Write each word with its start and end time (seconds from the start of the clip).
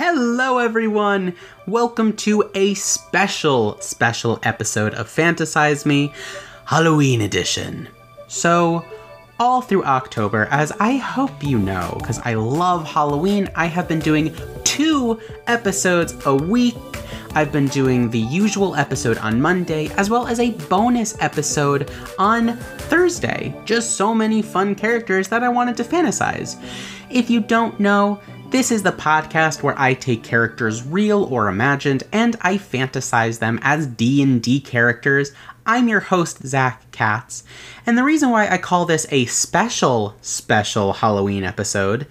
Hello, 0.00 0.58
everyone! 0.58 1.34
Welcome 1.66 2.12
to 2.18 2.48
a 2.54 2.74
special, 2.74 3.80
special 3.80 4.38
episode 4.44 4.94
of 4.94 5.08
Fantasize 5.08 5.84
Me 5.84 6.12
Halloween 6.66 7.22
Edition. 7.22 7.88
So, 8.28 8.84
all 9.40 9.60
through 9.60 9.82
October, 9.82 10.46
as 10.52 10.70
I 10.78 10.98
hope 10.98 11.42
you 11.42 11.58
know, 11.58 11.96
because 11.98 12.20
I 12.20 12.34
love 12.34 12.86
Halloween, 12.86 13.50
I 13.56 13.66
have 13.66 13.88
been 13.88 13.98
doing 13.98 14.32
two 14.62 15.20
episodes 15.48 16.14
a 16.26 16.34
week. 16.36 16.76
I've 17.34 17.50
been 17.50 17.66
doing 17.66 18.08
the 18.08 18.20
usual 18.20 18.76
episode 18.76 19.18
on 19.18 19.40
Monday, 19.40 19.88
as 19.96 20.08
well 20.08 20.28
as 20.28 20.38
a 20.38 20.52
bonus 20.68 21.20
episode 21.20 21.90
on 22.20 22.56
Thursday. 22.86 23.52
Just 23.64 23.96
so 23.96 24.14
many 24.14 24.42
fun 24.42 24.76
characters 24.76 25.26
that 25.26 25.42
I 25.42 25.48
wanted 25.48 25.76
to 25.78 25.82
fantasize. 25.82 26.56
If 27.10 27.30
you 27.30 27.40
don't 27.40 27.80
know, 27.80 28.20
this 28.50 28.70
is 28.70 28.82
the 28.82 28.92
podcast 28.92 29.62
where 29.62 29.78
I 29.78 29.94
take 29.94 30.22
characters 30.24 30.82
real 30.82 31.24
or 31.24 31.48
imagined 31.48 32.02
and 32.12 32.36
I 32.40 32.56
fantasize 32.56 33.38
them 33.38 33.58
as 33.62 33.86
D&D 33.86 34.60
characters. 34.60 35.32
I'm 35.66 35.86
your 35.86 36.00
host 36.00 36.46
Zach 36.46 36.90
Katz, 36.90 37.44
and 37.84 37.98
the 37.98 38.04
reason 38.04 38.30
why 38.30 38.48
I 38.48 38.56
call 38.56 38.86
this 38.86 39.06
a 39.10 39.26
special 39.26 40.16
special 40.22 40.94
Halloween 40.94 41.44
episode 41.44 42.06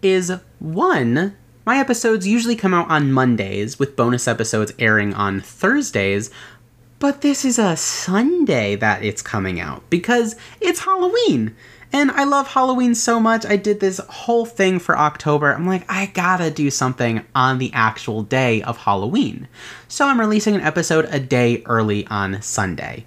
is 0.00 0.32
one 0.58 1.36
my 1.64 1.78
episodes 1.78 2.26
usually 2.26 2.56
come 2.56 2.74
out 2.74 2.90
on 2.90 3.12
Mondays 3.12 3.78
with 3.78 3.94
bonus 3.94 4.26
episodes 4.26 4.72
airing 4.80 5.14
on 5.14 5.40
Thursdays, 5.40 6.28
but 6.98 7.20
this 7.20 7.44
is 7.44 7.56
a 7.56 7.76
Sunday 7.76 8.74
that 8.76 9.04
it's 9.04 9.22
coming 9.22 9.60
out 9.60 9.88
because 9.88 10.34
it's 10.60 10.80
Halloween. 10.80 11.54
And 11.92 12.10
I 12.10 12.24
love 12.24 12.48
Halloween 12.48 12.94
so 12.94 13.20
much. 13.20 13.44
I 13.44 13.56
did 13.56 13.80
this 13.80 13.98
whole 13.98 14.46
thing 14.46 14.78
for 14.78 14.98
October. 14.98 15.52
I'm 15.52 15.66
like, 15.66 15.84
I 15.90 16.06
gotta 16.06 16.50
do 16.50 16.70
something 16.70 17.24
on 17.34 17.58
the 17.58 17.70
actual 17.74 18.22
day 18.22 18.62
of 18.62 18.78
Halloween. 18.78 19.46
So 19.88 20.06
I'm 20.06 20.18
releasing 20.18 20.54
an 20.54 20.62
episode 20.62 21.06
a 21.10 21.20
day 21.20 21.62
early 21.66 22.06
on 22.06 22.40
Sunday. 22.40 23.04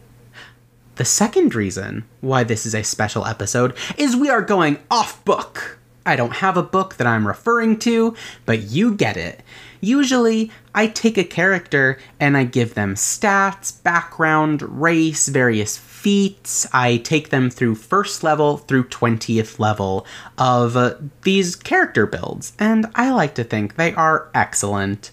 The 0.97 1.05
second 1.05 1.55
reason 1.55 2.05
why 2.22 2.44
this 2.44 2.66
is 2.66 2.75
a 2.75 2.83
special 2.83 3.25
episode 3.25 3.75
is 3.97 4.16
we 4.16 4.30
are 4.30 4.42
going 4.42 4.77
off 4.92 5.23
book. 5.25 5.80
I 6.05 6.16
don't 6.16 6.36
have 6.36 6.55
a 6.55 6.64
book 6.64 6.95
that 6.95 7.08
I'm 7.08 7.27
referring 7.27 7.80
to, 7.80 8.16
but 8.45 8.61
you 8.61 8.94
get 8.94 9.17
it. 9.17 9.42
Usually, 9.81 10.52
I 10.73 10.88
take 10.88 11.17
a 11.17 11.23
character 11.23 11.97
and 12.20 12.38
I 12.38 12.44
give 12.44 12.75
them 12.75 12.95
stats, 12.95 13.81
background, 13.83 14.61
race, 14.61 15.27
various 15.27 15.77
feats. 16.06 16.67
I 16.72 16.98
take 16.98 17.31
them 17.31 17.50
through 17.50 17.73
first 17.73 18.23
level 18.23 18.58
through 18.58 18.89
20th 18.89 19.58
level 19.58 20.06
of 20.38 20.78
uh, 20.78 20.98
these 21.23 21.56
character 21.56 22.06
builds, 22.06 22.53
and 22.59 22.86
I 22.94 23.09
like 23.09 23.34
to 23.36 23.44
think 23.44 23.75
they 23.75 23.92
are 23.95 24.30
excellent. 24.36 25.09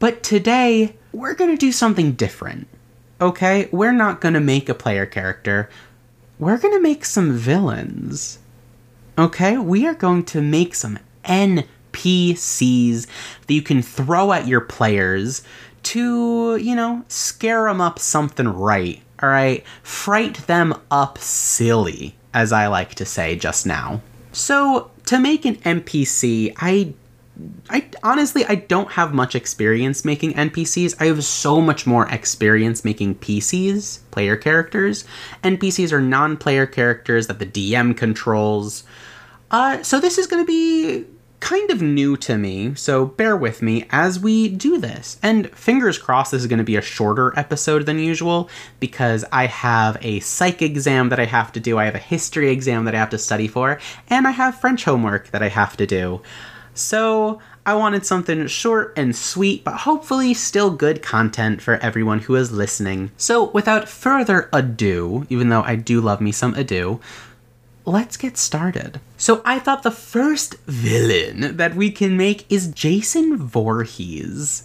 But 0.00 0.22
today, 0.22 0.96
we're 1.10 1.32
gonna 1.32 1.56
do 1.56 1.72
something 1.72 2.12
different. 2.12 2.68
Okay? 3.18 3.70
We're 3.72 3.92
not 3.92 4.20
gonna 4.20 4.40
make 4.40 4.68
a 4.68 4.74
player 4.74 5.06
character, 5.06 5.70
we're 6.38 6.58
gonna 6.58 6.82
make 6.82 7.06
some 7.06 7.32
villains. 7.32 8.40
Okay? 9.16 9.56
We 9.56 9.86
are 9.86 9.94
going 9.94 10.26
to 10.26 10.42
make 10.42 10.74
some 10.74 10.98
NPCs 11.24 13.06
that 13.46 13.54
you 13.54 13.62
can 13.62 13.80
throw 13.80 14.34
at 14.34 14.46
your 14.46 14.60
players 14.60 15.42
to, 15.84 16.56
you 16.56 16.76
know, 16.76 17.04
scare 17.08 17.64
them 17.64 17.80
up 17.80 17.98
something 17.98 18.48
right. 18.48 19.00
All 19.22 19.28
right? 19.28 19.64
Fright 19.82 20.46
them 20.46 20.74
up 20.90 21.18
silly, 21.18 22.16
as 22.32 22.52
I 22.52 22.66
like 22.66 22.94
to 22.96 23.04
say 23.04 23.36
just 23.36 23.66
now. 23.66 24.02
So, 24.32 24.90
to 25.06 25.18
make 25.18 25.44
an 25.44 25.56
NPC, 25.56 26.54
I 26.56 26.94
I 27.68 27.88
honestly 28.02 28.44
I 28.46 28.54
don't 28.54 28.92
have 28.92 29.12
much 29.12 29.34
experience 29.34 30.04
making 30.04 30.34
NPCs. 30.34 30.96
I 31.00 31.06
have 31.06 31.24
so 31.24 31.60
much 31.60 31.86
more 31.86 32.08
experience 32.08 32.84
making 32.84 33.16
PCs, 33.16 34.00
player 34.10 34.36
characters. 34.36 35.04
NPCs 35.42 35.92
are 35.92 36.00
non-player 36.00 36.66
characters 36.66 37.26
that 37.26 37.38
the 37.40 37.46
DM 37.46 37.96
controls. 37.96 38.84
Uh, 39.50 39.82
so 39.82 40.00
this 40.00 40.18
is 40.18 40.26
going 40.26 40.44
to 40.44 40.46
be 40.46 41.04
kind 41.40 41.70
of 41.70 41.82
new 41.82 42.16
to 42.16 42.38
me, 42.38 42.74
so 42.74 43.04
bear 43.04 43.36
with 43.36 43.60
me 43.60 43.86
as 43.90 44.18
we 44.18 44.48
do 44.48 44.78
this. 44.78 45.18
And 45.22 45.50
fingers 45.50 45.98
crossed, 45.98 46.32
this 46.32 46.40
is 46.40 46.46
going 46.46 46.58
to 46.58 46.64
be 46.64 46.76
a 46.76 46.82
shorter 46.82 47.38
episode 47.38 47.84
than 47.84 47.98
usual 47.98 48.48
because 48.80 49.24
I 49.30 49.46
have 49.46 49.98
a 50.00 50.20
psych 50.20 50.62
exam 50.62 51.10
that 51.10 51.20
I 51.20 51.26
have 51.26 51.52
to 51.52 51.60
do, 51.60 51.78
I 51.78 51.84
have 51.84 51.94
a 51.94 51.98
history 51.98 52.50
exam 52.50 52.86
that 52.86 52.94
I 52.94 52.98
have 52.98 53.10
to 53.10 53.18
study 53.18 53.46
for, 53.46 53.78
and 54.08 54.26
I 54.26 54.30
have 54.30 54.60
French 54.60 54.84
homework 54.84 55.28
that 55.32 55.42
I 55.42 55.48
have 55.48 55.76
to 55.76 55.86
do. 55.86 56.22
So 56.72 57.40
I 57.66 57.74
wanted 57.74 58.04
something 58.04 58.46
short 58.46 58.92
and 58.96 59.14
sweet, 59.14 59.64
but 59.64 59.78
hopefully 59.78 60.34
still 60.34 60.70
good 60.70 61.02
content 61.02 61.62
for 61.62 61.76
everyone 61.76 62.20
who 62.20 62.34
is 62.34 62.52
listening. 62.52 63.10
So 63.16 63.44
without 63.50 63.88
further 63.88 64.50
ado, 64.52 65.26
even 65.30 65.48
though 65.48 65.62
I 65.62 65.76
do 65.76 66.00
love 66.00 66.20
me 66.20 66.32
some 66.32 66.54
ado, 66.54 67.00
let's 67.86 68.16
get 68.16 68.36
started. 68.36 69.00
So 69.24 69.40
I 69.42 69.58
thought 69.58 69.84
the 69.84 69.90
first 69.90 70.56
villain 70.66 71.56
that 71.56 71.74
we 71.74 71.90
can 71.90 72.14
make 72.18 72.44
is 72.52 72.68
Jason 72.68 73.38
Voorhees. 73.38 74.64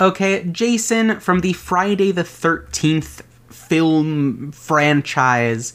Okay, 0.00 0.42
Jason 0.50 1.20
from 1.20 1.42
the 1.42 1.52
Friday 1.52 2.10
the 2.10 2.24
13th 2.24 3.22
film 3.50 4.50
franchise. 4.50 5.74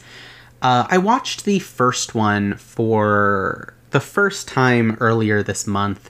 Uh, 0.61 0.85
I 0.89 0.97
watched 0.97 1.45
the 1.45 1.59
first 1.59 2.13
one 2.13 2.55
for 2.57 3.73
the 3.91 4.01
first 4.01 4.49
time 4.49 4.97
earlier 4.99 5.41
this 5.41 5.65
month, 5.65 6.09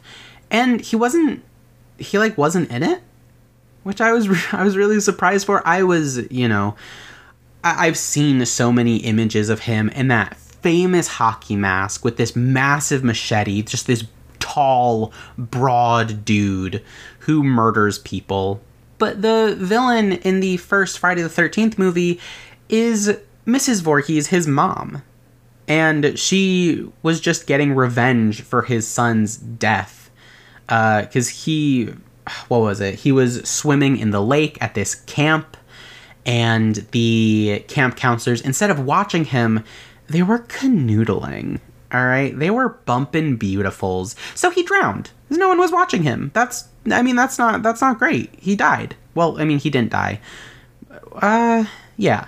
and 0.49 0.81
he 0.81 0.95
wasn't. 0.95 1.43
He 1.99 2.17
like 2.17 2.39
wasn't 2.39 2.71
in 2.71 2.81
it, 2.81 3.03
which 3.83 4.01
I 4.01 4.11
was 4.13 4.27
I 4.51 4.63
was 4.63 4.75
really 4.75 4.99
surprised 4.99 5.45
for. 5.45 5.61
I 5.63 5.83
was 5.83 6.27
you 6.31 6.47
know, 6.47 6.75
I, 7.63 7.85
I've 7.85 7.99
seen 7.99 8.43
so 8.47 8.71
many 8.71 8.97
images 8.97 9.49
of 9.49 9.59
him 9.59 9.89
in 9.89 10.07
that 10.07 10.35
famous 10.65 11.07
hockey 11.07 11.55
mask 11.55 12.03
with 12.03 12.17
this 12.17 12.35
massive 12.35 13.03
machete, 13.03 13.61
just 13.61 13.85
this 13.85 14.03
tall, 14.39 15.13
broad 15.37 16.25
dude 16.25 16.83
who 17.19 17.43
murders 17.43 17.99
people. 17.99 18.59
But 18.97 19.21
the 19.21 19.55
villain 19.59 20.13
in 20.13 20.39
the 20.39 20.57
first 20.57 20.97
Friday 20.97 21.21
the 21.21 21.29
13th 21.29 21.77
movie 21.77 22.19
is 22.67 23.15
Mrs. 23.45 23.83
Voorhees, 23.83 24.29
his 24.29 24.47
mom. 24.47 25.03
And 25.67 26.17
she 26.17 26.91
was 27.03 27.21
just 27.21 27.45
getting 27.45 27.75
revenge 27.75 28.41
for 28.41 28.63
his 28.63 28.87
son's 28.87 29.37
death. 29.37 30.09
Because 30.65 31.29
uh, 31.29 31.35
he, 31.43 31.93
what 32.47 32.61
was 32.61 32.81
it? 32.81 32.95
He 32.95 33.11
was 33.11 33.47
swimming 33.47 33.97
in 33.97 34.09
the 34.09 34.21
lake 34.21 34.57
at 34.61 34.73
this 34.73 34.95
camp, 34.95 35.57
and 36.25 36.77
the 36.89 37.63
camp 37.67 37.97
counselors, 37.97 38.41
instead 38.41 38.71
of 38.71 38.79
watching 38.79 39.25
him, 39.25 39.63
they 40.07 40.23
were 40.23 40.39
canoodling. 40.39 41.59
All 41.93 42.05
right, 42.05 42.37
they 42.37 42.49
were 42.49 42.69
bumping 42.69 43.37
beautifuls. 43.37 44.15
So 44.35 44.49
he 44.49 44.63
drowned. 44.63 45.11
No 45.29 45.47
one 45.47 45.59
was 45.59 45.71
watching 45.71 46.03
him. 46.03 46.31
That's 46.33 46.67
I 46.91 47.01
mean 47.01 47.15
that's 47.15 47.37
not 47.37 47.63
that's 47.63 47.81
not 47.81 47.99
great. 47.99 48.33
He 48.37 48.55
died. 48.55 48.95
Well, 49.13 49.39
I 49.39 49.45
mean 49.45 49.59
he 49.59 49.69
didn't 49.69 49.91
die. 49.91 50.19
Uh 51.13 51.65
yeah. 51.97 52.27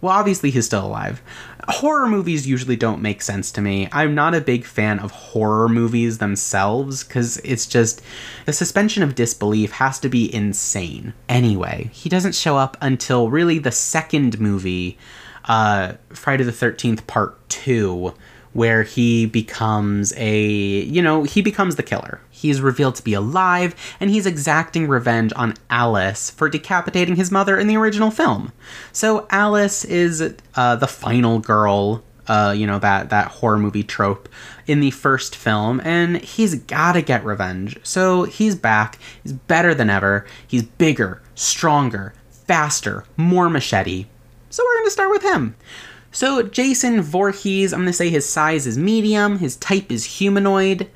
Well, 0.00 0.12
obviously 0.12 0.50
he's 0.50 0.66
still 0.66 0.86
alive. 0.86 1.22
Horror 1.68 2.08
movies 2.08 2.46
usually 2.46 2.74
don't 2.74 3.02
make 3.02 3.22
sense 3.22 3.52
to 3.52 3.60
me. 3.60 3.88
I'm 3.92 4.14
not 4.14 4.34
a 4.34 4.40
big 4.40 4.64
fan 4.64 4.98
of 4.98 5.12
horror 5.12 5.68
movies 5.68 6.18
themselves 6.18 7.04
cuz 7.04 7.38
it's 7.38 7.66
just 7.66 8.02
the 8.46 8.52
suspension 8.52 9.02
of 9.02 9.14
disbelief 9.14 9.72
has 9.72 9.98
to 10.00 10.08
be 10.08 10.32
insane. 10.32 11.12
Anyway, 11.28 11.90
he 11.92 12.08
doesn't 12.08 12.34
show 12.34 12.56
up 12.56 12.76
until 12.80 13.30
really 13.30 13.58
the 13.58 13.72
second 13.72 14.40
movie 14.40 14.98
uh, 15.46 15.94
Friday 16.10 16.44
the 16.44 16.52
13th 16.52 17.06
Part 17.06 17.48
2, 17.48 18.14
where 18.52 18.82
he 18.82 19.26
becomes 19.26 20.12
a, 20.16 20.40
you 20.82 21.00
know, 21.00 21.24
he 21.24 21.42
becomes 21.42 21.76
the 21.76 21.82
killer. 21.82 22.20
He's 22.30 22.60
revealed 22.60 22.96
to 22.96 23.04
be 23.04 23.14
alive, 23.14 23.74
and 24.00 24.10
he's 24.10 24.26
exacting 24.26 24.88
revenge 24.88 25.32
on 25.36 25.54
Alice 25.70 26.30
for 26.30 26.48
decapitating 26.48 27.16
his 27.16 27.30
mother 27.30 27.58
in 27.58 27.66
the 27.66 27.76
original 27.76 28.10
film. 28.10 28.52
So 28.92 29.26
Alice 29.30 29.84
is 29.84 30.34
uh, 30.54 30.76
the 30.76 30.88
final 30.88 31.38
girl 31.38 32.02
uh, 32.28 32.54
you 32.56 32.66
know 32.66 32.78
that 32.78 33.10
that 33.10 33.28
horror 33.28 33.58
movie 33.58 33.82
trope 33.82 34.28
in 34.66 34.80
the 34.80 34.90
first 34.90 35.34
film, 35.34 35.80
and 35.84 36.18
he's 36.18 36.54
got 36.54 36.92
to 36.92 37.02
get 37.02 37.24
revenge. 37.24 37.78
So 37.82 38.24
he's 38.24 38.54
back. 38.54 38.98
He's 39.22 39.32
better 39.32 39.74
than 39.74 39.90
ever. 39.90 40.26
He's 40.46 40.62
bigger, 40.62 41.20
stronger, 41.34 42.14
faster, 42.30 43.04
more 43.16 43.50
machete. 43.50 44.06
So 44.52 44.62
we're 44.62 44.80
going 44.80 44.86
to 44.86 44.90
start 44.90 45.10
with 45.10 45.22
him. 45.22 45.56
So 46.10 46.42
Jason 46.42 47.00
Voorhees, 47.00 47.72
I'm 47.72 47.80
going 47.80 47.86
to 47.86 47.92
say 47.94 48.10
his 48.10 48.28
size 48.28 48.66
is 48.66 48.76
medium, 48.76 49.38
his 49.38 49.56
type 49.56 49.90
is 49.90 50.04
humanoid. 50.04 50.90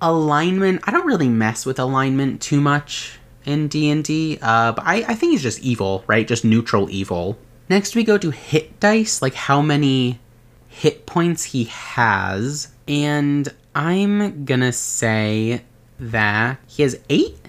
Alignment, 0.00 0.82
I 0.84 0.92
don't 0.92 1.06
really 1.06 1.28
mess 1.28 1.66
with 1.66 1.80
alignment 1.80 2.40
too 2.40 2.60
much 2.60 3.18
in 3.44 3.66
D&D, 3.66 4.38
uh, 4.40 4.70
but 4.70 4.84
I, 4.86 4.96
I 5.08 5.14
think 5.14 5.32
he's 5.32 5.42
just 5.42 5.58
evil, 5.60 6.04
right? 6.06 6.28
Just 6.28 6.44
neutral 6.44 6.88
evil. 6.88 7.36
Next 7.68 7.96
we 7.96 8.04
go 8.04 8.18
to 8.18 8.30
hit 8.30 8.78
dice, 8.78 9.20
like 9.20 9.34
how 9.34 9.60
many 9.60 10.20
hit 10.68 11.06
points 11.06 11.42
he 11.42 11.64
has, 11.64 12.68
and 12.86 13.48
I'm 13.74 14.44
gonna 14.44 14.72
say 14.72 15.62
that 15.98 16.60
he 16.68 16.84
has 16.84 17.00
eight. 17.10 17.48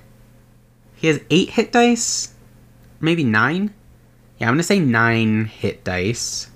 He 0.95 1.07
has 1.07 1.19
eight 1.29 1.51
hit 1.51 1.71
dice, 1.71 2.33
maybe 2.99 3.23
nine. 3.23 3.75
Yeah, 4.39 4.47
I'm 4.47 4.53
gonna 4.53 4.63
say 4.63 4.79
nine 4.79 5.45
hit 5.45 5.83
dice. 5.83 6.49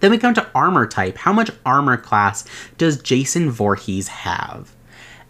Then 0.00 0.10
we 0.10 0.18
come 0.18 0.34
to 0.34 0.50
armor 0.54 0.86
type. 0.86 1.18
How 1.18 1.32
much 1.32 1.50
armor 1.64 1.96
class 1.96 2.44
does 2.76 3.00
Jason 3.00 3.50
Voorhees 3.50 4.08
have? 4.08 4.74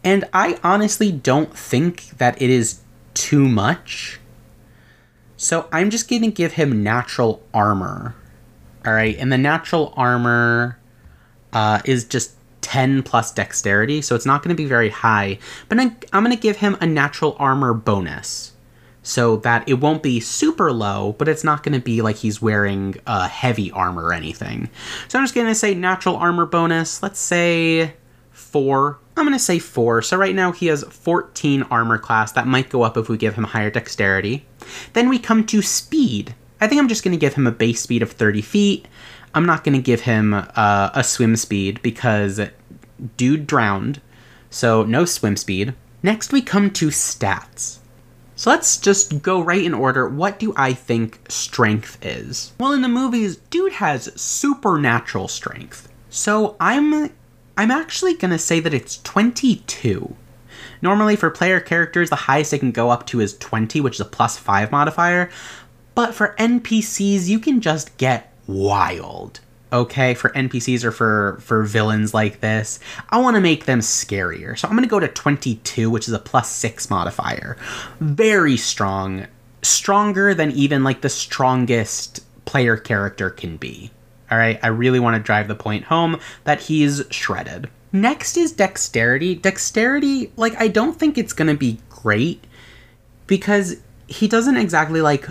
And 0.02 0.24
I 0.32 0.58
honestly 0.62 1.10
don't 1.12 1.56
think 1.56 2.10
that 2.18 2.40
it 2.40 2.50
is 2.50 2.80
too 3.14 3.48
much. 3.48 4.20
So 5.36 5.68
I'm 5.72 5.90
just 5.90 6.08
going 6.08 6.22
to 6.22 6.30
give 6.30 6.52
him 6.52 6.82
natural 6.82 7.42
armor. 7.52 8.14
All 8.84 8.92
right, 8.92 9.16
and 9.18 9.32
the 9.32 9.38
natural 9.38 9.92
armor 9.96 10.78
uh, 11.52 11.80
is 11.84 12.04
just 12.04 12.32
10 12.60 13.02
plus 13.02 13.32
dexterity, 13.32 14.00
so 14.00 14.14
it's 14.14 14.26
not 14.26 14.42
going 14.42 14.54
to 14.54 14.60
be 14.60 14.68
very 14.68 14.90
high. 14.90 15.38
But 15.68 15.80
I'm, 15.80 15.96
I'm 16.12 16.24
going 16.24 16.36
to 16.36 16.40
give 16.40 16.58
him 16.58 16.76
a 16.80 16.86
natural 16.86 17.36
armor 17.38 17.74
bonus 17.74 18.52
so 19.06 19.36
that 19.36 19.68
it 19.68 19.74
won't 19.74 20.02
be 20.02 20.18
super 20.18 20.72
low, 20.72 21.12
but 21.12 21.28
it's 21.28 21.44
not 21.44 21.62
going 21.62 21.78
to 21.78 21.84
be 21.84 22.02
like 22.02 22.16
he's 22.16 22.42
wearing 22.42 22.96
uh, 23.06 23.28
heavy 23.28 23.70
armor 23.70 24.06
or 24.06 24.12
anything. 24.12 24.68
So 25.06 25.16
I'm 25.16 25.24
just 25.24 25.34
going 25.34 25.46
to 25.46 25.54
say 25.54 25.74
natural 25.74 26.16
armor 26.16 26.44
bonus. 26.44 27.04
Let's 27.04 27.20
say 27.20 27.94
four. 28.32 28.98
I'm 29.16 29.24
going 29.24 29.32
to 29.32 29.38
say 29.38 29.60
four. 29.60 30.02
So 30.02 30.16
right 30.16 30.34
now 30.34 30.50
he 30.50 30.66
has 30.66 30.82
14 30.82 31.62
armor 31.64 31.98
class. 31.98 32.32
That 32.32 32.48
might 32.48 32.68
go 32.68 32.82
up 32.82 32.96
if 32.96 33.08
we 33.08 33.16
give 33.16 33.36
him 33.36 33.44
higher 33.44 33.70
dexterity. 33.70 34.44
Then 34.92 35.08
we 35.08 35.20
come 35.20 35.46
to 35.46 35.62
speed. 35.62 36.34
I 36.60 36.66
think 36.66 36.80
I'm 36.80 36.88
just 36.88 37.04
going 37.04 37.16
to 37.16 37.20
give 37.20 37.34
him 37.34 37.46
a 37.46 37.52
base 37.52 37.80
speed 37.80 38.02
of 38.02 38.10
30 38.10 38.42
feet. 38.42 38.88
I'm 39.34 39.46
not 39.46 39.62
going 39.62 39.76
to 39.76 39.82
give 39.82 40.00
him 40.00 40.34
uh, 40.34 40.90
a 40.92 41.04
swim 41.04 41.36
speed 41.36 41.80
because 41.80 42.40
dude 43.16 43.46
drowned. 43.46 44.00
So 44.50 44.82
no 44.82 45.04
swim 45.04 45.36
speed. 45.36 45.74
Next 46.02 46.32
we 46.32 46.42
come 46.42 46.72
to 46.72 46.88
stats. 46.88 47.78
So 48.36 48.50
let's 48.50 48.76
just 48.76 49.22
go 49.22 49.40
right 49.40 49.64
in 49.64 49.72
order. 49.72 50.06
What 50.06 50.38
do 50.38 50.52
I 50.56 50.74
think 50.74 51.20
strength 51.30 51.98
is? 52.04 52.52
Well, 52.60 52.72
in 52.72 52.82
the 52.82 52.88
movies, 52.88 53.36
dude 53.36 53.72
has 53.72 54.12
supernatural 54.20 55.28
strength. 55.28 55.88
So 56.10 56.54
I'm 56.60 57.10
I'm 57.56 57.70
actually 57.70 58.12
going 58.14 58.32
to 58.32 58.38
say 58.38 58.60
that 58.60 58.74
it's 58.74 59.00
22. 59.02 60.14
Normally 60.82 61.16
for 61.16 61.30
player 61.30 61.60
characters, 61.60 62.10
the 62.10 62.16
highest 62.16 62.50
they 62.50 62.58
can 62.58 62.72
go 62.72 62.90
up 62.90 63.06
to 63.06 63.20
is 63.20 63.38
20, 63.38 63.80
which 63.80 63.94
is 63.94 64.00
a 64.00 64.04
plus 64.04 64.36
5 64.36 64.70
modifier. 64.70 65.30
But 65.94 66.14
for 66.14 66.34
NPCs, 66.38 67.28
you 67.28 67.38
can 67.38 67.62
just 67.62 67.96
get 67.96 68.34
wild. 68.46 69.40
Okay, 69.72 70.14
for 70.14 70.30
NPCs 70.30 70.84
or 70.84 70.92
for 70.92 71.38
for 71.40 71.64
villains 71.64 72.14
like 72.14 72.40
this, 72.40 72.78
I 73.10 73.18
want 73.18 73.34
to 73.34 73.40
make 73.40 73.64
them 73.64 73.80
scarier. 73.80 74.56
So 74.56 74.68
I'm 74.68 74.74
going 74.74 74.84
to 74.84 74.88
go 74.90 75.00
to 75.00 75.08
22, 75.08 75.90
which 75.90 76.06
is 76.06 76.14
a 76.14 76.20
plus 76.20 76.50
6 76.50 76.88
modifier. 76.88 77.56
Very 77.98 78.56
strong, 78.56 79.26
stronger 79.62 80.34
than 80.34 80.52
even 80.52 80.84
like 80.84 81.00
the 81.00 81.08
strongest 81.08 82.24
player 82.44 82.76
character 82.76 83.28
can 83.28 83.56
be. 83.56 83.90
All 84.30 84.38
right, 84.38 84.58
I 84.62 84.68
really 84.68 85.00
want 85.00 85.16
to 85.16 85.22
drive 85.22 85.48
the 85.48 85.54
point 85.54 85.84
home 85.84 86.20
that 86.44 86.62
he's 86.62 87.02
shredded. 87.10 87.68
Next 87.92 88.36
is 88.36 88.52
dexterity. 88.52 89.34
Dexterity, 89.34 90.32
like 90.36 90.54
I 90.60 90.68
don't 90.68 90.98
think 90.98 91.18
it's 91.18 91.32
going 91.32 91.48
to 91.48 91.56
be 91.56 91.80
great 91.88 92.44
because 93.26 93.76
he 94.06 94.28
doesn't 94.28 94.56
exactly 94.56 95.00
like 95.00 95.26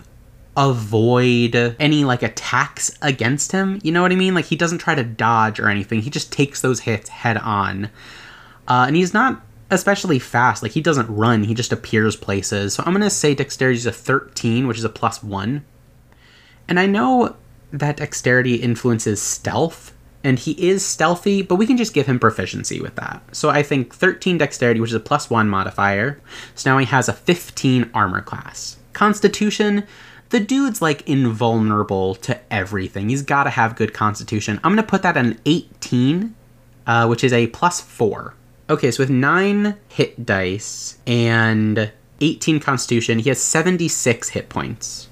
avoid 0.58 1.76
any 1.80 2.06
like 2.06 2.24
attacks 2.24 2.98
against 3.02 3.52
him. 3.52 3.80
You 3.84 3.92
know 3.92 4.02
what 4.02 4.12
I 4.12 4.16
mean? 4.16 4.34
Like 4.34 4.46
he 4.46 4.56
doesn't 4.56 4.78
try 4.80 4.96
to 4.96 5.04
dodge 5.04 5.60
or 5.60 5.70
anything. 5.70 6.02
He 6.02 6.10
just 6.10 6.32
takes 6.32 6.62
those 6.62 6.82
hits 6.82 7.10
head 7.10 7.38
on. 7.38 7.86
Uh, 8.68 8.86
and 8.88 8.96
he's 8.96 9.14
not 9.14 9.42
especially 9.70 10.20
fast. 10.20 10.64
Like 10.64 10.72
he 10.72 10.82
doesn't 10.82 11.10
run. 11.10 11.44
He 11.44 11.54
just 11.54 11.72
appears 11.72 12.16
places. 12.16 12.74
So 12.74 12.84
I'm 12.86 12.94
gonna 12.94 13.10
say 13.10 13.36
dexterity 13.36 13.78
is 13.78 13.86
a 13.86 13.92
13, 13.92 14.68
which 14.68 14.78
is 14.78 14.84
a 14.84 14.90
plus 14.90 15.24
one. 15.24 15.66
And 16.68 16.80
I 16.80 16.86
know 16.86 17.36
that 17.72 17.98
dexterity 17.98 18.56
influences 18.56 19.22
stealth, 19.22 19.94
and 20.24 20.40
he 20.40 20.52
is 20.54 20.84
stealthy, 20.84 21.42
but 21.42 21.56
we 21.56 21.68
can 21.68 21.78
just 21.78 21.94
give 21.94 22.08
him 22.08 22.20
proficiency 22.20 22.82
with 22.82 22.96
that. 22.96 23.22
So 23.36 23.50
I 23.50 23.62
think 23.62 23.94
13 23.94 24.38
dexterity, 24.38 24.80
which 24.80 24.90
is 24.90 24.96
a 24.96 25.00
plus 25.00 25.30
one 25.30 25.50
modifier. 25.50 26.20
So 26.56 26.72
now 26.72 26.78
he 26.80 26.86
has 26.88 27.08
a 27.08 27.14
15 27.14 27.92
armor 27.94 28.22
class. 28.22 28.78
Constitution, 28.94 29.86
the 30.30 30.40
dude's 30.40 30.82
like 30.82 31.08
invulnerable 31.08 32.16
to 32.16 32.40
everything. 32.52 33.10
He's 33.10 33.22
got 33.22 33.44
to 33.46 33.50
have 33.52 33.76
good 33.76 33.94
constitution. 33.94 34.60
I'm 34.64 34.74
going 34.74 34.84
to 34.84 34.90
put 34.90 35.04
that 35.04 35.18
at 35.18 35.26
an 35.26 35.40
18, 35.46 36.36
uh, 36.88 37.08
which 37.08 37.24
is 37.24 37.34
a 37.34 37.48
plus 37.48 37.82
four. 37.82 38.34
Okay, 38.70 38.90
so 38.92 39.04
with 39.04 39.10
nine 39.10 39.78
hit 39.88 40.26
dice 40.26 40.98
and 41.06 41.92
18 42.22 42.60
constitution, 42.60 43.20
he 43.20 43.30
has 43.30 43.42
76 43.42 44.30
hit 44.30 44.50
points, 44.50 45.08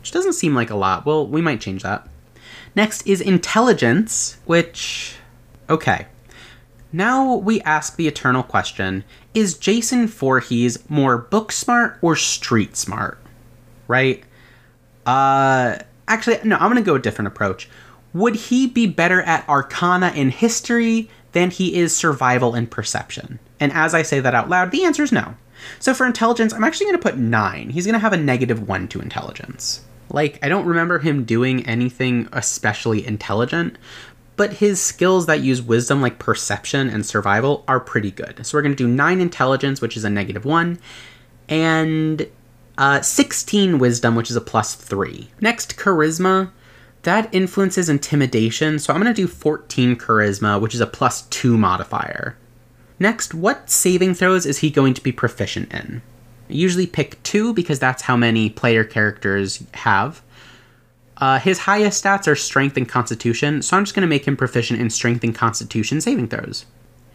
which 0.00 0.12
doesn't 0.12 0.32
seem 0.32 0.54
like 0.54 0.70
a 0.70 0.76
lot. 0.76 1.04
Well, 1.04 1.26
we 1.26 1.42
might 1.42 1.60
change 1.60 1.82
that. 1.82 2.08
Next 2.74 3.06
is 3.06 3.20
intelligence, 3.20 4.38
which. 4.46 5.16
Okay. 5.68 6.06
Now 6.92 7.34
we 7.34 7.60
ask 7.62 7.96
the 7.96 8.06
eternal 8.06 8.42
question 8.42 9.04
Is 9.34 9.58
Jason 9.58 10.06
Voorhees 10.06 10.88
more 10.88 11.18
book 11.18 11.52
smart 11.52 11.98
or 12.00 12.16
street 12.16 12.76
smart? 12.76 13.18
Right? 13.86 14.24
Uh, 15.06 15.78
actually, 16.08 16.38
no, 16.44 16.56
I'm 16.56 16.70
going 16.70 16.76
to 16.76 16.82
go 16.82 16.96
a 16.96 17.00
different 17.00 17.28
approach. 17.28 17.68
Would 18.12 18.36
he 18.36 18.66
be 18.66 18.86
better 18.86 19.22
at 19.22 19.48
arcana 19.48 20.12
in 20.14 20.30
history 20.30 21.10
than 21.32 21.50
he 21.50 21.74
is 21.74 21.94
survival 21.96 22.54
and 22.54 22.70
perception? 22.70 23.38
And 23.58 23.72
as 23.72 23.94
I 23.94 24.02
say 24.02 24.20
that 24.20 24.34
out 24.34 24.48
loud, 24.48 24.70
the 24.70 24.84
answer 24.84 25.02
is 25.02 25.12
no. 25.12 25.34
So 25.78 25.94
for 25.94 26.06
intelligence, 26.06 26.52
I'm 26.52 26.64
actually 26.64 26.86
going 26.86 26.98
to 26.98 27.02
put 27.02 27.16
9. 27.16 27.70
He's 27.70 27.86
going 27.86 27.94
to 27.94 27.98
have 27.98 28.12
a 28.12 28.18
negative 28.18 28.68
1 28.68 28.88
to 28.88 29.00
intelligence. 29.00 29.84
Like, 30.10 30.38
I 30.44 30.48
don't 30.48 30.66
remember 30.66 30.98
him 30.98 31.24
doing 31.24 31.66
anything 31.66 32.28
especially 32.32 33.06
intelligent, 33.06 33.76
but 34.36 34.54
his 34.54 34.80
skills 34.80 35.26
that 35.26 35.40
use 35.40 35.62
wisdom, 35.62 36.02
like 36.02 36.18
perception 36.18 36.88
and 36.88 37.06
survival, 37.06 37.64
are 37.66 37.80
pretty 37.80 38.10
good. 38.10 38.44
So 38.44 38.56
we're 38.56 38.62
going 38.62 38.76
to 38.76 38.84
do 38.84 38.88
9 38.88 39.20
intelligence, 39.20 39.80
which 39.80 39.96
is 39.96 40.04
a 40.04 40.10
negative 40.10 40.44
1, 40.44 40.78
and 41.48 42.26
uh, 42.78 43.00
16 43.00 43.78
wisdom, 43.78 44.14
which 44.14 44.30
is 44.30 44.36
a 44.36 44.40
plus 44.40 44.74
3. 44.74 45.30
Next, 45.40 45.76
charisma. 45.76 46.50
That 47.02 47.32
influences 47.34 47.90
intimidation, 47.90 48.78
so 48.78 48.94
I'm 48.94 49.02
going 49.02 49.14
to 49.14 49.22
do 49.22 49.28
14 49.28 49.96
charisma, 49.96 50.60
which 50.60 50.74
is 50.74 50.80
a 50.80 50.86
plus 50.86 51.22
2 51.22 51.58
modifier. 51.58 52.36
Next, 52.98 53.34
what 53.34 53.68
saving 53.68 54.14
throws 54.14 54.46
is 54.46 54.58
he 54.58 54.70
going 54.70 54.94
to 54.94 55.02
be 55.02 55.12
proficient 55.12 55.72
in? 55.72 56.00
I 56.48 56.52
usually 56.52 56.86
pick 56.86 57.22
2 57.22 57.52
because 57.52 57.78
that's 57.78 58.02
how 58.02 58.16
many 58.16 58.48
player 58.48 58.84
characters 58.84 59.62
have. 59.74 60.22
Uh, 61.18 61.38
his 61.38 61.60
highest 61.60 62.02
stats 62.02 62.26
are 62.26 62.34
strength 62.34 62.76
and 62.76 62.88
constitution, 62.88 63.62
so 63.62 63.76
I'm 63.76 63.84
just 63.84 63.94
going 63.94 64.02
to 64.02 64.08
make 64.08 64.26
him 64.26 64.36
proficient 64.36 64.80
in 64.80 64.90
strength 64.90 65.22
and 65.22 65.34
constitution 65.34 66.00
saving 66.00 66.28
throws. 66.28 66.64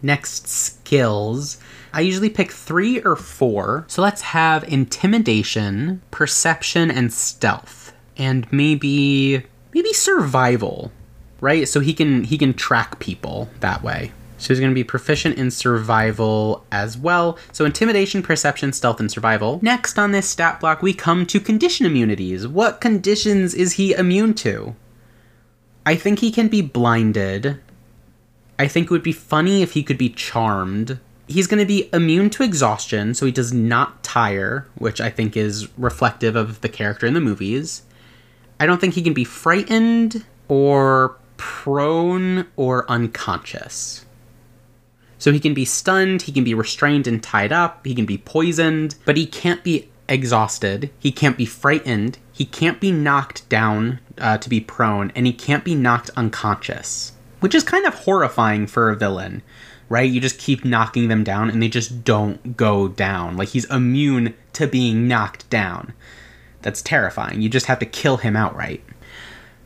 Next, 0.02 0.48
skills. 0.48 1.58
I 1.94 2.02
usually 2.02 2.30
pick 2.30 2.52
three 2.52 3.02
or 3.02 3.16
four. 3.16 3.86
So 3.88 4.02
let's 4.02 4.22
have 4.22 4.64
intimidation, 4.66 6.02
perception, 6.12 6.92
and 6.92 7.12
stealth. 7.12 7.94
And 8.18 8.52
maybe 8.52 9.44
maybe 9.74 9.94
survival. 9.94 10.92
Right? 11.42 11.68
So 11.68 11.80
he 11.80 11.94
can 11.94 12.24
he 12.24 12.38
can 12.38 12.54
track 12.54 13.00
people 13.00 13.50
that 13.62 13.82
way. 13.82 14.12
So 14.40 14.54
he's 14.54 14.60
going 14.60 14.72
to 14.72 14.76
be 14.76 14.86
proficient 14.86 15.38
in 15.38 15.52
survival 15.52 16.66
as 16.72 16.98
well. 16.98 17.38
So 17.52 17.66
intimidation, 17.66 18.24
perception, 18.24 18.72
stealth, 18.72 19.02
and 19.02 19.12
survival. 19.12 19.60
Next 19.62 20.00
on 20.00 20.14
this 20.14 20.30
stat 20.30 20.62
block, 20.62 20.82
we 20.82 20.94
come 20.94 21.26
to 21.26 21.42
condition 21.42 21.86
immunities. 21.86 22.48
What 22.48 22.80
conditions 22.80 23.54
is 23.54 23.74
he 23.74 23.94
immune 23.94 24.34
to? 24.36 24.76
I 25.86 25.96
think 25.96 26.20
he 26.20 26.32
can 26.32 26.48
be 26.48 26.62
blinded. 26.62 27.60
I 28.58 28.68
think 28.68 28.86
it 28.86 28.92
would 28.92 29.04
be 29.04 29.12
funny 29.12 29.62
if 29.62 29.74
he 29.74 29.84
could 29.84 29.98
be 29.98 30.10
charmed. 30.10 31.00
He's 31.30 31.46
going 31.46 31.60
to 31.60 31.66
be 31.66 31.90
immune 31.94 32.32
to 32.32 32.44
exhaustion, 32.44 33.14
so 33.14 33.26
he 33.26 33.32
does 33.32 33.54
not 33.54 34.04
tire, 34.04 34.68
which 34.76 35.00
I 35.00 35.12
think 35.12 35.38
is 35.38 35.70
reflective 35.78 36.36
of 36.36 36.62
the 36.62 36.70
character 36.70 37.06
in 37.06 37.14
the 37.14 37.22
movies. 37.22 37.84
I 38.60 38.66
don't 38.66 38.82
think 38.82 38.96
he 38.96 39.04
can 39.04 39.14
be 39.14 39.24
frightened 39.24 40.26
or 40.48 41.18
prone 41.38 42.48
or 42.56 42.90
unconscious. 42.90 44.06
So 45.20 45.32
he 45.32 45.40
can 45.40 45.54
be 45.54 45.66
stunned, 45.66 46.24
he 46.24 46.32
can 46.32 46.44
be 46.44 46.56
restrained 46.56 47.06
and 47.06 47.22
tied 47.22 47.52
up, 47.52 47.86
he 47.86 47.94
can 47.94 48.08
be 48.08 48.18
poisoned, 48.18 48.96
but 49.06 49.16
he 49.16 49.28
can't 49.28 49.64
be 49.64 49.88
exhausted, 50.08 50.90
he 50.98 51.12
can't 51.12 51.38
be 51.38 51.46
frightened, 51.46 52.18
he 52.32 52.44
can't 52.44 52.82
be 52.82 52.92
knocked 52.92 53.48
down 53.50 54.00
uh, 54.18 54.40
to 54.40 54.50
be 54.50 54.60
prone, 54.60 55.12
and 55.14 55.28
he 55.28 55.34
can't 55.34 55.64
be 55.64 55.76
knocked 55.76 56.10
unconscious 56.18 57.14
which 57.40 57.56
is 57.56 57.64
kind 57.64 57.86
of 57.86 57.94
horrifying 57.94 58.68
for 58.68 58.90
a 58.90 58.96
villain, 58.96 59.42
right? 59.90 60.10
You 60.10 60.22
just 60.22 60.38
keep 60.38 60.64
knocking 60.64 61.08
them 61.08 61.24
down 61.24 61.50
and 61.50 61.62
they 61.62 61.68
just 61.68 62.04
don't 62.04 62.56
go 62.56 62.88
down. 62.88 63.36
Like 63.36 63.50
he's 63.50 63.66
immune 63.66 64.36
to 64.54 64.68
being 64.68 65.08
knocked 65.08 65.50
down. 65.50 65.94
That's 66.62 66.82
terrifying. 66.82 67.42
You 67.42 67.50
just 67.50 67.66
have 67.66 67.80
to 67.80 67.86
kill 67.86 68.18
him 68.18 68.36
outright. 68.36 68.84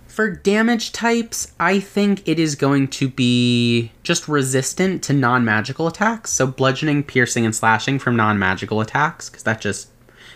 For 0.07 0.29
damage 0.29 0.91
types, 0.91 1.53
I 1.59 1.79
think 1.79 2.27
it 2.27 2.37
is 2.37 2.53
going 2.53 2.89
to 2.89 3.09
be 3.09 3.91
just 4.03 4.27
resistant 4.27 5.01
to 5.05 5.13
non 5.13 5.43
magical 5.43 5.87
attacks. 5.87 6.29
So 6.31 6.45
bludgeoning, 6.45 7.03
piercing, 7.03 7.45
and 7.45 7.55
slashing 7.55 7.97
from 7.97 8.15
non 8.15 8.37
magical 8.37 8.79
attacks, 8.79 9.27
because 9.27 9.41
that 9.43 9.59
just, 9.59 9.89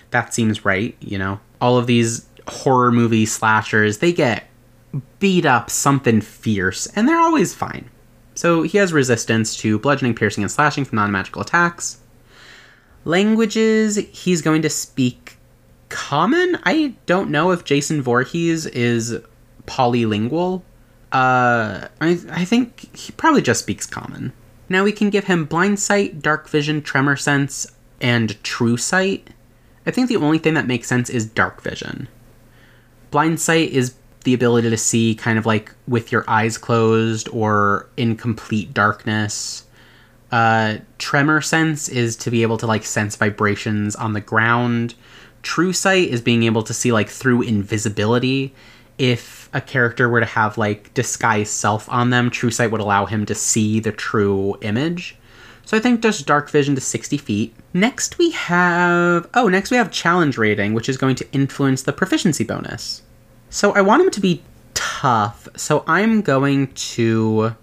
that 0.09 0.33
seems 0.33 0.65
right, 0.65 0.95
you 0.99 1.19
know? 1.19 1.39
All 1.61 1.77
of 1.77 1.85
these 1.85 2.25
horror 2.47 2.91
movie 2.91 3.27
slashers, 3.27 3.99
they 3.99 4.11
get 4.11 4.47
beat 5.19 5.45
up 5.45 5.69
something 5.69 6.21
fierce, 6.21 6.87
and 6.95 7.07
they're 7.07 7.19
always 7.19 7.53
fine. 7.53 7.87
So 8.37 8.61
he 8.61 8.77
has 8.77 8.93
resistance 8.93 9.55
to 9.57 9.79
bludgeoning, 9.79 10.13
piercing, 10.13 10.43
and 10.43 10.51
slashing 10.51 10.85
from 10.85 10.97
non 10.97 11.11
magical 11.11 11.41
attacks. 11.41 11.97
Languages, 13.03 13.95
he's 14.11 14.43
going 14.43 14.61
to 14.61 14.69
speak 14.69 15.37
common. 15.89 16.59
I 16.63 16.93
don't 17.07 17.31
know 17.31 17.49
if 17.49 17.63
Jason 17.63 17.99
Voorhees 17.99 18.67
is 18.67 19.19
polylingual. 19.65 20.61
Uh, 21.11 21.87
I, 21.99 22.19
I 22.29 22.45
think 22.45 22.95
he 22.95 23.11
probably 23.13 23.41
just 23.41 23.61
speaks 23.61 23.87
common. 23.87 24.33
Now 24.69 24.83
we 24.83 24.91
can 24.91 25.09
give 25.09 25.23
him 25.23 25.45
blind 25.45 25.79
sight, 25.79 26.21
dark 26.21 26.47
vision, 26.47 26.83
tremor 26.83 27.15
sense, 27.15 27.65
and 27.99 28.41
true 28.43 28.77
sight. 28.77 29.31
I 29.87 29.89
think 29.89 30.09
the 30.09 30.17
only 30.17 30.37
thing 30.37 30.53
that 30.53 30.67
makes 30.67 30.87
sense 30.87 31.09
is 31.09 31.25
dark 31.25 31.63
vision. 31.63 32.07
Blind 33.09 33.39
sight 33.39 33.71
is 33.71 33.95
the 34.23 34.33
ability 34.33 34.69
to 34.69 34.77
see 34.77 35.15
kind 35.15 35.37
of 35.37 35.45
like 35.45 35.73
with 35.87 36.11
your 36.11 36.25
eyes 36.27 36.57
closed 36.57 37.29
or 37.29 37.89
in 37.97 38.15
complete 38.15 38.73
darkness. 38.73 39.65
Uh, 40.31 40.77
tremor 40.97 41.41
sense 41.41 41.87
is 41.87 42.15
to 42.17 42.29
be 42.29 42.41
able 42.41 42.57
to 42.57 42.67
like 42.67 42.83
sense 42.83 43.15
vibrations 43.15 43.95
on 43.95 44.13
the 44.13 44.21
ground. 44.21 44.95
True 45.43 45.71
sight 45.71 46.09
is 46.09 46.21
being 46.21 46.43
able 46.43 46.63
to 46.63 46.73
see 46.73 46.91
like 46.91 47.09
through 47.09 47.43
invisibility. 47.43 48.53
If 48.97 49.49
a 49.53 49.61
character 49.61 50.09
were 50.09 50.19
to 50.19 50.25
have 50.25 50.57
like 50.57 50.93
disguise 50.93 51.49
self 51.49 51.87
on 51.89 52.09
them, 52.09 52.29
true 52.29 52.51
sight 52.51 52.71
would 52.71 52.81
allow 52.81 53.05
him 53.05 53.25
to 53.27 53.35
see 53.35 53.79
the 53.79 53.91
true 53.91 54.57
image. 54.61 55.15
So 55.63 55.77
I 55.77 55.79
think 55.79 56.01
just 56.01 56.25
dark 56.25 56.49
vision 56.49 56.75
to 56.75 56.81
60 56.81 57.17
feet. 57.17 57.53
Next 57.73 58.17
we 58.17 58.31
have 58.31 59.29
oh, 59.33 59.47
next 59.47 59.71
we 59.71 59.77
have 59.77 59.91
challenge 59.91 60.37
rating, 60.37 60.73
which 60.73 60.89
is 60.89 60.97
going 60.97 61.15
to 61.15 61.31
influence 61.31 61.83
the 61.83 61.93
proficiency 61.93 62.43
bonus. 62.43 63.03
So 63.49 63.71
I 63.71 63.81
want 63.81 64.03
him 64.03 64.11
to 64.11 64.21
be 64.21 64.43
tough. 64.73 65.47
So 65.55 65.83
I'm 65.87 66.21
going 66.21 66.67
to 66.73 67.55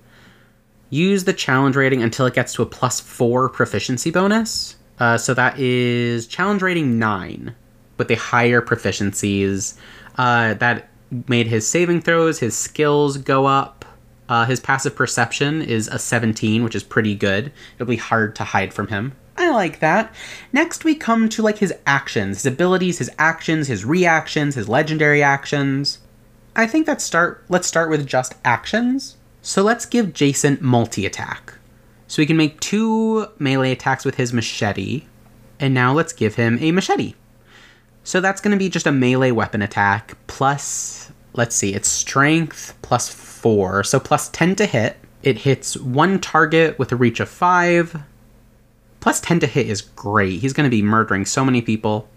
use 0.91 1.25
the 1.25 1.33
challenge 1.33 1.77
rating 1.77 2.03
until 2.03 2.27
it 2.27 2.35
gets 2.35 2.53
to 2.55 2.63
a 2.63 2.67
plus 2.67 3.01
four 3.01 3.49
proficiency 3.49 4.11
bonus. 4.11 4.77
Uh, 4.99 5.19
so 5.19 5.35
that 5.35 5.59
is 5.59 6.27
challenge 6.27 6.63
rating 6.63 6.99
nine 6.99 7.55
with 7.99 8.09
the 8.09 8.15
higher 8.15 8.63
proficiencies. 8.63 9.77
Uh, 10.17 10.55
that 10.55 10.89
made 11.29 11.47
his 11.47 11.69
saving 11.69 12.01
throws, 12.01 12.39
his 12.39 12.57
skills 12.57 13.17
go 13.17 13.47
up. 13.47 13.85
Uh, 14.29 14.47
his 14.47 14.61
passive 14.61 14.97
perception 14.97 15.61
is 15.61 15.89
a 15.89 15.99
17, 15.99 16.65
which 16.65 16.75
is 16.75 16.83
pretty 16.83 17.15
good. 17.15 17.53
It'll 17.75 17.87
be 17.87 17.97
hard 17.97 18.35
to 18.37 18.45
hide 18.45 18.73
from 18.73 18.89
him. 18.89 19.13
I 19.37 19.51
like 19.51 19.81
that. 19.81 20.15
Next, 20.53 20.85
we 20.85 20.95
come 20.95 21.29
to 21.31 21.43
like 21.43 21.59
his 21.59 21.75
actions, 21.87 22.39
his 22.39 22.47
abilities, 22.47 22.99
his 22.99 23.11
actions, 23.19 23.67
his 23.67 23.85
reactions, 23.85 24.55
his 24.55 24.69
legendary 24.69 25.23
actions. 25.23 25.99
I 26.55 26.67
think 26.67 26.87
that 26.87 27.01
start. 27.01 27.45
Let's 27.49 27.67
start 27.67 27.91
with 27.91 28.07
just 28.07 28.35
actions. 28.45 29.17
So 29.43 29.63
let's 29.63 29.87
give 29.87 30.15
Jason 30.15 30.59
multi 30.61 31.05
attack. 31.05 31.55
So 32.07 32.23
he 32.23 32.27
can 32.27 32.37
make 32.37 32.61
two 32.61 33.27
melee 33.39 33.73
attacks 33.73 34.05
with 34.05 34.15
his 34.17 34.33
machete. 34.33 35.05
And 35.59 35.75
now 35.75 35.93
let's 35.93 36.13
give 36.13 36.37
him 36.37 36.59
a 36.61 36.71
machete. 36.73 37.15
So 38.05 38.21
that's 38.21 38.41
going 38.41 38.53
to 38.53 38.59
be 38.59 38.69
just 38.69 38.87
a 38.87 38.93
melee 38.93 39.31
weapon 39.31 39.63
attack 39.63 40.17
plus, 40.27 41.11
let's 41.33 41.57
see, 41.57 41.75
it's 41.75 41.89
strength 41.89 42.77
plus 42.83 43.09
four. 43.09 43.83
So 43.83 43.99
plus 43.99 44.29
10 44.29 44.57
to 44.57 44.67
hit. 44.67 44.97
It 45.23 45.39
hits 45.39 45.77
one 45.77 46.21
target 46.21 46.79
with 46.79 46.93
a 46.93 46.97
reach 46.97 47.19
of 47.19 47.29
five. 47.29 47.97
Plus 49.05 49.21
10 49.21 49.41
to 49.41 49.47
hit 49.47 49.69
is 49.69 49.83
great. 49.83 50.41
He's 50.41 50.55
going 50.55 50.65
to 50.65 50.75
be 50.75 50.81
murdering 50.81 51.27
so 51.27 51.45
many 51.45 51.61
people. 51.61 52.09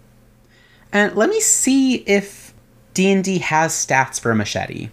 And 0.90 1.14
let 1.14 1.28
me 1.28 1.38
see 1.38 1.96
if 1.96 2.54
D&D 2.94 3.40
has 3.40 3.74
stats 3.74 4.18
for 4.18 4.30
a 4.30 4.34
machete. 4.34 4.88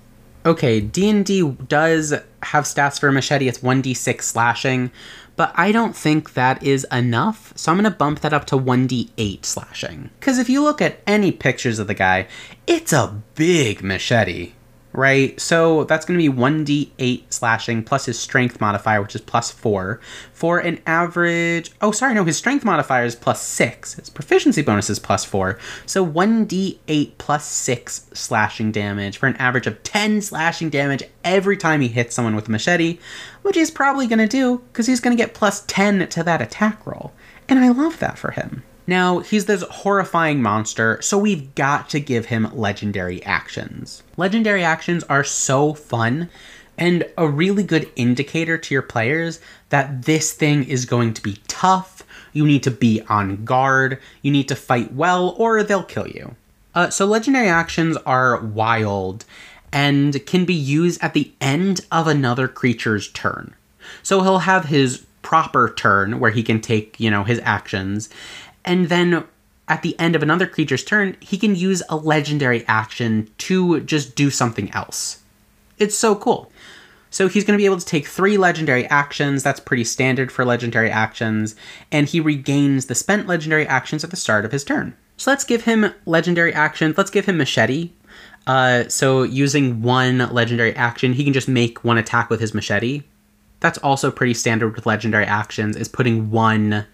Okay, 0.45 0.81
D&D 0.81 1.55
does 1.69 2.13
have 2.43 2.65
stats 2.65 2.99
for 2.99 3.07
a 3.07 3.13
machete. 3.13 3.47
It's 3.47 3.59
1d6 3.59 4.23
slashing, 4.23 4.91
but 5.37 5.53
I 5.55 5.71
don't 5.71 5.95
think 5.95 6.33
that 6.33 6.61
is 6.61 6.85
enough. 6.91 7.53
So 7.55 7.71
I'm 7.71 7.77
going 7.77 7.89
to 7.89 7.97
bump 7.97 8.19
that 8.19 8.33
up 8.33 8.43
to 8.47 8.57
1d8 8.57 9.45
slashing. 9.45 10.09
Cuz 10.19 10.37
if 10.37 10.49
you 10.49 10.61
look 10.61 10.81
at 10.81 10.99
any 11.07 11.31
pictures 11.31 11.79
of 11.79 11.87
the 11.87 11.93
guy, 11.93 12.27
it's 12.67 12.91
a 12.91 13.21
big 13.35 13.81
machete 13.81 14.51
right? 14.95 15.39
So 15.39 15.83
that's 15.83 16.05
going 16.05 16.19
to 16.19 16.31
be 16.31 16.35
1d8 16.35 17.23
slashing 17.29 17.83
plus 17.83 18.05
his 18.05 18.17
strength 18.17 18.61
modifier, 18.61 19.01
which 19.01 19.15
is 19.15 19.21
plus 19.21 19.51
4, 19.51 19.99
for 20.33 20.59
an 20.59 20.79
average. 20.85 21.71
Oh, 21.81 21.91
sorry, 21.91 22.13
no, 22.13 22.23
his 22.23 22.37
strength 22.37 22.63
modifier 22.63 23.05
is 23.05 23.15
plus 23.15 23.41
6. 23.41 23.95
His 23.95 24.09
proficiency 24.09 24.61
bonus 24.61 24.89
is 24.89 24.99
plus 24.99 25.25
4. 25.25 25.59
So 25.85 26.05
1d8 26.05 27.17
plus 27.17 27.45
6 27.45 28.09
slashing 28.13 28.71
damage 28.71 29.17
for 29.17 29.27
an 29.27 29.35
average 29.37 29.67
of 29.67 29.83
10 29.83 30.21
slashing 30.21 30.69
damage 30.69 31.03
every 31.23 31.57
time 31.57 31.81
he 31.81 31.87
hits 31.89 32.15
someone 32.15 32.35
with 32.35 32.47
a 32.47 32.51
machete, 32.51 32.99
which 33.41 33.55
he's 33.55 33.71
probably 33.71 34.07
going 34.07 34.19
to 34.19 34.27
do 34.27 34.59
because 34.71 34.87
he's 34.87 35.01
going 35.01 35.15
to 35.15 35.21
get 35.21 35.33
plus 35.33 35.63
10 35.67 36.07
to 36.09 36.23
that 36.23 36.41
attack 36.41 36.85
roll. 36.87 37.13
And 37.47 37.59
I 37.59 37.69
love 37.69 37.99
that 37.99 38.17
for 38.17 38.31
him. 38.31 38.63
Now, 38.87 39.19
he's 39.19 39.45
this 39.45 39.63
horrifying 39.63 40.41
monster, 40.41 41.01
so 41.01 41.17
we've 41.17 41.53
got 41.55 41.89
to 41.89 41.99
give 41.99 42.27
him 42.27 42.49
legendary 42.53 43.23
actions. 43.23 44.03
Legendary 44.15 44.63
actions 44.63 45.03
are 45.05 45.23
so 45.23 45.73
fun 45.73 46.29
and 46.77 47.05
a 47.17 47.27
really 47.27 47.63
good 47.63 47.89
indicator 47.95 48.57
to 48.57 48.73
your 48.73 48.81
players 48.81 49.39
that 49.69 50.03
this 50.03 50.33
thing 50.33 50.63
is 50.65 50.85
going 50.85 51.13
to 51.13 51.21
be 51.21 51.37
tough. 51.47 52.03
You 52.33 52.45
need 52.45 52.63
to 52.63 52.71
be 52.71 53.01
on 53.07 53.45
guard, 53.45 53.99
you 54.21 54.31
need 54.31 54.47
to 54.49 54.55
fight 54.55 54.93
well, 54.93 55.35
or 55.37 55.63
they'll 55.63 55.83
kill 55.83 56.07
you. 56.07 56.35
Uh, 56.75 56.89
so, 56.89 57.05
legendary 57.05 57.47
actions 57.47 57.95
are 58.05 58.41
wild 58.41 59.25
and 59.71 60.25
can 60.25 60.45
be 60.45 60.53
used 60.53 61.01
at 61.01 61.13
the 61.13 61.31
end 61.39 61.81
of 61.91 62.07
another 62.07 62.47
creature's 62.47 63.09
turn. 63.09 63.55
So, 64.03 64.21
he'll 64.21 64.39
have 64.39 64.65
his 64.65 65.05
proper 65.25 65.73
turn 65.75 66.19
where 66.19 66.29
he 66.29 66.43
can 66.43 66.61
take, 66.61 66.99
you 66.99 67.09
know, 67.09 67.23
his 67.23 67.39
actions, 67.43 68.09
and 68.65 68.89
then 68.89 69.23
at 69.67 69.81
the 69.81 69.97
end 69.99 70.15
of 70.15 70.23
another 70.23 70.47
creature's 70.47 70.83
turn, 70.83 71.15
he 71.19 71.37
can 71.37 71.55
use 71.55 71.81
a 71.89 71.95
legendary 71.95 72.65
action 72.67 73.29
to 73.39 73.79
just 73.81 74.15
do 74.15 74.29
something 74.29 74.69
else. 74.71 75.21
It's 75.77 75.97
so 75.97 76.15
cool. 76.15 76.51
So 77.09 77.27
he's 77.27 77.45
going 77.45 77.57
to 77.57 77.61
be 77.61 77.65
able 77.65 77.79
to 77.79 77.85
take 77.85 78.07
three 78.07 78.37
legendary 78.37 78.85
actions. 78.87 79.41
That's 79.41 79.59
pretty 79.59 79.85
standard 79.85 80.31
for 80.31 80.43
legendary 80.43 80.91
actions. 80.91 81.55
And 81.91 82.07
he 82.07 82.19
regains 82.19 82.87
the 82.87 82.95
spent 82.95 83.25
legendary 83.25 83.65
actions 83.65 84.03
at 84.03 84.09
the 84.09 84.17
start 84.17 84.43
of 84.43 84.51
his 84.51 84.63
turn. 84.63 84.95
So 85.17 85.31
let's 85.31 85.45
give 85.45 85.63
him 85.63 85.93
legendary 86.05 86.53
actions. 86.53 86.97
Let's 86.97 87.09
give 87.09 87.25
him 87.25 87.37
Machete. 87.37 87.91
Uh, 88.47 88.87
so 88.89 89.23
using 89.23 89.81
one 89.81 90.17
legendary 90.33 90.75
action, 90.75 91.13
he 91.13 91.23
can 91.23 91.33
just 91.33 91.47
make 91.47 91.83
one 91.83 91.97
attack 91.97 92.29
with 92.29 92.41
his 92.41 92.53
machete. 92.53 93.03
That's 93.59 93.77
also 93.79 94.11
pretty 94.11 94.33
standard 94.35 94.75
with 94.75 94.85
legendary 94.85 95.25
actions, 95.25 95.75
is 95.75 95.87
putting 95.87 96.29
one 96.29 96.85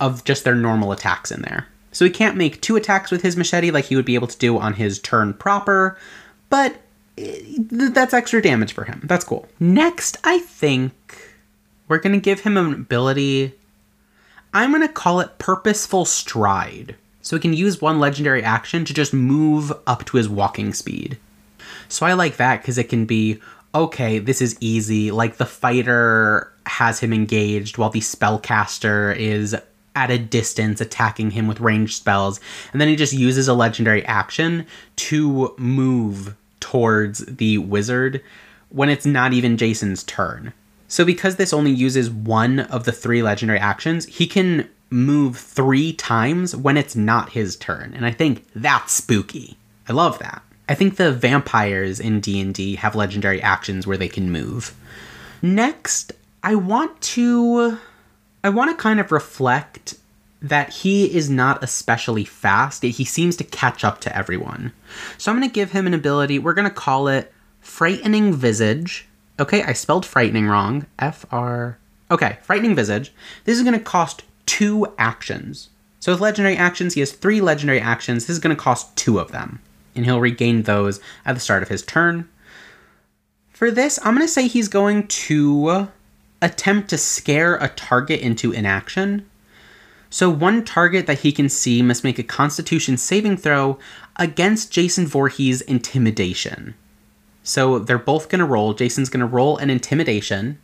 of 0.00 0.24
just 0.24 0.44
their 0.44 0.54
normal 0.54 0.92
attacks 0.92 1.30
in 1.30 1.42
there. 1.42 1.66
So 1.92 2.04
he 2.04 2.10
can't 2.10 2.36
make 2.36 2.60
two 2.60 2.76
attacks 2.76 3.10
with 3.10 3.22
his 3.22 3.36
machete 3.36 3.70
like 3.70 3.86
he 3.86 3.96
would 3.96 4.04
be 4.04 4.14
able 4.14 4.26
to 4.28 4.38
do 4.38 4.58
on 4.58 4.74
his 4.74 4.98
turn 4.98 5.34
proper, 5.34 5.98
but 6.50 6.76
eh, 7.16 7.40
that's 7.68 8.14
extra 8.14 8.42
damage 8.42 8.72
for 8.72 8.84
him. 8.84 9.00
That's 9.04 9.24
cool. 9.24 9.48
Next, 9.58 10.16
I 10.22 10.38
think 10.38 10.92
we're 11.88 11.98
going 11.98 12.12
to 12.12 12.20
give 12.20 12.40
him 12.40 12.56
an 12.56 12.72
ability. 12.72 13.54
I'm 14.54 14.70
going 14.70 14.86
to 14.86 14.92
call 14.92 15.20
it 15.20 15.38
Purposeful 15.38 16.04
Stride. 16.04 16.94
So 17.22 17.36
he 17.36 17.40
can 17.40 17.52
use 17.52 17.80
one 17.80 17.98
legendary 17.98 18.42
action 18.42 18.84
to 18.84 18.94
just 18.94 19.12
move 19.12 19.72
up 19.86 20.04
to 20.06 20.16
his 20.16 20.28
walking 20.28 20.72
speed. 20.72 21.18
So 21.88 22.06
I 22.06 22.12
like 22.12 22.36
that 22.36 22.62
because 22.62 22.78
it 22.78 22.88
can 22.88 23.04
be 23.06 23.40
okay, 23.74 24.18
this 24.18 24.40
is 24.40 24.56
easy. 24.60 25.10
Like 25.10 25.36
the 25.36 25.46
fighter 25.46 26.52
has 26.66 27.00
him 27.00 27.12
engaged 27.12 27.78
while 27.78 27.90
the 27.90 28.00
spellcaster 28.00 29.14
is 29.16 29.54
at 29.98 30.10
a 30.10 30.18
distance 30.18 30.80
attacking 30.80 31.32
him 31.32 31.48
with 31.48 31.60
ranged 31.60 31.96
spells, 31.96 32.40
and 32.72 32.80
then 32.80 32.88
he 32.88 32.94
just 32.94 33.12
uses 33.12 33.48
a 33.48 33.54
legendary 33.54 34.04
action 34.06 34.64
to 34.96 35.54
move 35.58 36.36
towards 36.60 37.18
the 37.26 37.58
wizard 37.58 38.22
when 38.68 38.88
it's 38.88 39.06
not 39.06 39.32
even 39.32 39.56
Jason's 39.56 40.04
turn. 40.04 40.52
So, 40.86 41.04
because 41.04 41.36
this 41.36 41.52
only 41.52 41.72
uses 41.72 42.10
one 42.10 42.60
of 42.60 42.84
the 42.84 42.92
three 42.92 43.22
legendary 43.22 43.58
actions, 43.58 44.06
he 44.06 44.26
can 44.26 44.68
move 44.90 45.36
three 45.36 45.92
times 45.92 46.56
when 46.56 46.76
it's 46.76 46.96
not 46.96 47.30
his 47.30 47.56
turn, 47.56 47.92
and 47.94 48.06
I 48.06 48.12
think 48.12 48.46
that's 48.54 48.92
spooky. 48.92 49.58
I 49.88 49.92
love 49.92 50.18
that. 50.20 50.42
I 50.68 50.74
think 50.74 50.96
the 50.96 51.12
vampires 51.12 51.98
in 51.98 52.20
D&D 52.20 52.76
have 52.76 52.94
legendary 52.94 53.42
actions 53.42 53.86
where 53.86 53.96
they 53.96 54.08
can 54.08 54.30
move. 54.30 54.74
Next, 55.42 56.12
I 56.42 56.54
want 56.54 57.00
to 57.00 57.78
I 58.44 58.50
want 58.50 58.70
to 58.70 58.82
kind 58.82 59.00
of 59.00 59.12
reflect 59.12 59.94
that 60.40 60.70
he 60.70 61.12
is 61.12 61.28
not 61.28 61.64
especially 61.64 62.24
fast. 62.24 62.82
He 62.82 63.04
seems 63.04 63.36
to 63.36 63.44
catch 63.44 63.82
up 63.82 64.00
to 64.02 64.16
everyone. 64.16 64.72
So 65.16 65.32
I'm 65.32 65.38
going 65.38 65.48
to 65.48 65.52
give 65.52 65.72
him 65.72 65.86
an 65.86 65.94
ability. 65.94 66.38
We're 66.38 66.54
going 66.54 66.68
to 66.68 66.74
call 66.74 67.08
it 67.08 67.32
Frightening 67.60 68.32
Visage. 68.32 69.08
Okay, 69.40 69.62
I 69.64 69.72
spelled 69.72 70.06
frightening 70.06 70.46
wrong. 70.46 70.86
F 70.98 71.26
R. 71.32 71.78
Okay, 72.10 72.38
Frightening 72.42 72.76
Visage. 72.76 73.12
This 73.44 73.58
is 73.58 73.64
going 73.64 73.78
to 73.78 73.84
cost 73.84 74.22
two 74.46 74.94
actions. 74.98 75.70
So 76.00 76.12
with 76.12 76.20
legendary 76.20 76.56
actions, 76.56 76.94
he 76.94 77.00
has 77.00 77.10
three 77.10 77.40
legendary 77.40 77.80
actions. 77.80 78.26
This 78.26 78.36
is 78.36 78.40
going 78.40 78.54
to 78.54 78.62
cost 78.62 78.96
two 78.96 79.18
of 79.18 79.32
them. 79.32 79.60
And 79.96 80.04
he'll 80.04 80.20
regain 80.20 80.62
those 80.62 81.00
at 81.26 81.34
the 81.34 81.40
start 81.40 81.64
of 81.64 81.68
his 81.68 81.82
turn. 81.82 82.28
For 83.50 83.72
this, 83.72 83.98
I'm 84.04 84.14
going 84.14 84.26
to 84.26 84.32
say 84.32 84.46
he's 84.46 84.68
going 84.68 85.08
to 85.08 85.88
attempt 86.40 86.90
to 86.90 86.98
scare 86.98 87.56
a 87.56 87.68
target 87.68 88.20
into 88.20 88.52
inaction. 88.52 89.28
So 90.10 90.30
one 90.30 90.64
target 90.64 91.06
that 91.06 91.20
he 91.20 91.32
can 91.32 91.48
see 91.48 91.82
must 91.82 92.04
make 92.04 92.18
a 92.18 92.22
constitution 92.22 92.96
saving 92.96 93.36
throw 93.36 93.78
against 94.16 94.72
Jason 94.72 95.06
Voorhees' 95.06 95.60
intimidation. 95.60 96.74
So 97.42 97.78
they're 97.78 97.98
both 97.98 98.28
going 98.28 98.40
to 98.40 98.44
roll. 98.44 98.74
Jason's 98.74 99.08
going 99.08 99.20
to 99.20 99.26
roll 99.26 99.56
an 99.58 99.70
intimidation. 99.70 100.58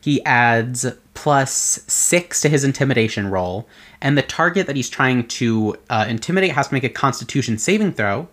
He 0.00 0.24
adds 0.24 0.86
plus 1.14 1.52
six 1.86 2.40
to 2.40 2.48
his 2.48 2.64
intimidation 2.64 3.30
roll, 3.30 3.68
and 4.00 4.16
the 4.16 4.22
target 4.22 4.66
that 4.66 4.76
he's 4.76 4.88
trying 4.88 5.26
to 5.26 5.76
uh, 5.90 6.06
intimidate 6.08 6.52
has 6.52 6.68
to 6.68 6.74
make 6.74 6.84
a 6.84 6.88
constitution 6.88 7.58
saving 7.58 7.92
throw. 7.92 8.28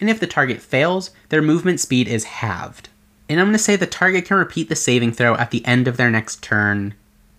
And 0.00 0.08
if 0.08 0.20
the 0.20 0.26
target 0.26 0.62
fails, 0.62 1.10
their 1.28 1.42
movement 1.42 1.80
speed 1.80 2.08
is 2.08 2.24
halved. 2.24 2.88
And 3.30 3.38
I'm 3.38 3.46
going 3.46 3.52
to 3.52 3.62
say 3.62 3.76
the 3.76 3.86
target 3.86 4.24
can 4.24 4.38
repeat 4.38 4.68
the 4.68 4.74
saving 4.74 5.12
throw 5.12 5.36
at 5.36 5.52
the 5.52 5.64
end 5.64 5.86
of 5.86 5.96
their 5.96 6.10
next 6.10 6.42
turn. 6.42 6.94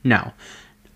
No. 0.06 0.32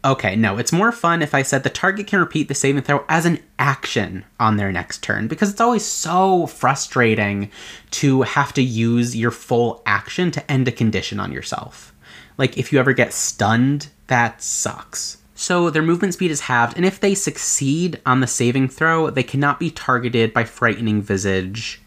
Okay, 0.06 0.38
no, 0.38 0.58
it's 0.58 0.72
more 0.72 0.94
fun 0.94 1.22
if 1.22 1.36
I 1.36 1.42
said 1.42 1.64
the 1.64 1.70
target 1.70 2.08
can 2.08 2.20
repeat 2.20 2.48
the 2.48 2.54
saving 2.54 2.84
throw 2.84 3.04
as 3.10 3.26
an 3.26 3.40
action 3.60 4.24
on 4.40 4.56
their 4.56 4.72
next 4.72 5.04
turn 5.04 5.28
because 5.28 5.52
it's 5.52 5.60
always 5.60 5.84
so 5.84 6.48
frustrating 6.48 7.52
to 7.92 8.22
have 8.22 8.54
to 8.54 8.62
use 8.62 9.18
your 9.18 9.32
full 9.32 9.82
action 9.86 10.32
to 10.32 10.52
end 10.52 10.68
a 10.70 10.72
condition 10.72 11.20
on 11.20 11.34
yourself. 11.34 11.94
Like 12.38 12.58
if 12.58 12.72
you 12.72 12.80
ever 12.80 12.94
get 12.94 13.12
stunned, 13.12 13.90
that 14.08 14.42
sucks. 14.42 15.18
So 15.34 15.70
their 15.70 15.82
movement 15.82 16.14
speed 16.14 16.32
is 16.32 16.42
halved, 16.42 16.78
and 16.78 16.86
if 16.86 17.02
they 17.02 17.16
succeed 17.16 18.00
on 18.06 18.22
the 18.22 18.28
saving 18.28 18.70
throw, 18.70 19.10
they 19.10 19.24
cannot 19.24 19.60
be 19.60 19.72
targeted 19.72 20.34
by 20.34 20.46
Frightening 20.46 21.02
Visage 21.02 21.82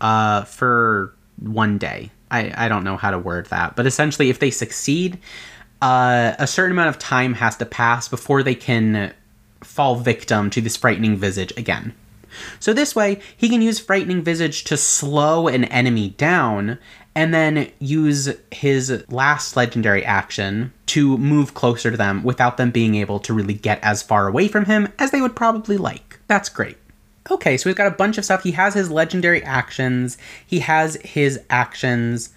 uh, 0.00 0.44
for 0.44 1.14
one 1.40 1.78
day. 1.78 2.12
I, 2.30 2.66
I 2.66 2.68
don't 2.68 2.84
know 2.84 2.96
how 2.96 3.10
to 3.10 3.18
word 3.18 3.46
that, 3.46 3.76
but 3.76 3.86
essentially, 3.86 4.30
if 4.30 4.38
they 4.38 4.50
succeed, 4.50 5.18
uh, 5.80 6.34
a 6.38 6.46
certain 6.46 6.72
amount 6.72 6.88
of 6.88 6.98
time 6.98 7.34
has 7.34 7.56
to 7.56 7.66
pass 7.66 8.08
before 8.08 8.42
they 8.42 8.54
can 8.54 9.12
fall 9.62 9.96
victim 9.96 10.50
to 10.50 10.60
this 10.60 10.76
Frightening 10.76 11.16
Visage 11.16 11.52
again. 11.56 11.94
So 12.60 12.72
this 12.72 12.94
way, 12.94 13.20
he 13.36 13.48
can 13.48 13.62
use 13.62 13.78
Frightening 13.78 14.22
Visage 14.22 14.64
to 14.64 14.76
slow 14.76 15.48
an 15.48 15.64
enemy 15.64 16.10
down 16.10 16.78
and 17.14 17.34
then 17.34 17.70
use 17.80 18.28
his 18.52 19.04
last 19.08 19.56
legendary 19.56 20.04
action 20.04 20.72
to 20.86 21.18
move 21.18 21.54
closer 21.54 21.90
to 21.90 21.96
them 21.96 22.22
without 22.22 22.56
them 22.56 22.70
being 22.70 22.94
able 22.94 23.18
to 23.20 23.34
really 23.34 23.54
get 23.54 23.82
as 23.82 24.02
far 24.02 24.28
away 24.28 24.46
from 24.46 24.66
him 24.66 24.88
as 24.98 25.10
they 25.10 25.20
would 25.20 25.34
probably 25.34 25.76
like. 25.76 26.20
That's 26.28 26.48
great. 26.48 26.76
Okay, 27.30 27.56
so 27.56 27.68
we've 27.68 27.76
got 27.76 27.86
a 27.86 27.96
bunch 27.96 28.18
of 28.18 28.24
stuff. 28.24 28.42
He 28.42 28.52
has 28.52 28.74
his 28.74 28.90
legendary 28.90 29.42
actions, 29.42 30.18
he 30.46 30.60
has 30.60 30.96
his 31.04 31.40
actions. 31.50 32.30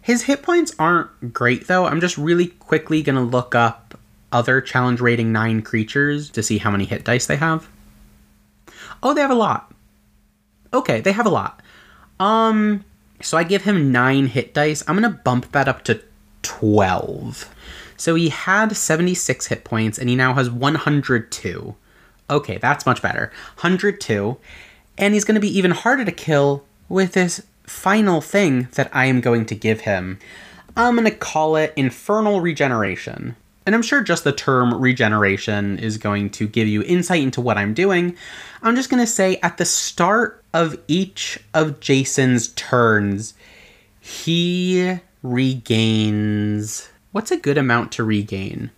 His 0.00 0.24
hit 0.24 0.42
points 0.42 0.74
aren't 0.80 1.32
great 1.32 1.68
though. 1.68 1.86
I'm 1.86 2.00
just 2.00 2.18
really 2.18 2.48
quickly 2.48 3.02
going 3.02 3.14
to 3.14 3.22
look 3.22 3.54
up 3.54 3.96
other 4.32 4.60
challenge 4.60 5.00
rating 5.00 5.30
9 5.30 5.62
creatures 5.62 6.28
to 6.30 6.42
see 6.42 6.58
how 6.58 6.72
many 6.72 6.86
hit 6.86 7.04
dice 7.04 7.26
they 7.26 7.36
have. 7.36 7.68
Oh, 9.02 9.14
they 9.14 9.20
have 9.20 9.30
a 9.30 9.34
lot. 9.34 9.72
Okay, 10.74 11.00
they 11.00 11.12
have 11.12 11.26
a 11.26 11.30
lot. 11.30 11.62
Um, 12.18 12.84
so 13.20 13.38
I 13.38 13.44
give 13.44 13.62
him 13.62 13.92
9 13.92 14.26
hit 14.26 14.54
dice. 14.54 14.82
I'm 14.88 14.98
going 14.98 15.10
to 15.10 15.18
bump 15.22 15.52
that 15.52 15.68
up 15.68 15.84
to 15.84 16.00
12. 16.42 17.54
So 17.96 18.14
he 18.16 18.30
had 18.30 18.76
76 18.76 19.46
hit 19.46 19.64
points 19.64 19.98
and 19.98 20.08
he 20.08 20.16
now 20.16 20.34
has 20.34 20.50
102. 20.50 21.76
Okay, 22.30 22.58
that's 22.58 22.86
much 22.86 23.02
better. 23.02 23.32
102. 23.56 24.36
And 24.98 25.14
he's 25.14 25.24
going 25.24 25.34
to 25.34 25.40
be 25.40 25.56
even 25.56 25.70
harder 25.70 26.04
to 26.04 26.12
kill 26.12 26.64
with 26.88 27.12
this 27.12 27.42
final 27.64 28.20
thing 28.20 28.68
that 28.74 28.90
I 28.92 29.06
am 29.06 29.20
going 29.20 29.46
to 29.46 29.54
give 29.54 29.82
him. 29.82 30.18
I'm 30.76 30.94
going 30.94 31.04
to 31.04 31.16
call 31.16 31.56
it 31.56 31.72
Infernal 31.76 32.40
Regeneration. 32.40 33.36
And 33.64 33.74
I'm 33.74 33.82
sure 33.82 34.02
just 34.02 34.24
the 34.24 34.32
term 34.32 34.74
regeneration 34.74 35.78
is 35.78 35.96
going 35.98 36.30
to 36.30 36.48
give 36.48 36.66
you 36.66 36.82
insight 36.82 37.22
into 37.22 37.40
what 37.40 37.58
I'm 37.58 37.74
doing. 37.74 38.16
I'm 38.62 38.74
just 38.74 38.90
going 38.90 39.02
to 39.02 39.06
say 39.06 39.38
at 39.42 39.56
the 39.56 39.64
start 39.64 40.42
of 40.52 40.76
each 40.88 41.38
of 41.54 41.78
Jason's 41.80 42.48
turns, 42.48 43.34
he 44.00 44.98
regains. 45.22 46.88
What's 47.12 47.30
a 47.30 47.36
good 47.36 47.58
amount 47.58 47.92
to 47.92 48.04
regain? 48.04 48.70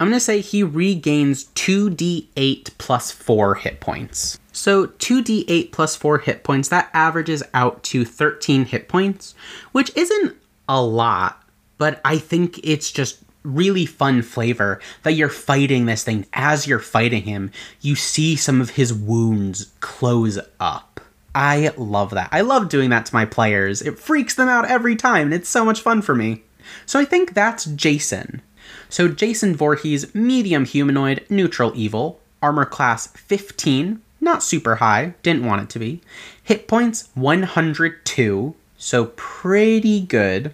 I'm 0.00 0.08
going 0.08 0.16
to 0.16 0.20
say 0.20 0.40
he 0.40 0.62
regains 0.62 1.44
2d8 1.44 2.70
plus 2.78 3.12
4 3.12 3.54
hit 3.56 3.80
points. 3.80 4.38
So 4.50 4.86
2d8 4.86 5.72
plus 5.72 5.94
4 5.94 6.18
hit 6.18 6.42
points, 6.42 6.70
that 6.70 6.88
averages 6.94 7.42
out 7.52 7.82
to 7.84 8.06
13 8.06 8.64
hit 8.64 8.88
points, 8.88 9.34
which 9.72 9.94
isn't 9.94 10.36
a 10.68 10.82
lot, 10.82 11.44
but 11.76 12.00
I 12.02 12.16
think 12.16 12.58
it's 12.64 12.90
just 12.90 13.22
really 13.42 13.84
fun 13.84 14.22
flavor 14.22 14.80
that 15.02 15.12
you're 15.12 15.28
fighting 15.28 15.84
this 15.84 16.02
thing. 16.02 16.26
As 16.32 16.66
you're 16.66 16.78
fighting 16.78 17.22
him, 17.24 17.50
you 17.82 17.94
see 17.94 18.36
some 18.36 18.60
of 18.60 18.70
his 18.70 18.94
wounds 18.94 19.70
close 19.80 20.38
up. 20.58 21.00
I 21.34 21.72
love 21.76 22.10
that. 22.10 22.30
I 22.32 22.40
love 22.40 22.68
doing 22.70 22.90
that 22.90 23.06
to 23.06 23.14
my 23.14 23.26
players. 23.26 23.82
It 23.82 23.98
freaks 23.98 24.34
them 24.34 24.48
out 24.48 24.64
every 24.64 24.96
time, 24.96 25.26
and 25.26 25.34
it's 25.34 25.48
so 25.48 25.64
much 25.64 25.80
fun 25.80 26.02
for 26.02 26.14
me. 26.14 26.42
So 26.86 26.98
I 26.98 27.04
think 27.04 27.34
that's 27.34 27.66
Jason. 27.66 28.42
So 28.90 29.06
Jason 29.06 29.54
Voorhees, 29.54 30.12
medium 30.14 30.64
humanoid, 30.64 31.24
neutral 31.30 31.70
evil, 31.76 32.18
armor 32.42 32.64
class 32.64 33.06
15, 33.06 34.02
not 34.20 34.42
super 34.42 34.76
high, 34.76 35.14
didn't 35.22 35.46
want 35.46 35.62
it 35.62 35.70
to 35.70 35.78
be. 35.78 36.00
Hit 36.42 36.66
points 36.66 37.08
102, 37.14 38.54
so 38.76 39.04
pretty 39.14 40.00
good. 40.00 40.52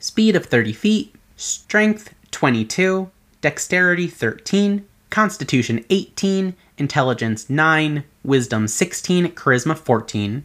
Speed 0.00 0.34
of 0.34 0.46
30 0.46 0.72
feet, 0.72 1.14
strength 1.36 2.12
22, 2.32 3.10
dexterity 3.40 4.08
13, 4.08 4.84
constitution 5.10 5.84
18, 5.88 6.56
intelligence 6.78 7.48
9, 7.48 8.02
wisdom 8.24 8.66
16, 8.66 9.28
charisma 9.28 9.78
14. 9.78 10.44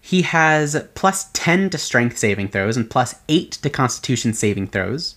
He 0.00 0.22
has 0.22 0.88
plus 0.96 1.30
10 1.32 1.70
to 1.70 1.78
strength 1.78 2.18
saving 2.18 2.48
throws 2.48 2.76
and 2.76 2.90
plus 2.90 3.14
8 3.28 3.52
to 3.52 3.70
constitution 3.70 4.34
saving 4.34 4.66
throws. 4.66 5.14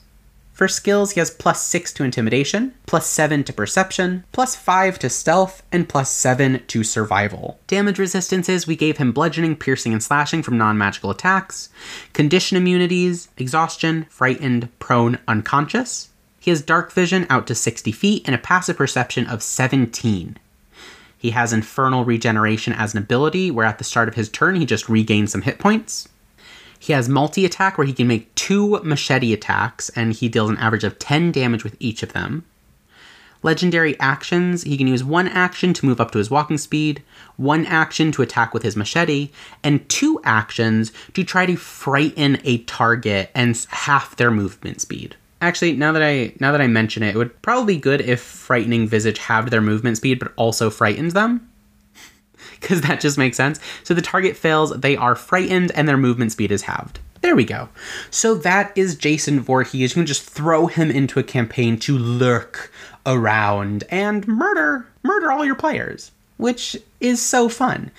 For 0.54 0.68
skills, 0.68 1.12
he 1.12 1.20
has 1.20 1.32
plus 1.32 1.64
6 1.64 1.94
to 1.94 2.04
intimidation, 2.04 2.76
plus 2.86 3.08
7 3.08 3.44
to 3.46 3.54
perception, 3.54 4.24
plus 4.32 4.56
5 4.56 5.00
to 5.00 5.10
stealth, 5.10 5.64
and 5.72 5.90
plus 5.90 6.12
7 6.12 6.62
to 6.68 6.84
survival. 6.84 7.60
Damage 7.66 7.98
resistances, 7.98 8.68
we 8.68 8.76
gave 8.76 8.98
him 8.98 9.12
bludgeoning, 9.12 9.56
piercing, 9.56 9.94
and 9.94 10.04
slashing 10.04 10.44
from 10.44 10.58
non 10.60 10.78
magical 10.78 11.10
attacks, 11.10 11.70
condition 12.14 12.56
immunities, 12.56 13.30
exhaustion, 13.36 14.06
frightened, 14.10 14.70
prone, 14.78 15.18
unconscious. 15.28 16.10
He 16.40 16.52
has 16.52 16.62
dark 16.62 16.92
vision 16.92 17.26
out 17.32 17.48
to 17.48 17.56
60 17.56 17.92
feet 17.92 18.22
and 18.26 18.36
a 18.36 18.40
passive 18.40 18.78
perception 18.78 19.26
of 19.26 19.42
17. 19.42 20.38
He 21.18 21.32
has 21.32 21.54
infernal 21.54 22.06
regeneration 22.06 22.74
as 22.74 22.94
an 22.94 23.00
ability, 23.00 23.50
where 23.50 23.66
at 23.66 23.80
the 23.80 23.84
start 23.84 24.08
of 24.08 24.16
his 24.16 24.30
turn 24.30 24.56
he 24.56 24.66
just 24.66 24.88
regains 24.88 25.32
some 25.32 25.42
hit 25.42 25.58
points. 25.58 26.10
He 26.84 26.92
has 26.92 27.08
multi 27.08 27.46
attack 27.46 27.78
where 27.78 27.88
he 27.88 27.94
can 27.94 28.10
make 28.10 28.36
two 28.36 28.78
machete 28.84 29.32
attacks 29.32 29.88
and 29.96 30.12
he 30.12 30.28
deals 30.28 30.50
an 30.50 30.58
average 30.58 30.84
of 30.84 31.00
10 31.00 31.32
damage 31.32 31.64
with 31.64 31.78
each 31.80 32.04
of 32.04 32.12
them. 32.12 32.44
Legendary 33.42 33.98
actions 34.02 34.64
he 34.64 34.76
can 34.76 34.88
use 34.88 35.02
one 35.02 35.30
action 35.30 35.74
to 35.76 35.86
move 35.86 36.02
up 36.02 36.12
to 36.12 36.18
his 36.18 36.30
walking 36.30 36.58
speed, 36.58 37.02
one 37.38 37.66
action 37.68 38.12
to 38.12 38.22
attack 38.22 38.54
with 38.54 38.64
his 38.64 38.76
machete, 38.76 39.30
and 39.64 39.88
two 39.88 40.20
actions 40.26 40.92
to 41.14 41.24
try 41.24 41.46
to 41.46 41.56
frighten 41.56 42.38
a 42.44 42.58
target 42.64 43.32
and 43.34 43.66
half 43.70 44.18
their 44.18 44.30
movement 44.30 44.82
speed. 44.82 45.16
Actually, 45.40 45.78
now 45.78 45.94
that 45.94 46.04
I 46.04 46.34
now 46.42 46.52
that 46.52 46.60
I 46.60 46.68
mention 46.68 47.02
it, 47.02 47.16
it 47.16 47.18
would 47.18 47.42
probably 47.42 47.76
be 47.76 47.80
good 47.80 48.02
if 48.02 48.20
frightening 48.20 48.90
visage 48.90 49.20
halved 49.20 49.52
their 49.52 49.62
movement 49.62 49.96
speed 49.96 50.20
but 50.20 50.34
also 50.36 50.70
frightens 50.70 51.14
them 51.14 51.50
because 52.64 52.82
that 52.82 53.00
just 53.00 53.18
makes 53.18 53.38
sense. 53.38 53.60
So 53.84 53.94
the 53.94 54.02
target 54.02 54.36
fails, 54.36 54.72
they 54.72 54.96
are 54.96 55.16
frightened, 55.16 55.72
and 55.76 55.88
their 55.88 55.98
movement 55.98 56.32
speed 56.32 56.52
is 56.52 56.64
halved. 56.64 57.00
There 57.22 57.36
we 57.36 57.46
go. 57.46 57.70
So 58.10 58.36
that 58.36 58.76
is 58.76 58.96
Jason 58.96 59.40
Voorhees. 59.40 59.92
You 59.92 59.96
can 59.96 60.06
just 60.06 60.24
throw 60.24 60.68
him 60.68 60.90
into 60.90 61.20
a 61.20 61.24
campaign 61.24 61.78
to 61.80 61.98
lurk 61.98 62.72
around 63.06 63.84
and 63.90 64.28
murder, 64.28 64.88
murder 65.04 65.32
all 65.32 65.46
your 65.46 65.56
players, 65.56 66.12
which 66.38 66.76
is 67.00 67.22
so 67.22 67.48
fun. 67.48 67.92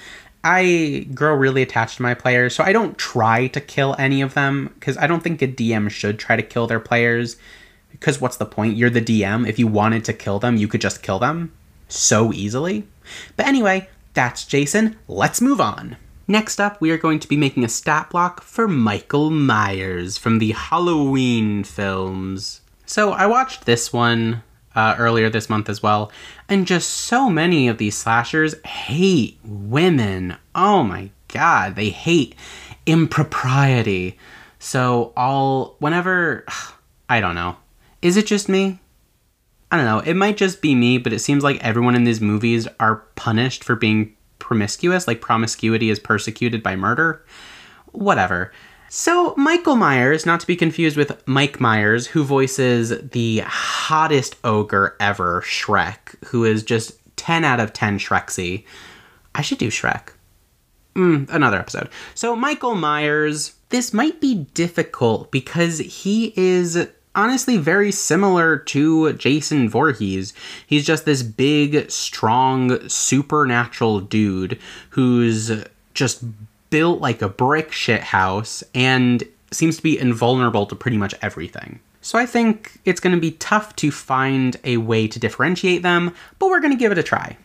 I 0.42 1.07
grow 1.14 1.35
really 1.35 1.62
attached 1.62 1.96
to 1.96 2.03
my 2.03 2.12
players, 2.14 2.55
so 2.55 2.64
I 2.64 2.72
don't 2.72 2.98
try 2.98 3.46
to 3.48 3.61
kill 3.61 3.96
any 3.98 4.20
of 4.20 4.35
them 4.35 4.72
because 4.74 4.98
I 4.98 5.07
don't 5.07 5.22
think 5.22 5.40
a 5.40 5.48
DM 5.48 5.90
should 5.90 6.18
try 6.18 6.37
to 6.37 6.42
kill 6.42 6.66
their 6.66 6.81
players. 6.81 7.37
Because 7.90 8.20
what's 8.20 8.37
the 8.37 8.44
point? 8.44 8.77
You're 8.77 8.90
the 8.90 9.00
DM. 9.00 9.48
If 9.48 9.59
you 9.59 9.66
wanted 9.66 10.05
to 10.07 10.12
kill 10.12 10.38
them, 10.38 10.57
you 10.57 10.68
could 10.68 10.83
just 10.83 11.03
kill 11.03 11.18
them 11.18 11.53
so 11.88 12.33
easily. 12.33 12.87
But 13.37 13.46
anyway, 13.46 13.88
that's 14.14 14.44
Jason. 14.44 14.96
Let's 15.09 15.40
move 15.40 15.61
on. 15.61 15.96
Next 16.27 16.59
up, 16.59 16.81
we 16.81 16.90
are 16.90 16.96
going 16.96 17.18
to 17.18 17.29
be 17.29 17.37
making 17.37 17.64
a 17.64 17.68
stat 17.68 18.09
block 18.11 18.42
for 18.42 18.66
Michael 18.66 19.31
Myers 19.31 20.16
from 20.16 20.38
the 20.38 20.53
Halloween 20.53 21.64
films. 21.64 22.62
So 22.87 23.12
I 23.12 23.27
watched 23.27 23.66
this 23.66 23.92
one 23.92 24.42
uh, 24.74 24.94
earlier 24.98 25.29
this 25.29 25.50
month 25.50 25.68
as 25.68 25.83
well, 25.83 26.11
and 26.48 26.66
just 26.66 26.90
so 26.90 27.29
many 27.29 27.68
of 27.68 27.79
these 27.79 27.96
slashers 27.96 28.55
hate 28.64 29.38
women. 29.44 30.37
Oh 30.55 30.83
my 30.83 31.11
god, 31.29 31.77
they 31.77 31.90
hate 31.90 32.35
impropriety. 32.87 34.18
So 34.59 35.12
I'll, 35.16 35.77
whenever, 35.79 36.46
I 37.09 37.20
don't 37.20 37.35
know. 37.35 37.57
Is 38.00 38.16
it 38.16 38.27
just 38.27 38.48
me? 38.48 38.81
I 39.74 39.76
don't 39.76 39.87
know. 39.87 39.98
It 39.98 40.14
might 40.14 40.37
just 40.37 40.62
be 40.62 40.76
me, 40.76 40.98
but 40.98 41.12
it 41.12 41.18
seems 41.18 41.42
like 41.42 41.60
everyone 41.60 41.96
in 41.96 42.04
these 42.04 42.20
movies 42.20 42.68
are 42.78 43.02
punished 43.16 43.64
for 43.64 43.74
being 43.74 44.14
promiscuous, 44.38 45.08
like 45.08 45.20
promiscuity 45.20 45.90
is 45.90 45.98
persecuted 45.98 46.62
by 46.62 46.76
murder. 46.76 47.24
Whatever. 47.90 48.52
So, 48.88 49.34
Michael 49.37 49.74
Myers, 49.74 50.24
not 50.24 50.38
to 50.38 50.46
be 50.46 50.54
confused 50.54 50.96
with 50.96 51.26
Mike 51.26 51.58
Myers, 51.58 52.06
who 52.06 52.22
voices 52.22 52.90
the 53.10 53.42
hottest 53.44 54.37
ogre 54.44 54.96
ever, 55.00 55.42
Shrek, 55.42 56.24
who 56.26 56.44
is 56.44 56.62
just 56.62 56.92
10 57.16 57.42
out 57.44 57.58
of 57.58 57.72
10 57.72 57.98
Shreksy. 57.98 58.64
I 59.34 59.42
should 59.42 59.58
do 59.58 59.70
Shrek. 59.70 60.10
Mm, 60.94 61.28
another 61.30 61.58
episode. 61.58 61.88
So, 62.14 62.37
Michael 62.37 62.76
Myers, 62.76 63.56
this 63.70 63.92
might 63.92 64.20
be 64.20 64.46
difficult 64.54 65.32
because 65.32 65.78
he 65.78 66.32
is 66.37 66.87
honestly 67.14 67.57
very 67.57 67.90
similar 67.92 68.59
to 68.59 69.12
Jason 69.14 69.68
Voorhees. 69.68 70.33
He's 70.66 70.87
just 70.87 71.05
this 71.05 71.22
big, 71.22 71.90
strong, 71.90 72.88
supernatural 72.88 74.00
dude 74.00 74.59
who's 74.90 75.64
just 75.94 76.24
built 76.70 77.00
like 77.00 77.22
a 77.22 77.29
brick 77.29 77.72
shit 77.72 78.03
house 78.03 78.64
and 78.74 79.22
seems 79.53 79.77
to 79.77 79.83
be 79.83 79.98
invulnerable 79.98 80.66
to 80.66 80.74
pretty 80.74 80.96
much 80.96 81.14
everything. 81.22 81.81
So 82.00 82.18
I 82.18 82.27
think 82.27 82.81
it's 82.85 83.00
going 83.00 83.14
to 83.14 83.20
be 83.20 83.31
tough 83.33 83.74
to 83.77 83.90
find 83.90 84.57
a 84.64 84.77
way 84.77 85.09
to 85.09 85.18
differentiate 85.18 85.83
them, 85.83 86.14
but 86.38 86.48
we're 86.48 86.61
going 86.61 86.72
to 86.72 86.79
give 86.79 86.92
it 86.92 86.98
a 86.98 87.03
try. 87.03 87.37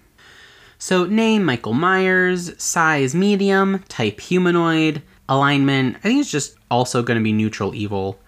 So 0.80 1.06
name 1.06 1.46
Michael 1.46 1.74
Myers, 1.74 2.62
size 2.62 3.14
medium, 3.14 3.84
type 3.88 4.20
humanoid, 4.20 5.02
alignment, 5.30 5.98
I 5.98 6.00
think 6.00 6.22
it's 6.22 6.32
just 6.32 6.56
also 6.72 7.04
going 7.04 7.20
to 7.20 7.24
be 7.24 7.32
neutral 7.32 7.76
evil 7.76 8.20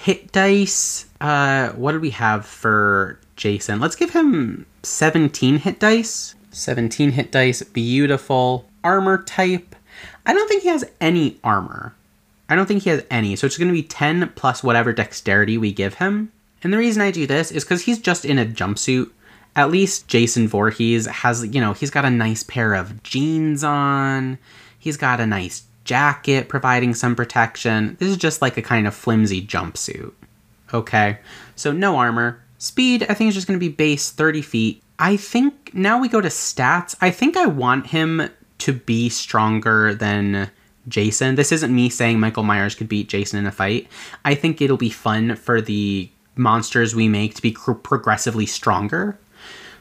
hit 0.00 0.32
dice. 0.32 1.06
Uh, 1.20 1.70
what 1.72 1.92
do 1.92 2.00
we 2.00 2.10
have 2.10 2.46
for 2.46 3.20
Jason? 3.36 3.80
Let's 3.80 3.96
give 3.96 4.10
him 4.10 4.64
17 4.82 5.58
hit 5.58 5.78
dice. 5.78 6.34
17 6.52 7.12
hit 7.12 7.30
dice, 7.30 7.62
beautiful. 7.62 8.64
Armor 8.82 9.22
type. 9.22 9.76
I 10.24 10.32
don't 10.32 10.48
think 10.48 10.62
he 10.62 10.70
has 10.70 10.90
any 11.02 11.38
armor. 11.44 11.94
I 12.48 12.56
don't 12.56 12.66
think 12.66 12.84
he 12.84 12.90
has 12.90 13.04
any, 13.10 13.36
so 13.36 13.46
it's 13.46 13.58
going 13.58 13.68
to 13.68 13.74
be 13.74 13.82
10 13.82 14.32
plus 14.34 14.64
whatever 14.64 14.92
dexterity 14.92 15.58
we 15.58 15.70
give 15.70 15.94
him. 15.94 16.32
And 16.62 16.72
the 16.72 16.78
reason 16.78 17.02
I 17.02 17.10
do 17.10 17.26
this 17.26 17.52
is 17.52 17.64
because 17.64 17.82
he's 17.82 18.00
just 18.00 18.24
in 18.24 18.38
a 18.38 18.46
jumpsuit. 18.46 19.10
At 19.54 19.70
least 19.70 20.08
Jason 20.08 20.48
Voorhees 20.48 21.06
has, 21.06 21.44
you 21.46 21.60
know, 21.60 21.74
he's 21.74 21.90
got 21.90 22.04
a 22.04 22.10
nice 22.10 22.42
pair 22.42 22.72
of 22.72 23.02
jeans 23.02 23.62
on. 23.62 24.38
He's 24.78 24.96
got 24.96 25.20
a 25.20 25.26
nice 25.26 25.64
jacket 25.90 26.48
providing 26.48 26.94
some 26.94 27.16
protection. 27.16 27.96
This 27.98 28.08
is 28.08 28.16
just 28.16 28.40
like 28.40 28.56
a 28.56 28.62
kind 28.62 28.86
of 28.86 28.94
flimsy 28.94 29.44
jumpsuit. 29.44 30.12
Okay, 30.72 31.18
so 31.56 31.72
no 31.72 31.96
armor. 31.96 32.40
Speed, 32.58 33.04
I 33.08 33.14
think, 33.14 33.28
is 33.30 33.34
just 33.34 33.48
going 33.48 33.58
to 33.58 33.66
be 33.66 33.74
base 33.74 34.12
30 34.12 34.40
feet. 34.40 34.84
I 35.00 35.16
think 35.16 35.74
now 35.74 36.00
we 36.00 36.08
go 36.08 36.20
to 36.20 36.28
stats. 36.28 36.94
I 37.00 37.10
think 37.10 37.36
I 37.36 37.46
want 37.46 37.88
him 37.88 38.30
to 38.58 38.72
be 38.72 39.08
stronger 39.08 39.92
than 39.92 40.48
Jason. 40.86 41.34
This 41.34 41.50
isn't 41.50 41.74
me 41.74 41.90
saying 41.90 42.20
Michael 42.20 42.44
Myers 42.44 42.76
could 42.76 42.88
beat 42.88 43.08
Jason 43.08 43.40
in 43.40 43.46
a 43.46 43.50
fight. 43.50 43.88
I 44.24 44.36
think 44.36 44.60
it'll 44.60 44.76
be 44.76 44.90
fun 44.90 45.34
for 45.34 45.60
the 45.60 46.08
monsters 46.36 46.94
we 46.94 47.08
make 47.08 47.34
to 47.34 47.42
be 47.42 47.50
progressively 47.50 48.46
stronger. 48.46 49.18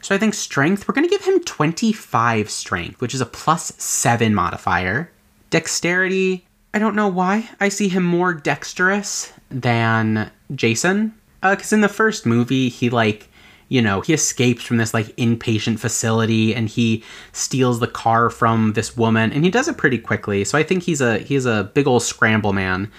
So 0.02 0.16
I 0.16 0.18
think 0.18 0.34
strength, 0.34 0.88
we're 0.88 0.96
going 0.96 1.08
to 1.08 1.16
give 1.16 1.26
him 1.26 1.44
25 1.44 2.50
strength, 2.50 3.00
which 3.00 3.14
is 3.14 3.22
a 3.22 3.28
plus 3.28 3.74
7 3.78 4.34
modifier. 4.34 5.12
Dexterity, 5.50 6.46
I 6.74 6.80
don't 6.80 6.96
know 6.96 7.08
why. 7.08 7.50
I 7.60 7.70
see 7.70 7.90
him 7.90 8.04
more 8.04 8.34
dexterous 8.34 9.34
than 9.50 10.32
Jason. 10.54 11.14
Because 11.42 11.74
uh, 11.74 11.78
in 11.78 11.82
the 11.82 11.90
first 11.90 12.26
movie, 12.26 12.70
he, 12.70 12.90
like, 12.90 13.30
you 13.70 13.82
know, 13.82 14.02
he 14.02 14.14
escapes 14.14 14.64
from 14.64 14.78
this, 14.78 14.94
like, 14.94 15.08
inpatient 15.16 15.80
facility 15.80 16.54
and 16.54 16.68
he 16.68 17.04
steals 17.32 17.80
the 17.80 17.88
car 17.88 18.30
from 18.30 18.74
this 18.74 18.98
woman 18.98 19.32
and 19.32 19.44
he 19.44 19.52
does 19.52 19.68
it 19.68 19.78
pretty 19.78 19.98
quickly. 19.98 20.44
So 20.44 20.58
I 20.58 20.64
think 20.64 20.84
he's 20.84 21.02
a 21.02 21.20
he's 21.20 21.46
a 21.46 21.72
big 21.74 21.88
old 21.88 22.04
scramble 22.04 22.54
man. 22.54 22.92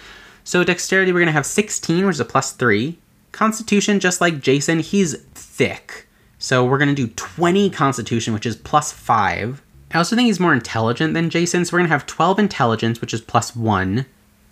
So 0.43 0.65
dexterity, 0.65 1.13
we're 1.13 1.21
going 1.21 1.27
to 1.27 1.33
have 1.33 1.47
16, 1.47 2.07
which 2.07 2.17
is 2.17 2.21
a 2.21 2.25
plus 2.25 2.53
3. 2.53 2.99
Constitution, 3.33 4.01
just 4.01 4.21
like 4.21 4.41
Jason, 4.41 4.81
he's 4.81 5.17
thick. 5.35 6.07
So 6.39 6.65
we're 6.65 6.79
going 6.79 6.95
to 6.95 7.07
do 7.07 7.13
20 7.15 7.71
constitution, 7.71 8.33
which 8.33 8.47
is 8.47 8.57
plus 8.57 8.91
5. 8.91 9.63
I 9.93 9.99
also 9.99 10.15
think 10.15 10.27
he's 10.27 10.41
more 10.41 10.55
intelligent 10.55 11.15
than 11.15 11.31
Jason, 11.31 11.65
so 11.65 11.73
we're 11.73 11.81
gonna 11.81 11.89
have 11.89 12.07
12 12.07 12.39
intelligence, 12.39 13.01
which 13.01 13.15
is 13.15 13.21
plus 13.21 13.57
one. 13.57 14.07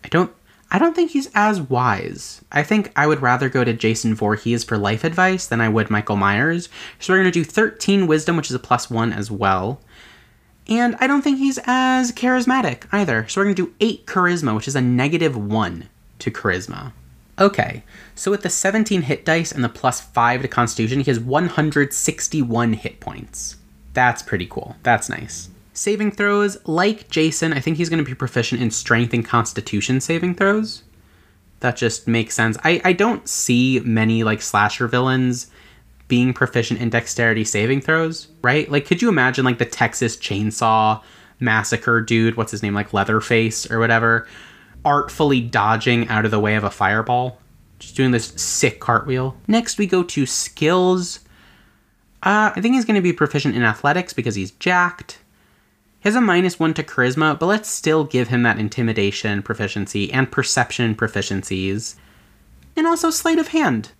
I 0.05 0.09
don't 0.09 0.33
I 0.70 0.79
don't 0.79 0.94
think 0.94 1.12
he's 1.12 1.31
as 1.35 1.62
wise. 1.62 2.44
I 2.53 2.62
think 2.62 2.92
I 2.94 3.07
would 3.07 3.22
rather 3.22 3.48
go 3.48 3.64
to 3.64 3.72
Jason 3.72 4.14
Voorhees 4.14 4.64
for 4.64 4.77
life 4.77 5.03
advice 5.03 5.46
than 5.46 5.62
I 5.62 5.68
would 5.68 5.88
Michael 5.88 6.16
Myers. 6.16 6.68
So 6.98 7.12
we're 7.12 7.20
gonna 7.20 7.31
do 7.31 7.44
13 7.44 8.07
wisdom, 8.07 8.37
which 8.37 8.51
is 8.51 8.55
a 8.55 8.59
plus 8.59 8.90
one 8.90 9.12
as 9.12 9.31
well. 9.31 9.81
And 10.68 10.94
I 11.01 11.07
don't 11.07 11.22
think 11.22 11.38
he's 11.38 11.59
as 11.64 12.12
charismatic 12.12 12.87
either. 12.92 13.27
So 13.29 13.40
we're 13.40 13.46
gonna 13.46 13.55
do 13.55 13.74
8 13.81 14.07
charisma, 14.07 14.55
which 14.55 14.68
is 14.68 14.77
a 14.77 14.83
negative 14.83 15.37
one 15.37 15.88
to 16.18 16.31
charisma. 16.31 16.92
Okay, 17.38 17.85
so 18.14 18.31
with 18.31 18.42
the 18.42 18.51
17 18.51 19.03
hit 19.03 19.24
dice 19.24 19.53
and 19.53 19.62
the 19.62 19.68
plus 19.68 20.01
5 20.01 20.42
to 20.42 20.48
constitution, 20.48 21.01
he 21.01 21.11
has 21.11 21.20
161 21.20 22.72
hit 22.74 23.01
points. 23.01 23.58
That's 23.99 24.23
pretty 24.23 24.47
cool. 24.47 24.77
That's 24.85 25.09
nice. 25.09 25.49
Saving 25.73 26.13
throws, 26.13 26.57
like 26.69 27.11
Jason, 27.11 27.53
I 27.53 27.59
think 27.59 27.79
he's 27.79 27.89
going 27.89 27.99
to 27.99 28.09
be 28.09 28.15
proficient 28.15 28.63
in 28.63 28.71
strength 28.71 29.13
and 29.13 29.25
constitution 29.25 30.01
saving 30.01 30.37
throws. 30.37 30.85
That 31.59 31.77
just 31.77 32.07
makes 32.07 32.37
sense. 32.37 32.57
I, 32.63 32.81
I 32.85 32.93
don't 32.93 33.29
see 33.29 33.81
many 33.81 34.23
like 34.23 34.41
slasher 34.41 34.87
villains 34.87 35.49
being 36.07 36.33
proficient 36.33 36.81
in 36.81 36.91
dexterity 36.91 37.43
saving 37.43 37.81
throws, 37.81 38.29
right? 38.41 38.71
Like, 38.71 38.87
could 38.87 39.03
you 39.03 39.09
imagine 39.09 39.45
like 39.45 39.59
the 39.59 39.65
Texas 39.65 40.17
Chainsaw 40.17 41.03
Massacre 41.41 42.01
dude, 42.01 42.37
what's 42.37 42.53
his 42.53 42.63
name, 42.63 42.75
like 42.75 42.93
Leatherface 42.93 43.69
or 43.69 43.81
whatever, 43.81 44.29
artfully 44.85 45.41
dodging 45.41 46.07
out 46.07 46.25
of 46.25 46.31
the 46.31 46.39
way 46.39 46.55
of 46.55 46.63
a 46.63 46.71
fireball? 46.71 47.41
Just 47.81 47.97
doing 47.97 48.13
this 48.13 48.29
sick 48.37 48.79
cartwheel. 48.79 49.37
Next, 49.49 49.77
we 49.77 49.89
go 49.89 50.05
to 50.05 50.25
skills. 50.25 51.19
Uh, 52.23 52.53
I 52.55 52.61
think 52.61 52.75
he's 52.75 52.85
going 52.85 52.97
to 52.97 53.01
be 53.01 53.13
proficient 53.13 53.55
in 53.55 53.63
athletics 53.63 54.13
because 54.13 54.35
he's 54.35 54.51
jacked. 54.53 55.19
He 56.01 56.09
has 56.09 56.17
a 56.17 56.21
minus 56.21 56.59
one 56.59 56.75
to 56.75 56.83
charisma, 56.83 57.39
but 57.39 57.47
let's 57.47 57.69
still 57.69 58.05
give 58.05 58.29
him 58.29 58.43
that 58.43 58.59
intimidation 58.59 59.43
proficiency 59.43 60.13
and 60.13 60.31
perception 60.31 60.95
proficiencies. 60.95 61.97
And 62.77 62.87
also 62.87 63.11
sleight 63.11 63.39
of 63.39 63.49
hand. 63.49 63.93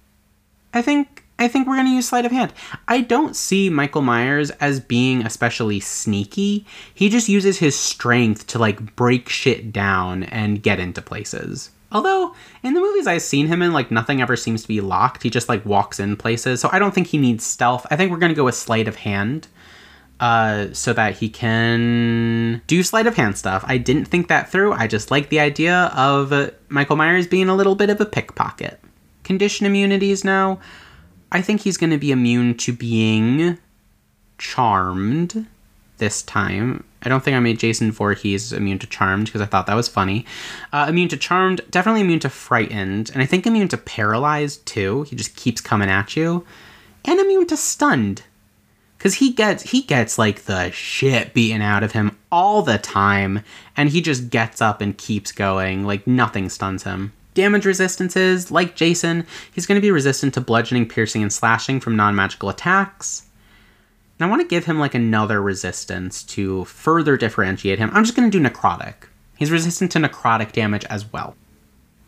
I 0.73 0.83
think 0.83 1.25
I 1.41 1.47
think 1.47 1.69
we're 1.69 1.77
going 1.77 1.87
to 1.87 1.93
use 1.93 2.09
sleight 2.09 2.27
of 2.27 2.33
hand. 2.33 2.53
I 2.89 3.01
don't 3.01 3.37
see 3.37 3.71
Michael 3.71 4.03
Myers 4.03 4.51
as 4.53 4.81
being 4.81 5.25
especially 5.25 5.79
sneaky. 5.79 6.67
He 6.93 7.09
just 7.09 7.29
uses 7.29 7.59
his 7.59 7.79
strength 7.79 8.49
to 8.49 8.59
like 8.59 8.97
break 8.97 9.29
shit 9.29 9.73
down 9.73 10.25
and 10.25 10.63
get 10.63 10.81
into 10.81 11.01
places. 11.01 11.71
Although 11.91 12.35
in 12.63 12.75
the 12.75 12.81
movies 12.81 13.07
I've 13.07 13.23
seen 13.23 13.47
him 13.47 13.63
in, 13.63 13.73
like 13.73 13.91
nothing 13.91 14.21
ever 14.21 14.37
seems 14.37 14.63
to 14.63 14.69
be 14.69 14.81
locked. 14.81 15.23
He 15.23 15.31
just 15.31 15.49
like 15.49 15.65
walks 15.65 15.99
in 15.99 16.17
places. 16.17 16.61
So 16.61 16.69
I 16.73 16.79
don't 16.79 16.95
think 16.95 17.09
he 17.09 17.19
needs 17.19 17.45
stealth. 17.45 17.87
I 17.91 17.97
think 17.97 18.11
we're 18.11 18.19
gonna 18.19 18.35
go 18.35 18.45
with 18.45 18.55
sleight 18.55 18.89
of 18.89 18.97
hand. 18.97 19.49
Uh, 20.21 20.67
so 20.73 20.93
that 20.93 21.17
he 21.17 21.29
can 21.29 22.61
do 22.67 22.83
sleight 22.83 23.07
of 23.07 23.15
hand 23.15 23.39
stuff. 23.39 23.65
I 23.69 23.79
didn't 23.79 24.07
think 24.07 24.27
that 24.27 24.51
through. 24.51 24.73
I 24.73 24.89
just 24.89 25.13
like 25.13 25.29
the 25.29 25.39
idea 25.39 25.93
of 25.95 26.51
Michael 26.69 26.97
Myers 26.97 27.29
being 27.29 27.49
a 27.49 27.55
little 27.55 27.77
bit 27.77 27.89
of 27.89 28.01
a 28.01 28.05
pickpocket. 28.05 28.81
Condition 29.23 29.65
immunities 29.65 30.25
now. 30.25 30.59
I 31.31 31.41
think 31.41 31.61
he's 31.61 31.77
going 31.77 31.91
to 31.91 31.99
be 31.99 32.11
immune 32.11 32.57
to 32.57 32.73
being 32.73 33.59
charmed 34.39 35.47
this 35.99 36.23
time. 36.23 36.85
I 37.03 37.09
don't 37.09 37.23
think 37.23 37.37
I 37.37 37.41
made 37.41 37.59
Jason 37.59 37.93
Voorhees 37.93 38.53
immune 38.53 38.79
to 38.81 38.87
Charmed 38.87 39.27
because 39.27 39.41
I 39.41 39.47
thought 39.47 39.67
that 39.67 39.75
was 39.75 39.89
funny. 39.89 40.27
Uh, 40.73 40.87
immune 40.89 41.09
to 41.09 41.17
Charmed, 41.17 41.61
definitely 41.71 42.01
immune 42.01 42.21
to 42.21 42.29
Frightened, 42.29 43.11
and 43.11 43.23
I 43.23 43.27
think 43.27 43.47
immune 43.47 43.69
to 43.69 43.77
Paralyzed 43.77 44.67
too. 44.67 45.03
He 45.05 45.17
just 45.17 45.37
keeps 45.37 45.61
coming 45.61 45.89
at 45.89 46.17
you, 46.17 46.45
and 47.05 47.21
immune 47.21 47.47
to 47.49 47.57
Stunned 47.57 48.23
because 48.99 49.15
he 49.15 49.33
gets 49.33 49.63
he 49.71 49.83
gets 49.83 50.19
like 50.19 50.45
the 50.45 50.71
shit 50.73 51.33
beaten 51.33 51.63
out 51.63 51.85
of 51.85 51.93
him 51.93 52.17
all 52.31 52.63
the 52.63 52.79
time, 52.79 53.43
and 53.77 53.89
he 53.89 54.01
just 54.01 54.29
gets 54.29 54.61
up 54.61 54.81
and 54.81 54.99
keeps 54.99 55.33
going. 55.33 55.85
Like 55.87 56.07
nothing 56.07 56.49
stuns 56.49 56.83
him. 56.83 57.13
Damage 57.35 57.65
resistances, 57.65 58.51
like 58.51 58.75
Jason, 58.75 59.25
he's 59.53 59.67
going 59.67 59.77
to 59.81 59.85
be 59.85 59.93
resistant 59.93 60.35
to 60.35 60.41
bludgeoning, 60.41 60.89
piercing, 60.89 61.23
and 61.23 61.33
slashing 61.33 61.79
from 61.79 61.97
non 61.97 62.15
magical 62.17 62.49
attacks. 62.49 63.28
And 64.19 64.27
I 64.27 64.31
want 64.31 64.43
to 64.43 64.49
give 64.49 64.65
him 64.65 64.79
like 64.79 64.95
another 64.95 65.41
resistance 65.41 66.23
to 66.25 66.65
further 66.65 67.17
differentiate 67.17 67.79
him. 67.79 67.91
I'm 67.93 68.05
just 68.05 68.17
going 68.17 68.31
to 68.31 68.39
do 68.39 68.45
necrotic. 68.45 68.95
He's 69.37 69.51
resistant 69.51 69.93
to 69.93 69.99
necrotic 69.99 70.53
damage 70.53 70.85
as 70.87 71.13
well. 71.13 71.37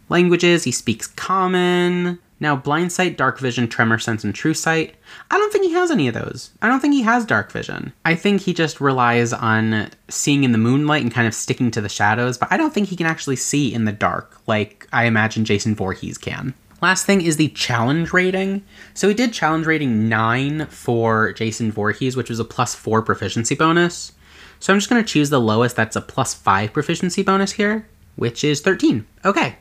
Languages, 0.09 0.65
he 0.65 0.73
speaks 0.73 1.07
common. 1.07 2.19
Now, 2.41 2.57
blind 2.57 2.91
sight, 2.91 3.19
dark 3.19 3.39
vision, 3.39 3.69
tremor 3.69 3.99
sense, 3.99 4.25
and 4.25 4.35
true 4.35 4.55
sight. 4.55 4.97
I 5.31 5.39
don't 5.39 5.53
think 5.53 5.67
he 5.67 5.73
has 5.73 5.91
any 5.91 6.09
of 6.09 6.15
those. 6.15 6.51
I 6.63 6.69
don't 6.69 6.81
think 6.81 6.95
he 6.95 7.03
has 7.03 7.27
dark 7.27 7.53
vision. 7.53 7.93
I 8.05 8.15
think 8.15 8.41
he 8.41 8.55
just 8.55 8.81
relies 8.81 9.33
on 9.33 9.91
seeing 10.09 10.43
in 10.43 10.53
the 10.53 10.59
moonlight 10.59 11.03
and 11.03 11.13
kind 11.13 11.29
of 11.29 11.35
sticking 11.35 11.71
to 11.73 11.83
the 11.83 11.89
shadows, 11.89 12.39
but 12.39 12.51
I 12.51 12.57
don't 12.57 12.73
think 12.73 12.89
he 12.89 12.97
can 12.97 13.07
actually 13.07 13.37
see 13.37 13.73
in 13.73 13.85
the 13.85 13.93
dark 13.93 14.41
like 14.47 14.89
I 14.93 15.05
imagine 15.05 15.45
Jason 15.45 15.75
Voorhees 15.75 16.19
can. 16.19 16.55
Last 16.83 17.05
thing 17.05 17.21
is 17.21 17.37
the 17.37 17.49
challenge 17.49 18.13
rating. 18.13 18.65
So 18.95 19.09
we 19.09 19.15
did 19.15 19.33
challenge 19.33 19.67
rating 19.67 20.09
9 20.09 20.67
for 20.67 21.33
Jason 21.33 21.71
Voorhees, 21.71 22.17
which 22.17 22.31
was 22.31 22.41
a 22.41 22.45
plus 22.45 22.75
4 22.75 23.03
proficiency 23.03 23.55
bonus. 23.55 24.13
So 24.61 24.73
I'm 24.73 24.79
just 24.79 24.91
going 24.91 25.03
to 25.03 25.09
choose 25.09 25.31
the 25.31 25.41
lowest 25.41 25.77
that's 25.77 25.97
a 25.97 26.01
plus 26.01 26.35
5 26.35 26.73
proficiency 26.73 27.23
bonus 27.23 27.53
here, 27.53 27.87
which 28.17 28.45
is 28.45 28.61
13. 28.61 29.07
Okay. 29.25 29.57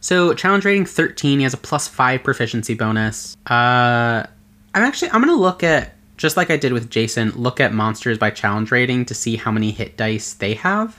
So 0.00 0.34
challenge 0.34 0.64
rating 0.64 0.86
13, 0.86 1.38
he 1.38 1.42
has 1.44 1.54
a 1.54 1.58
plus 1.58 1.88
5 1.88 2.22
proficiency 2.22 2.74
bonus. 2.74 3.36
Uh 3.46 4.26
I'm 4.74 4.82
actually 4.82 5.10
I'm 5.10 5.22
going 5.22 5.34
to 5.34 5.40
look 5.40 5.62
at 5.62 5.94
just 6.16 6.36
like 6.36 6.50
I 6.50 6.56
did 6.56 6.72
with 6.72 6.90
Jason, 6.90 7.30
look 7.30 7.60
at 7.60 7.72
monsters 7.72 8.18
by 8.18 8.30
challenge 8.30 8.70
rating 8.70 9.04
to 9.06 9.14
see 9.14 9.36
how 9.36 9.50
many 9.50 9.70
hit 9.70 9.96
dice 9.96 10.32
they 10.32 10.54
have. 10.54 10.98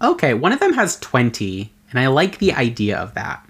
Okay, 0.00 0.34
one 0.34 0.52
of 0.52 0.60
them 0.60 0.72
has 0.72 0.98
20, 1.00 1.70
and 1.90 2.00
I 2.00 2.08
like 2.08 2.38
the 2.38 2.52
idea 2.52 2.98
of 2.98 3.14
that. 3.14 3.46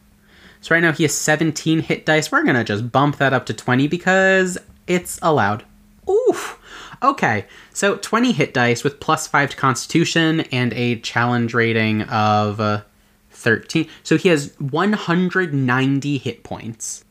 So 0.63 0.75
right 0.75 0.81
now 0.81 0.93
he 0.93 1.03
has 1.03 1.15
17 1.15 1.81
hit 1.81 2.07
dice. 2.07 2.33
We're 2.33 2.45
going 2.45 2.57
to 2.57 2.65
just 2.65 2.91
bump 2.91 3.19
that 3.19 3.35
up 3.35 3.47
to 3.47 3.55
20 3.55 3.89
because 3.89 4.57
it's 4.87 5.19
allowed. 5.21 5.65
Oof. 6.09 6.59
Okay, 7.03 7.47
so 7.73 7.97
20 7.97 8.31
hit 8.31 8.55
dice 8.55 8.85
with 8.85 9.01
plus 9.01 9.27
5 9.27 9.51
to 9.51 9.57
constitution 9.57 10.41
and 10.53 10.73
a 10.73 11.01
challenge 11.01 11.53
rating 11.53 12.03
of 12.03 12.61
uh, 12.61 12.83
13. 13.31 13.89
So 14.05 14.17
he 14.17 14.29
has 14.29 14.55
190 14.61 16.19
hit 16.19 16.45
points. 16.45 17.05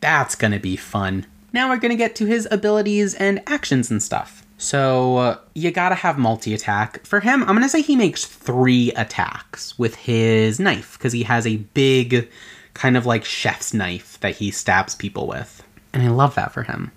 That's 0.00 0.34
to 0.52 0.58
be 0.58 0.76
fun. 0.76 1.26
Now 1.54 1.70
we're 1.70 1.78
to 1.90 1.96
get 1.96 2.14
to 2.16 2.26
his 2.26 2.46
abilities 2.50 3.14
and 3.14 3.42
actions 3.46 3.90
and 3.90 4.02
stuff. 4.02 4.44
So 4.58 5.16
uh, 5.16 5.38
you 5.54 5.70
gotta 5.70 5.94
have 5.94 6.18
multi 6.18 6.52
attack. 6.52 7.06
For 7.06 7.20
him, 7.20 7.42
I'm 7.42 7.54
gonna 7.54 7.68
say 7.68 7.80
he 7.80 7.96
makes 7.96 8.26
three 8.26 8.92
attacks 8.92 9.78
with 9.78 9.94
his 9.94 10.60
knife 10.60 10.98
because 10.98 11.12
he 11.12 11.22
has 11.22 11.46
a 11.46 11.56
big 11.56 12.28
kind 12.78 12.96
of 12.96 13.06
like 13.06 13.24
chef's 13.24 13.74
knife 13.74 14.20
that 14.20 14.36
he 14.36 14.52
stabs 14.52 14.94
people 14.94 15.26
with. 15.26 15.64
And 15.92 16.00
I 16.02 16.08
love 16.08 16.36
that 16.36 16.52
for 16.52 16.62
him. 16.62 16.92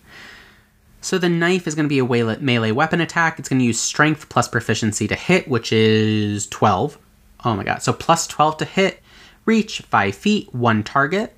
So 1.02 1.18
the 1.18 1.28
knife 1.28 1.66
is 1.66 1.74
going 1.74 1.90
to 1.90 1.90
be 1.90 1.98
a 1.98 2.38
melee 2.40 2.72
weapon 2.72 3.02
attack. 3.02 3.40
It's 3.40 3.50
going 3.50 3.58
to 3.58 3.66
use 3.66 3.80
strength 3.80 4.30
plus 4.30 4.48
proficiency 4.48 5.08
to 5.08 5.16
hit, 5.16 5.48
which 5.48 5.74
is 5.74 6.46
12. 6.48 7.00
Oh 7.44 7.56
my 7.56 7.64
god. 7.64 7.82
So 7.82 7.94
plus 7.94 8.28
12 8.28 8.58
to 8.58 8.66
hit, 8.66 9.02
reach 9.46 9.82
5 9.82 10.14
feet, 10.14 10.54
one 10.54 10.84
target. 10.84 11.34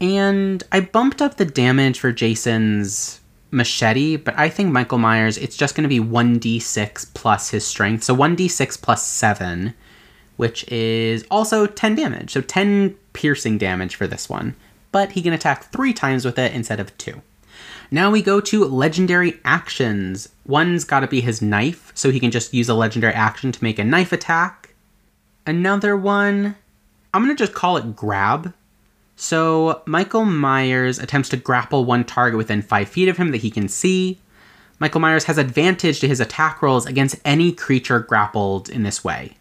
And 0.00 0.62
I 0.70 0.78
bumped 0.78 1.20
up 1.20 1.36
the 1.36 1.44
damage 1.44 1.98
for 1.98 2.12
Jason's 2.12 3.20
machete, 3.50 4.16
but 4.16 4.38
I 4.38 4.48
think 4.48 4.70
Michael 4.70 4.98
Myers, 4.98 5.36
it's 5.36 5.56
just 5.56 5.74
going 5.74 5.82
to 5.82 5.88
be 5.88 5.98
1d6 5.98 7.12
plus 7.12 7.50
his 7.50 7.66
strength. 7.66 8.04
So 8.04 8.14
1d6 8.14 8.80
plus 8.80 9.04
7, 9.04 9.74
which 10.36 10.70
is 10.70 11.24
also 11.28 11.66
10 11.66 11.96
damage. 11.96 12.32
So 12.32 12.40
10 12.40 12.94
piercing 13.16 13.58
damage 13.58 13.96
for 13.96 14.06
this 14.06 14.28
one, 14.28 14.54
but 14.92 15.12
he 15.12 15.22
can 15.22 15.32
attack 15.32 15.72
three 15.72 15.92
times 15.92 16.24
with 16.24 16.38
it 16.38 16.52
instead 16.52 16.78
of 16.78 16.96
two. 16.98 17.22
Now 17.90 18.10
we 18.10 18.20
go 18.20 18.40
to 18.42 18.64
legendary 18.64 19.40
actions. 19.44 20.28
One's 20.44 20.84
got 20.84 21.00
to 21.00 21.06
be 21.06 21.20
his 21.20 21.40
knife, 21.40 21.92
so 21.94 22.10
he 22.10 22.20
can 22.20 22.30
just 22.30 22.52
use 22.52 22.68
a 22.68 22.74
legendary 22.74 23.14
action 23.14 23.50
to 23.52 23.64
make 23.64 23.78
a 23.78 23.84
knife 23.84 24.12
attack. 24.12 24.74
Another 25.46 25.96
one, 25.96 26.56
I'm 27.14 27.26
to 27.26 27.34
just 27.34 27.54
call 27.54 27.78
it 27.78 27.96
grab. 27.96 28.52
So 29.16 29.82
Michael 29.86 30.26
Myers 30.26 30.98
attempts 30.98 31.30
to 31.30 31.38
grapple 31.38 31.86
one 31.86 32.04
target 32.04 32.36
within 32.36 32.60
five 32.60 32.88
feet 32.88 33.08
of 33.08 33.16
him 33.16 33.30
that 33.30 33.40
he 33.40 33.50
can 33.50 33.68
see. 33.68 34.18
Michael 34.78 35.00
Myers 35.00 35.24
has 35.24 35.38
advantage 35.38 36.00
to 36.00 36.08
his 36.08 36.20
attack 36.20 36.60
rolls 36.60 36.84
against 36.84 37.16
any 37.24 37.50
creature 37.50 38.00
grappled 38.00 38.68
in 38.68 38.82
this 38.82 39.02
way. 39.02 39.38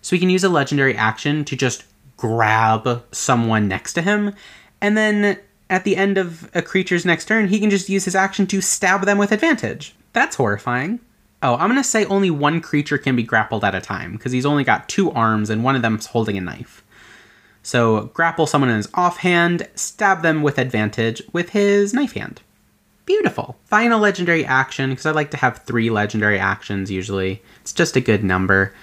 So 0.00 0.16
he 0.16 0.20
can 0.20 0.30
use 0.30 0.44
a 0.44 0.48
legendary 0.48 0.96
action 0.96 1.44
to 1.44 1.56
just 1.56 1.84
grab 2.20 3.02
someone 3.12 3.66
next 3.66 3.94
to 3.94 4.02
him, 4.02 4.34
and 4.82 4.94
then 4.94 5.38
at 5.70 5.84
the 5.84 5.96
end 5.96 6.18
of 6.18 6.50
a 6.54 6.60
creature's 6.60 7.06
next 7.06 7.24
turn, 7.24 7.48
he 7.48 7.58
can 7.58 7.70
just 7.70 7.88
use 7.88 8.04
his 8.04 8.14
action 8.14 8.46
to 8.48 8.60
stab 8.60 9.06
them 9.06 9.16
with 9.16 9.32
advantage. 9.32 9.94
That's 10.12 10.36
horrifying. 10.36 11.00
Oh, 11.42 11.54
I'm 11.54 11.70
gonna 11.70 11.82
say 11.82 12.04
only 12.04 12.30
one 12.30 12.60
creature 12.60 12.98
can 12.98 13.16
be 13.16 13.22
grappled 13.22 13.64
at 13.64 13.74
a 13.74 13.80
time, 13.80 14.12
because 14.12 14.32
he's 14.32 14.44
only 14.44 14.64
got 14.64 14.88
two 14.88 15.10
arms 15.12 15.48
and 15.48 15.64
one 15.64 15.76
of 15.76 15.82
them's 15.82 16.06
holding 16.06 16.36
a 16.36 16.42
knife. 16.42 16.84
So 17.62 18.10
grapple 18.12 18.46
someone 18.46 18.70
in 18.70 18.76
his 18.76 18.88
offhand, 18.92 19.66
stab 19.74 20.20
them 20.20 20.42
with 20.42 20.58
advantage 20.58 21.22
with 21.32 21.50
his 21.50 21.94
knife 21.94 22.12
hand. 22.12 22.42
Beautiful. 23.06 23.56
Final 23.64 23.98
legendary 23.98 24.44
action, 24.44 24.90
because 24.90 25.06
I 25.06 25.12
like 25.12 25.30
to 25.30 25.38
have 25.38 25.62
three 25.64 25.88
legendary 25.88 26.38
actions 26.38 26.90
usually. 26.90 27.42
It's 27.62 27.72
just 27.72 27.96
a 27.96 28.00
good 28.00 28.22
number. 28.22 28.74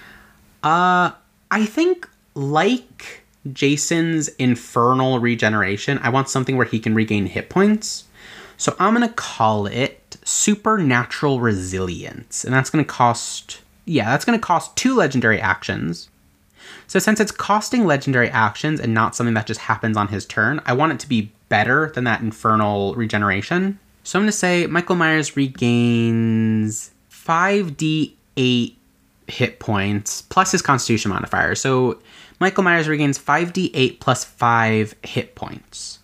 Uh, 0.62 1.12
I 1.50 1.64
think 1.64 2.08
like 2.34 3.22
Jason's 3.52 4.28
infernal 4.28 5.18
regeneration, 5.20 5.98
I 6.02 6.08
want 6.08 6.28
something 6.28 6.56
where 6.56 6.66
he 6.66 6.78
can 6.78 6.94
regain 6.94 7.26
hit 7.26 7.48
points. 7.48 8.04
So 8.56 8.74
I'm 8.78 8.94
going 8.94 9.06
to 9.06 9.14
call 9.14 9.66
it 9.66 10.16
supernatural 10.24 11.40
resilience. 11.40 12.44
And 12.44 12.52
that's 12.52 12.70
going 12.70 12.84
to 12.84 12.88
cost, 12.88 13.60
yeah, 13.84 14.10
that's 14.10 14.24
going 14.24 14.38
to 14.38 14.44
cost 14.44 14.76
two 14.76 14.96
legendary 14.96 15.40
actions. 15.40 16.08
So 16.86 16.98
since 16.98 17.20
it's 17.20 17.30
costing 17.30 17.86
legendary 17.86 18.30
actions 18.30 18.80
and 18.80 18.92
not 18.94 19.14
something 19.14 19.34
that 19.34 19.46
just 19.46 19.60
happens 19.60 19.96
on 19.96 20.08
his 20.08 20.26
turn, 20.26 20.60
I 20.66 20.72
want 20.72 20.92
it 20.92 21.00
to 21.00 21.08
be 21.08 21.30
better 21.48 21.90
than 21.94 22.04
that 22.04 22.20
infernal 22.20 22.94
regeneration. 22.94 23.78
So 24.02 24.18
I'm 24.18 24.24
going 24.24 24.32
to 24.32 24.36
say 24.36 24.66
Michael 24.66 24.96
Myers 24.96 25.36
regains 25.36 26.90
5d8 27.12 28.74
hit 29.28 29.58
points 29.60 30.22
plus 30.22 30.50
his 30.52 30.62
constitution 30.62 31.10
modifier. 31.10 31.54
So 31.54 32.00
Michael 32.40 32.62
Myers 32.62 32.88
regains 32.88 33.18
5d8 33.18 34.00
plus 34.00 34.24
5 34.24 34.94
hit 35.02 35.34
points. 35.34 35.98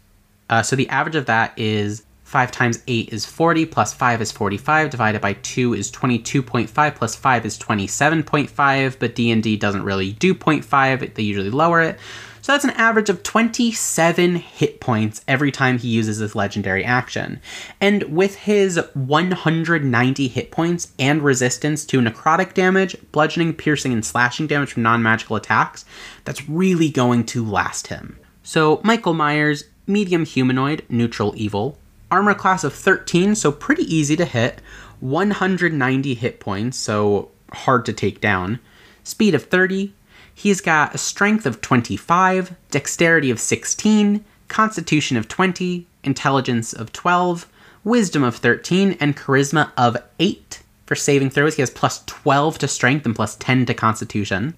Uh, 0.50 0.62
so 0.62 0.76
the 0.76 0.88
average 0.88 1.16
of 1.16 1.26
that 1.26 1.52
is 1.56 2.04
5 2.24 2.50
times 2.50 2.82
8 2.88 3.12
is 3.12 3.24
40, 3.24 3.66
plus 3.66 3.94
5 3.94 4.20
is 4.20 4.32
45, 4.32 4.90
divided 4.90 5.20
by 5.20 5.34
2 5.34 5.74
is 5.74 5.92
22.5, 5.92 6.94
plus 6.96 7.14
5 7.14 7.46
is 7.46 7.58
27.5, 7.58 8.98
but 8.98 9.14
D&D 9.14 9.56
doesn't 9.56 9.84
really 9.84 10.12
do 10.12 10.34
0.5, 10.34 11.14
they 11.14 11.22
usually 11.22 11.50
lower 11.50 11.80
it. 11.80 11.98
So 12.44 12.52
that's 12.52 12.64
an 12.64 12.72
average 12.72 13.08
of 13.08 13.22
27 13.22 14.34
hit 14.34 14.78
points 14.78 15.24
every 15.26 15.50
time 15.50 15.78
he 15.78 15.88
uses 15.88 16.18
his 16.18 16.34
legendary 16.34 16.84
action. 16.84 17.40
And 17.80 18.02
with 18.14 18.34
his 18.34 18.78
190 18.92 20.28
hit 20.28 20.50
points 20.50 20.92
and 20.98 21.22
resistance 21.22 21.86
to 21.86 22.02
necrotic 22.02 22.52
damage, 22.52 22.98
bludgeoning, 23.12 23.54
piercing, 23.54 23.94
and 23.94 24.04
slashing 24.04 24.46
damage 24.46 24.74
from 24.74 24.82
non 24.82 25.02
magical 25.02 25.36
attacks, 25.36 25.86
that's 26.26 26.46
really 26.46 26.90
going 26.90 27.24
to 27.28 27.42
last 27.42 27.86
him. 27.86 28.18
So, 28.42 28.78
Michael 28.84 29.14
Myers, 29.14 29.64
medium 29.86 30.26
humanoid, 30.26 30.84
neutral 30.90 31.32
evil, 31.38 31.78
armor 32.10 32.34
class 32.34 32.62
of 32.62 32.74
13, 32.74 33.36
so 33.36 33.52
pretty 33.52 33.84
easy 33.84 34.16
to 34.16 34.26
hit, 34.26 34.60
190 35.00 36.12
hit 36.12 36.40
points, 36.40 36.76
so 36.76 37.30
hard 37.54 37.86
to 37.86 37.94
take 37.94 38.20
down, 38.20 38.60
speed 39.02 39.34
of 39.34 39.44
30, 39.44 39.94
He's 40.34 40.60
got 40.60 40.94
a 40.94 40.98
strength 40.98 41.46
of 41.46 41.60
25, 41.60 42.54
dexterity 42.70 43.30
of 43.30 43.40
16, 43.40 44.24
constitution 44.48 45.16
of 45.16 45.28
20, 45.28 45.86
intelligence 46.02 46.72
of 46.72 46.92
12, 46.92 47.46
wisdom 47.84 48.24
of 48.24 48.36
13, 48.36 48.96
and 49.00 49.16
charisma 49.16 49.70
of 49.76 49.96
8. 50.18 50.62
For 50.86 50.94
saving 50.94 51.30
throws, 51.30 51.56
he 51.56 51.62
has 51.62 51.70
plus 51.70 52.02
12 52.06 52.58
to 52.58 52.68
strength 52.68 53.06
and 53.06 53.16
plus 53.16 53.36
10 53.36 53.66
to 53.66 53.74
constitution. 53.74 54.54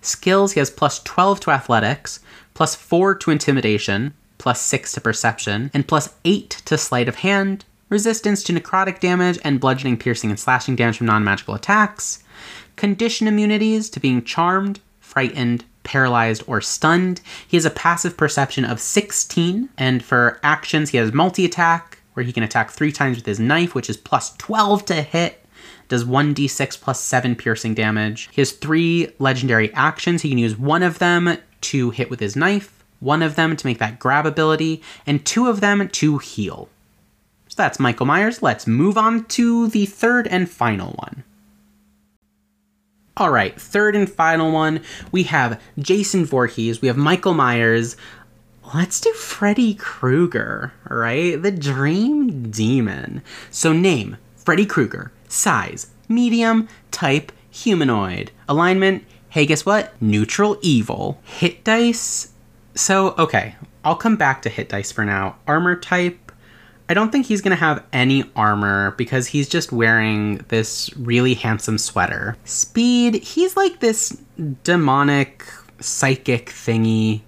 Skills, 0.00 0.52
he 0.52 0.60
has 0.60 0.70
plus 0.70 1.02
12 1.02 1.40
to 1.40 1.50
athletics, 1.50 2.20
plus 2.54 2.74
4 2.74 3.14
to 3.16 3.30
intimidation, 3.30 4.14
plus 4.38 4.60
6 4.62 4.92
to 4.92 5.00
perception, 5.00 5.70
and 5.74 5.86
plus 5.86 6.14
8 6.24 6.50
to 6.64 6.78
sleight 6.78 7.08
of 7.08 7.16
hand, 7.16 7.64
resistance 7.88 8.42
to 8.44 8.52
necrotic 8.52 9.00
damage, 9.00 9.38
and 9.44 9.60
bludgeoning, 9.60 9.98
piercing, 9.98 10.30
and 10.30 10.40
slashing 10.40 10.76
damage 10.76 10.96
from 10.96 11.06
non 11.06 11.22
magical 11.22 11.54
attacks. 11.54 12.24
Condition 12.76 13.28
immunities 13.28 13.90
to 13.90 14.00
being 14.00 14.24
charmed, 14.24 14.80
frightened, 15.10 15.64
paralyzed, 15.82 16.44
or 16.46 16.60
stunned. 16.60 17.20
He 17.46 17.56
has 17.56 17.64
a 17.64 17.70
passive 17.70 18.16
perception 18.16 18.64
of 18.64 18.80
16, 18.80 19.68
and 19.76 20.04
for 20.04 20.38
actions, 20.42 20.90
he 20.90 20.98
has 20.98 21.12
multi 21.12 21.44
attack, 21.44 21.98
where 22.14 22.24
he 22.24 22.32
can 22.32 22.44
attack 22.44 22.70
three 22.70 22.92
times 22.92 23.16
with 23.16 23.26
his 23.26 23.40
knife, 23.40 23.74
which 23.74 23.90
is 23.90 23.96
plus 23.96 24.36
12 24.36 24.84
to 24.86 24.94
hit. 25.02 25.44
Does 25.88 26.04
1d6 26.04 26.80
plus 26.80 27.00
7 27.00 27.34
piercing 27.34 27.74
damage. 27.74 28.28
He 28.30 28.40
has 28.40 28.52
three 28.52 29.08
legendary 29.18 29.74
actions. 29.74 30.22
He 30.22 30.28
can 30.28 30.38
use 30.38 30.56
one 30.56 30.84
of 30.84 31.00
them 31.00 31.36
to 31.62 31.90
hit 31.90 32.08
with 32.08 32.20
his 32.20 32.36
knife, 32.36 32.84
one 33.00 33.22
of 33.22 33.34
them 33.34 33.56
to 33.56 33.66
make 33.66 33.78
that 33.78 33.98
grab 33.98 34.24
ability, 34.24 34.82
and 35.04 35.26
two 35.26 35.48
of 35.48 35.60
them 35.60 35.88
to 35.88 36.18
heal. 36.18 36.68
So 37.48 37.56
that's 37.56 37.80
Michael 37.80 38.06
Myers. 38.06 38.42
Let's 38.42 38.68
move 38.68 38.96
on 38.96 39.24
to 39.24 39.66
the 39.66 39.84
third 39.86 40.28
and 40.28 40.48
final 40.48 40.92
one. 40.92 41.24
All 43.16 43.30
right, 43.30 43.60
third 43.60 43.96
and 43.96 44.10
final 44.10 44.52
one. 44.52 44.82
We 45.12 45.24
have 45.24 45.60
Jason 45.78 46.24
Voorhees. 46.24 46.80
We 46.80 46.88
have 46.88 46.96
Michael 46.96 47.34
Myers. 47.34 47.96
Let's 48.74 49.00
do 49.00 49.12
Freddy 49.12 49.74
Krueger, 49.74 50.72
right? 50.88 51.40
The 51.40 51.50
Dream 51.50 52.50
Demon. 52.50 53.22
So, 53.50 53.72
name 53.72 54.16
Freddy 54.36 54.64
Krueger. 54.64 55.12
Size 55.28 55.88
medium. 56.08 56.68
Type 56.90 57.32
humanoid. 57.50 58.30
Alignment 58.48 59.04
hey, 59.30 59.46
guess 59.46 59.64
what? 59.64 59.94
Neutral 60.02 60.58
evil. 60.60 61.20
Hit 61.24 61.64
dice. 61.64 62.32
So, 62.74 63.14
okay, 63.16 63.54
I'll 63.84 63.96
come 63.96 64.16
back 64.16 64.42
to 64.42 64.48
hit 64.48 64.68
dice 64.68 64.92
for 64.92 65.04
now. 65.04 65.36
Armor 65.46 65.76
type. 65.76 66.29
I 66.90 66.94
don't 66.94 67.12
think 67.12 67.26
he's 67.26 67.40
going 67.40 67.56
to 67.56 67.64
have 67.64 67.84
any 67.92 68.24
armor 68.34 68.90
because 68.98 69.28
he's 69.28 69.48
just 69.48 69.70
wearing 69.70 70.38
this 70.48 70.92
really 70.96 71.34
handsome 71.34 71.78
sweater. 71.78 72.36
Speed, 72.44 73.22
he's 73.22 73.56
like 73.56 73.78
this 73.78 74.20
demonic 74.64 75.44
psychic 75.78 76.46
thingy. 76.46 77.20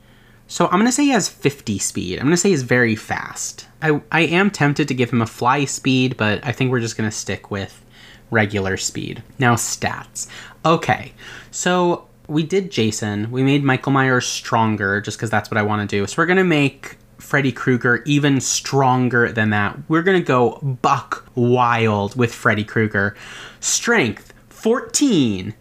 So 0.49 0.65
I'm 0.65 0.73
going 0.73 0.87
to 0.87 0.93
say 0.93 1.05
he 1.05 1.11
has 1.11 1.29
50 1.29 1.79
speed. 1.79 2.19
I'm 2.19 2.25
going 2.25 2.33
to 2.33 2.39
say 2.39 2.49
he's 2.49 2.65
very 2.65 2.97
fast. 2.97 3.69
I, 3.81 4.01
I 4.11 4.23
am 4.23 4.51
tempted 4.51 4.89
to 4.89 4.95
give 4.95 5.13
him 5.13 5.23
a 5.23 5.27
fly 5.27 5.65
speed, 5.65 6.17
but 6.17 6.45
I 6.45 6.51
think 6.51 6.73
we're 6.73 6.81
just 6.81 6.97
going 6.97 7.09
to 7.09 7.17
stick 7.17 7.53
with 7.53 7.85
regular 8.33 8.77
speed. 8.77 9.23
Now, 9.39 9.55
stats. 9.55 10.27
Okay, 10.65 11.13
so 11.53 12.09
we 12.27 12.43
did 12.43 12.73
Jason. 12.73 13.31
We 13.31 13.45
made 13.45 13.63
Michael 13.63 13.93
Myers 13.93 14.27
stronger 14.27 15.01
just 15.01 15.19
because 15.19 15.31
that's 15.31 15.53
what 15.53 15.59
I 15.59 15.63
want 15.63 15.89
to 15.89 15.97
do. 15.97 16.05
So 16.09 16.17
we're 16.19 16.27
going 16.27 16.39
to 16.39 16.43
make 16.43 16.97
Freddy 17.23 17.53
Krueger 17.53 18.03
even 18.05 18.41
stronger 18.41 19.33
than 19.33 19.51
that. 19.51 19.79
We're 19.89 20.03
going 20.03 20.21
to 20.21 20.27
go 20.27 20.59
buck 20.83 21.27
wild 21.35 22.17
with 22.17 22.35
Freddy 22.35 22.65
Krueger. 22.65 23.17
Strength 23.61 24.35
14. 24.51 25.55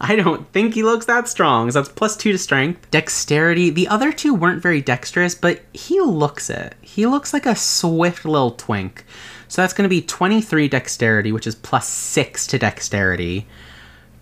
I 0.00 0.16
don't 0.16 0.50
think 0.52 0.72
he 0.74 0.82
looks 0.82 1.04
that 1.06 1.28
strong. 1.28 1.70
So 1.70 1.80
that's 1.80 1.92
plus 1.92 2.16
two 2.16 2.32
to 2.32 2.38
strength. 2.38 2.90
Dexterity. 2.90 3.68
The 3.68 3.88
other 3.88 4.12
two 4.12 4.32
weren't 4.32 4.62
very 4.62 4.80
dexterous, 4.80 5.34
but 5.34 5.60
he 5.74 6.00
looks 6.00 6.48
it. 6.48 6.74
He 6.80 7.04
looks 7.04 7.34
like 7.34 7.44
a 7.44 7.56
swift 7.56 8.24
little 8.24 8.52
twink. 8.52 9.04
So 9.48 9.60
that's 9.60 9.74
going 9.74 9.84
to 9.84 9.94
be 9.94 10.00
23 10.00 10.68
dexterity, 10.68 11.32
which 11.32 11.46
is 11.46 11.56
plus 11.56 11.88
6 11.88 12.46
to 12.46 12.58
dexterity. 12.58 13.46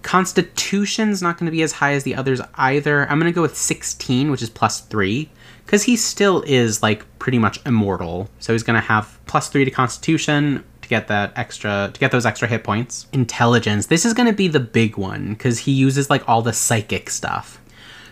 Constitution's 0.03 1.23
not 1.23 1.39
going 1.39 1.47
to 1.47 1.53
be 1.53 1.63
as 1.63 1.73
high 1.73 1.93
as 1.93 2.05
the 2.05 2.15
others 2.15 2.41
either. 2.55 3.03
I'm 3.03 3.21
going 3.21 3.31
to 3.31 3.37
go 3.37 3.43
with 3.43 3.57
16, 3.57 4.31
which 4.31 4.43
is 4.43 4.51
plus 4.51 4.81
3, 4.81 5.29
because 5.69 5.83
he 5.83 5.97
still 5.97 6.43
is, 6.47 6.83
like, 6.83 7.05
pretty 7.19 7.39
much 7.39 7.61
immortal. 7.67 8.31
So 8.39 8.55
he's 8.55 8.63
going 8.63 8.81
to 8.81 8.87
have 8.87 9.21
plus 9.27 9.51
3 9.51 9.67
to 9.67 9.71
Constitution 9.71 10.65
to 10.81 10.89
get 10.89 11.09
that 11.09 11.35
extra, 11.37 11.91
to 11.93 12.01
get 12.01 12.11
those 12.11 12.25
extra 12.25 12.49
hit 12.49 12.65
points. 12.65 13.07
Intelligence. 13.13 13.85
This 13.85 14.07
is 14.07 14.15
going 14.15 14.29
to 14.29 14.33
be 14.33 14.49
the 14.49 14.61
big 14.61 14.97
one, 14.97 15.35
because 15.35 15.59
he 15.59 15.73
uses, 15.73 16.09
like, 16.09 16.27
all 16.27 16.41
the 16.41 16.55
psychic 16.55 17.11
stuff. 17.11 17.61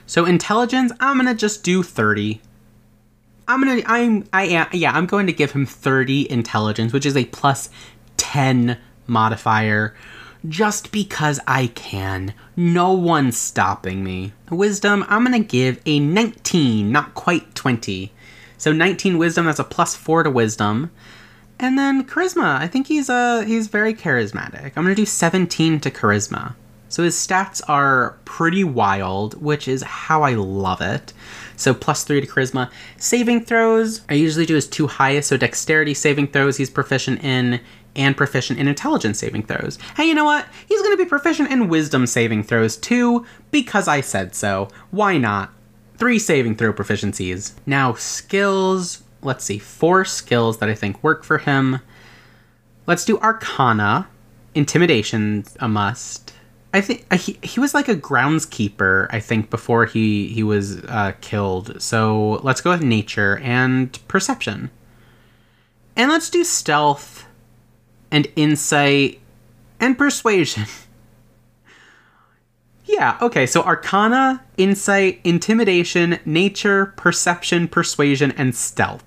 So 0.05 0.27
intelligence, 0.27 0.92
I'm 1.01 1.19
to 1.25 1.35
just 1.35 1.64
do 1.64 1.83
30. 1.83 2.42
I'm 3.49 3.64
gonna 3.64 3.81
I'm 3.87 4.29
I 4.35 4.45
am 4.49 4.66
yeah 4.73 4.92
I'm 4.92 5.07
going 5.07 5.27
to 5.27 5.33
give 5.33 5.53
him 5.53 5.64
30 5.64 6.31
intelligence, 6.31 6.92
which 6.92 7.07
is 7.07 7.16
a 7.16 7.25
plus 7.25 7.71
10 8.19 8.77
modifier, 9.07 9.97
just 10.47 10.92
because 10.92 11.40
I 11.47 11.69
can. 11.69 12.35
No 12.57 12.92
one's 12.92 13.37
stopping 13.37 14.03
me. 14.03 14.33
Wisdom, 14.51 15.05
I'm 15.09 15.25
gonna 15.25 15.40
give 15.40 15.79
a 15.85 16.01
19, 16.01 16.90
not 16.90 17.12
quite 17.14 17.55
20. 17.55 18.12
So 18.57 18.73
19 18.73 19.19
wisdom, 19.19 19.45
that's 19.45 19.59
a 19.59 19.64
plus 19.64 19.95
four 19.95 20.23
to 20.23 20.31
wisdom. 20.31 20.90
And 21.59 21.79
then 21.79 22.05
charisma, 22.05 22.59
I 22.59 22.66
think 22.66 22.87
he's 22.87 23.11
uh 23.11 23.42
he's 23.47 23.66
very 23.66 23.92
charismatic. 23.92 24.73
I'm 24.75 24.85
gonna 24.85 24.95
do 24.95 25.05
17 25.05 25.81
to 25.81 25.90
charisma. 25.90 26.55
So 26.88 27.03
his 27.03 27.14
stats 27.14 27.61
are 27.69 28.16
pretty 28.25 28.64
wild, 28.64 29.42
which 29.42 29.69
is 29.69 29.83
how 29.83 30.23
I 30.23 30.33
love 30.35 30.81
it. 30.81 31.12
So 31.57 31.75
plus 31.75 32.05
three 32.05 32.23
to 32.23 32.27
charisma. 32.27 32.71
Saving 32.97 33.45
throws, 33.45 34.01
I 34.09 34.14
usually 34.14 34.47
do 34.47 34.55
his 34.55 34.66
two 34.66 34.87
highest, 34.87 35.29
so 35.29 35.37
dexterity 35.37 35.92
saving 35.92 36.29
throws 36.29 36.57
he's 36.57 36.71
proficient 36.71 37.23
in, 37.23 37.61
and 37.97 38.17
proficient 38.17 38.59
in 38.59 38.69
intelligence 38.69 39.19
saving 39.19 39.45
throws. 39.45 39.79
Hey, 39.97 40.05
you 40.05 40.15
know 40.15 40.25
what? 40.25 40.47
He's 40.69 40.83
gonna 40.83 40.97
be 40.97 41.05
proficient 41.05 41.51
in 41.51 41.69
wisdom 41.69 42.07
saving 42.07 42.45
throws 42.45 42.77
too, 42.77 43.27
because 43.51 43.89
I 43.89 44.01
said 44.01 44.35
so. 44.35 44.69
Why 44.91 45.19
not? 45.19 45.53
Three 45.97 46.19
saving 46.19 46.57
throw 46.57 46.73
proficiencies. 46.73 47.55
Now, 47.65 47.95
skills. 47.95 49.03
Let's 49.23 49.45
see, 49.45 49.59
four 49.59 50.05
skills 50.05 50.59
that 50.59 50.69
I 50.69 50.75
think 50.75 51.03
work 51.03 51.25
for 51.25 51.39
him. 51.39 51.81
Let's 52.87 53.05
do 53.05 53.19
Arcana. 53.19 54.09
Intimidation, 54.55 55.45
a 55.59 55.69
must. 55.69 56.33
I 56.73 56.81
think 56.83 57.07
uh, 57.11 57.17
he, 57.17 57.39
he 57.43 57.59
was 57.59 57.73
like 57.73 57.89
a 57.89 57.97
groundskeeper, 57.97 59.09
I 59.11 59.19
think, 59.21 59.49
before 59.49 59.87
he, 59.87 60.29
he 60.29 60.43
was 60.43 60.85
uh, 60.85 61.13
killed. 61.23 61.81
So 61.81 62.41
let's 62.43 62.61
go 62.61 62.71
with 62.71 62.83
nature 62.83 63.39
and 63.39 63.99
perception. 64.09 64.71
And 65.97 66.11
let's 66.11 66.29
do 66.29 66.45
stealth 66.45 67.27
and 68.11 68.29
insight 68.37 69.21
and 69.81 69.99
persuasion. 69.99 70.64
yeah, 72.85 73.19
okay, 73.21 73.47
so 73.47 73.62
arcana, 73.62 74.45
insight, 74.57 75.21
intimidation, 75.25 76.19
nature, 76.25 76.87
perception, 76.97 77.69
persuasion, 77.69 78.33
and 78.33 78.55
stealth. 78.55 79.05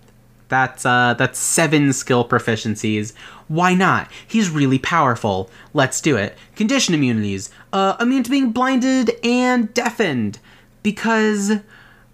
That's 0.49 0.83
uh 0.83 1.13
that's 1.13 1.39
seven 1.39 1.93
skill 1.93 2.27
proficiencies. 2.27 3.13
Why 3.47 3.75
not? 3.75 4.11
He's 4.27 4.49
really 4.49 4.79
powerful. 4.79 5.49
Let's 5.73 6.01
do 6.01 6.17
it. 6.17 6.35
Condition 6.55 6.95
immunities. 6.95 7.51
Uh 7.71 7.95
immune 7.99 8.23
to 8.23 8.31
being 8.31 8.51
blinded 8.51 9.11
and 9.23 9.73
deafened. 9.73 10.39
Because 10.81 11.51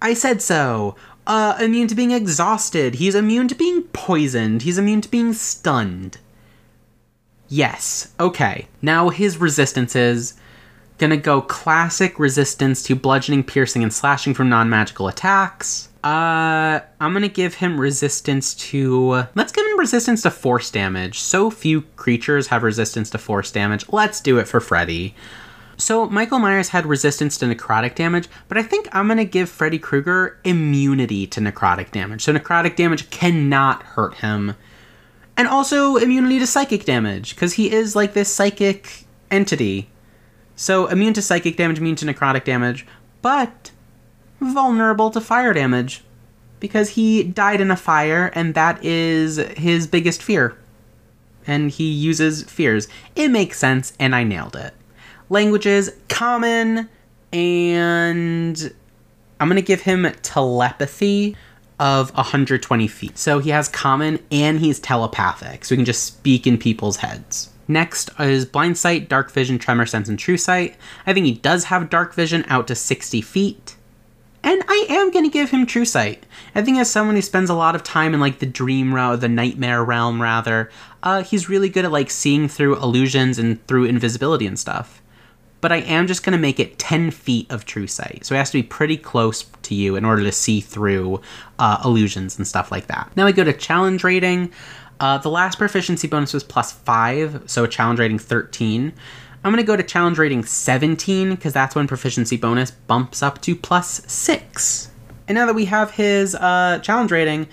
I 0.02 0.14
said 0.14 0.42
so. 0.42 0.98
Uh 1.26 1.58
immune 1.62 1.88
to 1.88 1.96
being 1.96 2.12
exhausted. 2.12 2.96
He's 2.96 3.16
immune 3.16 3.48
to 3.48 3.56
being 3.56 3.84
poisoned. 3.94 4.64
He's 4.64 4.78
immune 4.78 5.02
to 5.02 5.10
being 5.10 5.32
stunned. 5.32 6.18
Yes. 7.56 8.14
Okay. 8.20 8.68
Now 8.82 9.08
his 9.08 9.38
resistances 9.38 10.34
gonna 10.98 11.16
go 11.16 11.40
classic 11.40 12.20
resistance 12.20 12.84
to 12.84 12.96
bludgeoning, 12.96 13.46
piercing, 13.46 13.82
and 13.82 13.94
slashing 13.94 14.34
from 14.34 14.50
non-magical 14.50 15.08
attacks. 15.08 15.88
Uh, 16.04 16.82
I'm 17.00 17.14
gonna 17.14 17.30
give 17.30 17.56
him 17.56 17.80
resistance 17.80 18.56
to. 18.56 19.24
Let's 19.36 19.54
give 19.54 19.66
him 19.66 19.80
resistance 19.80 20.22
to 20.24 20.32
force 20.32 20.70
damage. 20.70 21.20
So 21.20 21.50
few 21.50 21.84
creatures 21.96 22.48
have 22.48 22.62
resistance 22.62 23.10
to 23.12 23.18
force 23.18 23.54
damage. 23.54 23.86
Let's 23.88 24.20
do 24.20 24.38
it 24.38 24.50
for 24.50 24.60
Freddy. 24.60 25.16
So 25.78 26.10
Michael 26.10 26.40
Myers 26.40 26.70
had 26.70 26.86
resistance 26.86 27.38
to 27.38 27.46
necrotic 27.46 27.96
damage, 27.96 28.28
but 28.50 28.58
I 28.58 28.64
think 28.64 28.90
I'm 28.92 29.08
gonna 29.08 29.24
give 29.24 29.48
Freddy 29.50 29.80
Krueger 29.80 30.42
immunity 30.44 31.26
to 31.28 31.40
necrotic 31.40 31.92
damage. 31.92 32.24
So 32.24 32.34
necrotic 32.34 32.76
damage 32.76 33.10
cannot 33.12 33.82
hurt 33.84 34.16
him. 34.16 34.56
And 35.38 35.48
also 35.48 35.98
immunity 35.98 36.40
to 36.40 36.48
psychic 36.48 36.86
damage, 36.86 37.36
because 37.36 37.54
he 37.54 37.72
is 37.72 37.96
like 37.96 38.14
this 38.14 38.34
psychic 38.34 39.06
entity. 39.30 39.90
So 40.56 40.88
immune 40.88 41.14
to 41.14 41.22
psychic 41.22 41.58
damage, 41.58 41.78
immune 41.78 41.98
to 41.98 42.06
necrotic 42.06 42.46
damage, 42.46 42.86
but 43.22 43.72
vulnerable 44.40 45.10
to 45.12 45.22
fire 45.22 45.54
damage 45.54 46.04
because 46.60 46.90
he 46.90 47.24
died 47.24 47.62
in 47.62 47.72
a 47.72 47.76
fire 47.76 48.32
and 48.34 48.54
that 48.54 48.84
is 48.84 49.38
his 49.58 49.88
biggest 49.88 50.24
fear. 50.24 50.58
And 51.46 51.70
he 51.70 51.92
uses 51.92 52.44
fears. 52.44 52.88
It 53.16 53.30
makes 53.30 53.60
sense 53.60 53.94
and 54.00 54.16
I 54.16 54.24
nailed 54.24 54.56
it. 54.56 54.74
Languages 55.30 55.92
common 56.08 56.90
and 57.34 58.74
I'm 59.40 59.48
going 59.48 59.58
to 59.58 59.62
give 59.62 59.82
him 59.82 60.10
telepathy 60.22 61.36
of 61.80 62.14
120 62.16 62.88
feet. 62.88 63.18
So 63.18 63.40
he 63.40 63.50
has 63.50 63.68
common 63.68 64.20
and 64.32 64.60
he's 64.60 64.80
telepathic. 64.80 65.66
So 65.66 65.76
he 65.76 65.78
can 65.78 65.86
just 65.86 66.04
speak 66.04 66.48
in 66.48 66.58
people's 66.58 66.98
heads. 66.98 67.50
Next 67.68 68.12
is 68.20 68.46
blind 68.46 68.78
sight, 68.78 69.10
dark 69.10 69.32
vision, 69.32 69.58
tremor 69.58 69.86
sense, 69.86 70.08
and 70.08 70.20
true 70.20 70.38
sight. 70.38 70.76
I 71.06 71.14
think 71.14 71.26
he 71.26 71.34
does 71.34 71.66
have 71.66 71.90
dark 71.90 72.14
vision 72.14 72.46
out 72.48 72.68
to 72.68 72.76
60 72.76 73.22
feet. 73.22 73.76
And 74.46 74.64
I 74.68 74.86
am 74.90 75.12
to 75.12 75.28
give 75.28 75.50
him 75.50 75.66
True 75.66 75.86
Sight. 75.86 76.24
I 76.54 76.62
think 76.62 76.78
as 76.78 76.88
someone 76.88 77.16
who 77.16 77.22
spends 77.24 77.50
a 77.50 77.56
lot 77.56 77.74
of 77.74 77.82
time 77.82 78.14
in 78.14 78.20
like 78.20 78.38
the 78.38 78.46
dream 78.46 78.94
realm, 78.94 79.20
the 79.20 79.28
nightmare 79.28 79.84
realm 79.84 80.22
rather, 80.22 80.70
uh, 81.02 81.24
he's 81.24 81.50
really 81.50 81.68
good 81.68 81.84
at 81.84 81.92
like 81.92 82.12
seeing 82.12 82.48
through 82.48 82.76
illusions 82.76 83.40
and 83.40 83.66
through 83.66 83.86
invisibility 83.86 84.46
and 84.46 84.60
stuff. 84.60 85.02
But 85.66 85.72
I 85.72 85.78
am 85.78 86.06
just 86.06 86.24
going 86.24 86.34
to 86.34 86.38
make 86.38 86.60
it 86.60 86.78
10 86.78 87.10
feet 87.10 87.52
of 87.52 87.66
True 87.66 87.88
Sight. 87.88 88.24
So 88.24 88.36
it 88.36 88.38
has 88.38 88.52
to 88.52 88.60
be 88.60 88.62
pretty 88.62 88.98
close 88.98 89.48
to 89.64 89.74
you 89.74 89.96
in 89.96 90.06
order 90.06 90.22
to 90.22 90.32
see 90.32 90.62
through 90.62 91.22
uh, 91.58 91.82
illusions 91.84 92.38
and 92.38 92.48
stuff 92.48 92.72
like 92.72 92.86
that. 92.86 93.12
Now 93.16 93.26
we 93.26 93.34
go 93.34 93.44
to 93.44 93.52
challenge 93.52 94.04
rating. 94.04 94.52
Uh, 95.00 95.18
the 95.18 95.32
last 95.32 95.58
proficiency 95.58 96.08
bonus 96.08 96.36
was 96.36 96.44
plus 96.44 96.72
5, 96.72 97.46
so 97.48 97.64
a 97.64 97.68
challenge 97.68 97.98
rating 97.98 98.20
13. 98.20 98.94
I'm 99.44 99.52
going 99.52 99.58
to 99.58 99.66
go 99.66 99.76
to 99.76 99.82
challenge 99.82 100.20
rating 100.20 100.46
17 100.46 101.32
because 101.32 101.54
that's 101.54 101.74
when 101.74 101.88
proficiency 101.88 102.38
bonus 102.38 102.70
bumps 102.70 103.24
up 103.24 103.42
to 103.42 103.56
plus 103.56 104.04
6. 104.06 104.92
And 105.28 105.36
now 105.36 105.48
that 105.48 105.56
we 105.56 105.66
have 105.66 105.90
his 105.90 106.36
uh, 106.36 106.78
challenge 106.84 107.10
rating, 107.10 107.48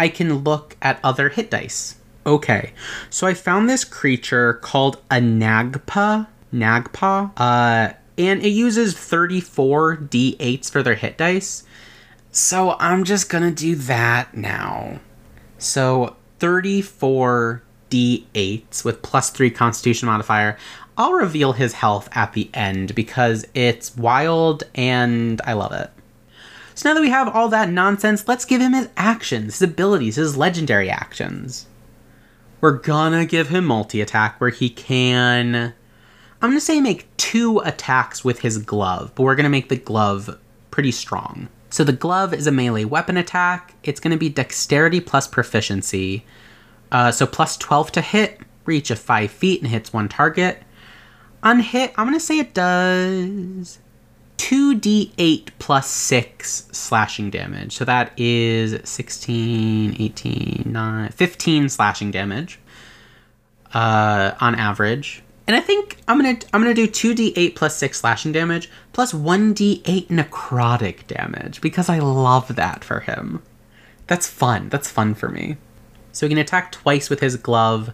I 0.00 0.08
can 0.08 0.38
look 0.38 0.76
at 0.82 0.98
other 1.04 1.28
hit 1.28 1.52
dice. 1.52 1.94
Okay, 2.26 2.72
so 3.08 3.28
I 3.28 3.34
found 3.34 3.70
this 3.70 3.84
creature 3.84 4.54
called 4.54 4.96
a 5.12 5.20
Nagpa. 5.20 6.26
Nagpa. 6.52 7.32
Uh, 7.36 7.94
and 8.18 8.42
it 8.42 8.50
uses 8.50 8.96
34 8.96 9.96
d8s 9.96 10.70
for 10.70 10.82
their 10.82 10.94
hit 10.94 11.16
dice. 11.16 11.64
So 12.30 12.76
I'm 12.78 13.04
just 13.04 13.28
gonna 13.28 13.50
do 13.50 13.74
that 13.74 14.36
now. 14.36 15.00
So 15.58 16.16
34 16.38 17.62
d8s 17.90 18.84
with 18.84 19.02
plus 19.02 19.30
3 19.30 19.50
constitution 19.50 20.06
modifier. 20.06 20.56
I'll 20.96 21.12
reveal 21.12 21.52
his 21.52 21.74
health 21.74 22.08
at 22.12 22.32
the 22.32 22.50
end 22.52 22.94
because 22.94 23.46
it's 23.54 23.96
wild 23.96 24.64
and 24.74 25.40
I 25.44 25.54
love 25.54 25.72
it. 25.72 25.90
So 26.74 26.88
now 26.88 26.94
that 26.94 27.00
we 27.00 27.10
have 27.10 27.28
all 27.28 27.48
that 27.48 27.68
nonsense, 27.68 28.26
let's 28.28 28.44
give 28.44 28.60
him 28.60 28.72
his 28.72 28.88
actions, 28.96 29.58
his 29.58 29.62
abilities, 29.62 30.16
his 30.16 30.36
legendary 30.36 30.90
actions. 30.90 31.66
We're 32.60 32.78
gonna 32.78 33.26
give 33.26 33.48
him 33.48 33.64
multi 33.64 34.00
attack 34.00 34.40
where 34.40 34.50
he 34.50 34.70
can. 34.70 35.74
I'm 36.42 36.50
gonna 36.50 36.60
say 36.60 36.80
make 36.80 37.16
two 37.18 37.60
attacks 37.60 38.24
with 38.24 38.40
his 38.40 38.58
glove, 38.58 39.12
but 39.14 39.22
we're 39.22 39.36
gonna 39.36 39.48
make 39.48 39.68
the 39.68 39.76
glove 39.76 40.38
pretty 40.72 40.90
strong. 40.90 41.48
So 41.70 41.84
the 41.84 41.92
glove 41.92 42.34
is 42.34 42.48
a 42.48 42.52
melee 42.52 42.84
weapon 42.84 43.16
attack. 43.16 43.74
It's 43.84 44.00
gonna 44.00 44.16
be 44.16 44.28
dexterity 44.28 45.00
plus 45.00 45.28
proficiency. 45.28 46.24
Uh, 46.90 47.12
so 47.12 47.26
plus 47.26 47.56
12 47.56 47.92
to 47.92 48.00
hit, 48.00 48.40
reach 48.64 48.90
of 48.90 48.98
5 48.98 49.30
feet, 49.30 49.62
and 49.62 49.70
hits 49.70 49.92
one 49.92 50.08
target. 50.08 50.64
On 51.44 51.60
hit, 51.60 51.92
I'm 51.96 52.06
gonna 52.06 52.18
say 52.18 52.40
it 52.40 52.54
does 52.54 53.78
2d8 54.38 55.50
plus 55.60 55.88
6 55.88 56.68
slashing 56.72 57.30
damage. 57.30 57.76
So 57.76 57.84
that 57.84 58.12
is 58.18 58.80
16, 58.82 59.96
18, 59.96 60.64
9, 60.66 61.08
15 61.10 61.68
slashing 61.68 62.10
damage 62.10 62.58
uh, 63.72 64.32
on 64.40 64.56
average. 64.56 65.22
And 65.46 65.56
I 65.56 65.60
think 65.60 65.98
I'm 66.06 66.18
gonna 66.18 66.38
I'm 66.52 66.62
gonna 66.62 66.74
do 66.74 66.86
2d8 66.86 67.54
plus 67.56 67.76
6 67.76 67.98
slashing 67.98 68.32
damage 68.32 68.70
plus 68.92 69.12
1d8 69.12 70.06
necrotic 70.06 71.06
damage 71.06 71.60
because 71.60 71.88
I 71.88 71.98
love 71.98 72.54
that 72.56 72.84
for 72.84 73.00
him. 73.00 73.42
That's 74.06 74.28
fun. 74.28 74.68
That's 74.68 74.90
fun 74.90 75.14
for 75.14 75.28
me. 75.28 75.56
So 76.12 76.26
he 76.26 76.30
can 76.30 76.38
attack 76.38 76.72
twice 76.72 77.10
with 77.10 77.20
his 77.20 77.36
glove 77.36 77.92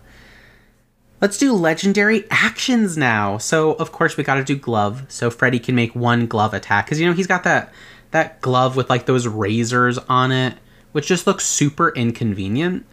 Let's 1.20 1.36
do 1.36 1.52
legendary 1.52 2.24
actions 2.30 2.96
now. 2.96 3.38
So 3.38 3.72
of 3.72 3.90
course 3.90 4.16
we 4.16 4.22
got 4.22 4.36
to 4.36 4.44
do 4.44 4.54
glove. 4.56 5.04
So 5.08 5.30
Freddy 5.30 5.58
can 5.58 5.74
make 5.74 5.94
one 5.94 6.26
glove 6.26 6.54
attack 6.54 6.86
because 6.86 7.00
you 7.00 7.06
know 7.06 7.12
he's 7.12 7.26
got 7.26 7.44
that 7.44 7.72
that 8.12 8.40
glove 8.40 8.76
with 8.76 8.88
like 8.88 9.06
those 9.06 9.26
razors 9.26 9.98
on 9.98 10.30
it, 10.30 10.56
which 10.92 11.08
just 11.08 11.26
looks 11.26 11.44
super 11.44 11.90
inconvenient. 11.90 12.86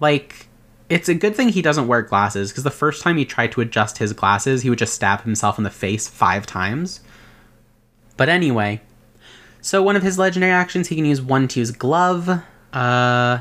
Like 0.00 0.45
it's 0.88 1.08
a 1.08 1.14
good 1.14 1.34
thing 1.34 1.48
he 1.48 1.62
doesn't 1.62 1.88
wear 1.88 2.02
glasses 2.02 2.50
because 2.50 2.64
the 2.64 2.70
first 2.70 3.02
time 3.02 3.16
he 3.16 3.24
tried 3.24 3.52
to 3.52 3.60
adjust 3.60 3.98
his 3.98 4.12
glasses, 4.12 4.62
he 4.62 4.70
would 4.70 4.78
just 4.78 4.94
stab 4.94 5.22
himself 5.22 5.58
in 5.58 5.64
the 5.64 5.70
face 5.70 6.06
five 6.06 6.46
times. 6.46 7.00
But 8.16 8.28
anyway, 8.28 8.80
so 9.60 9.82
one 9.82 9.96
of 9.96 10.02
his 10.02 10.18
legendary 10.18 10.52
actions, 10.52 10.88
he 10.88 10.96
can 10.96 11.04
use 11.04 11.20
one 11.20 11.48
to 11.48 11.60
use 11.60 11.72
glove. 11.72 12.40
Uh, 12.72 13.40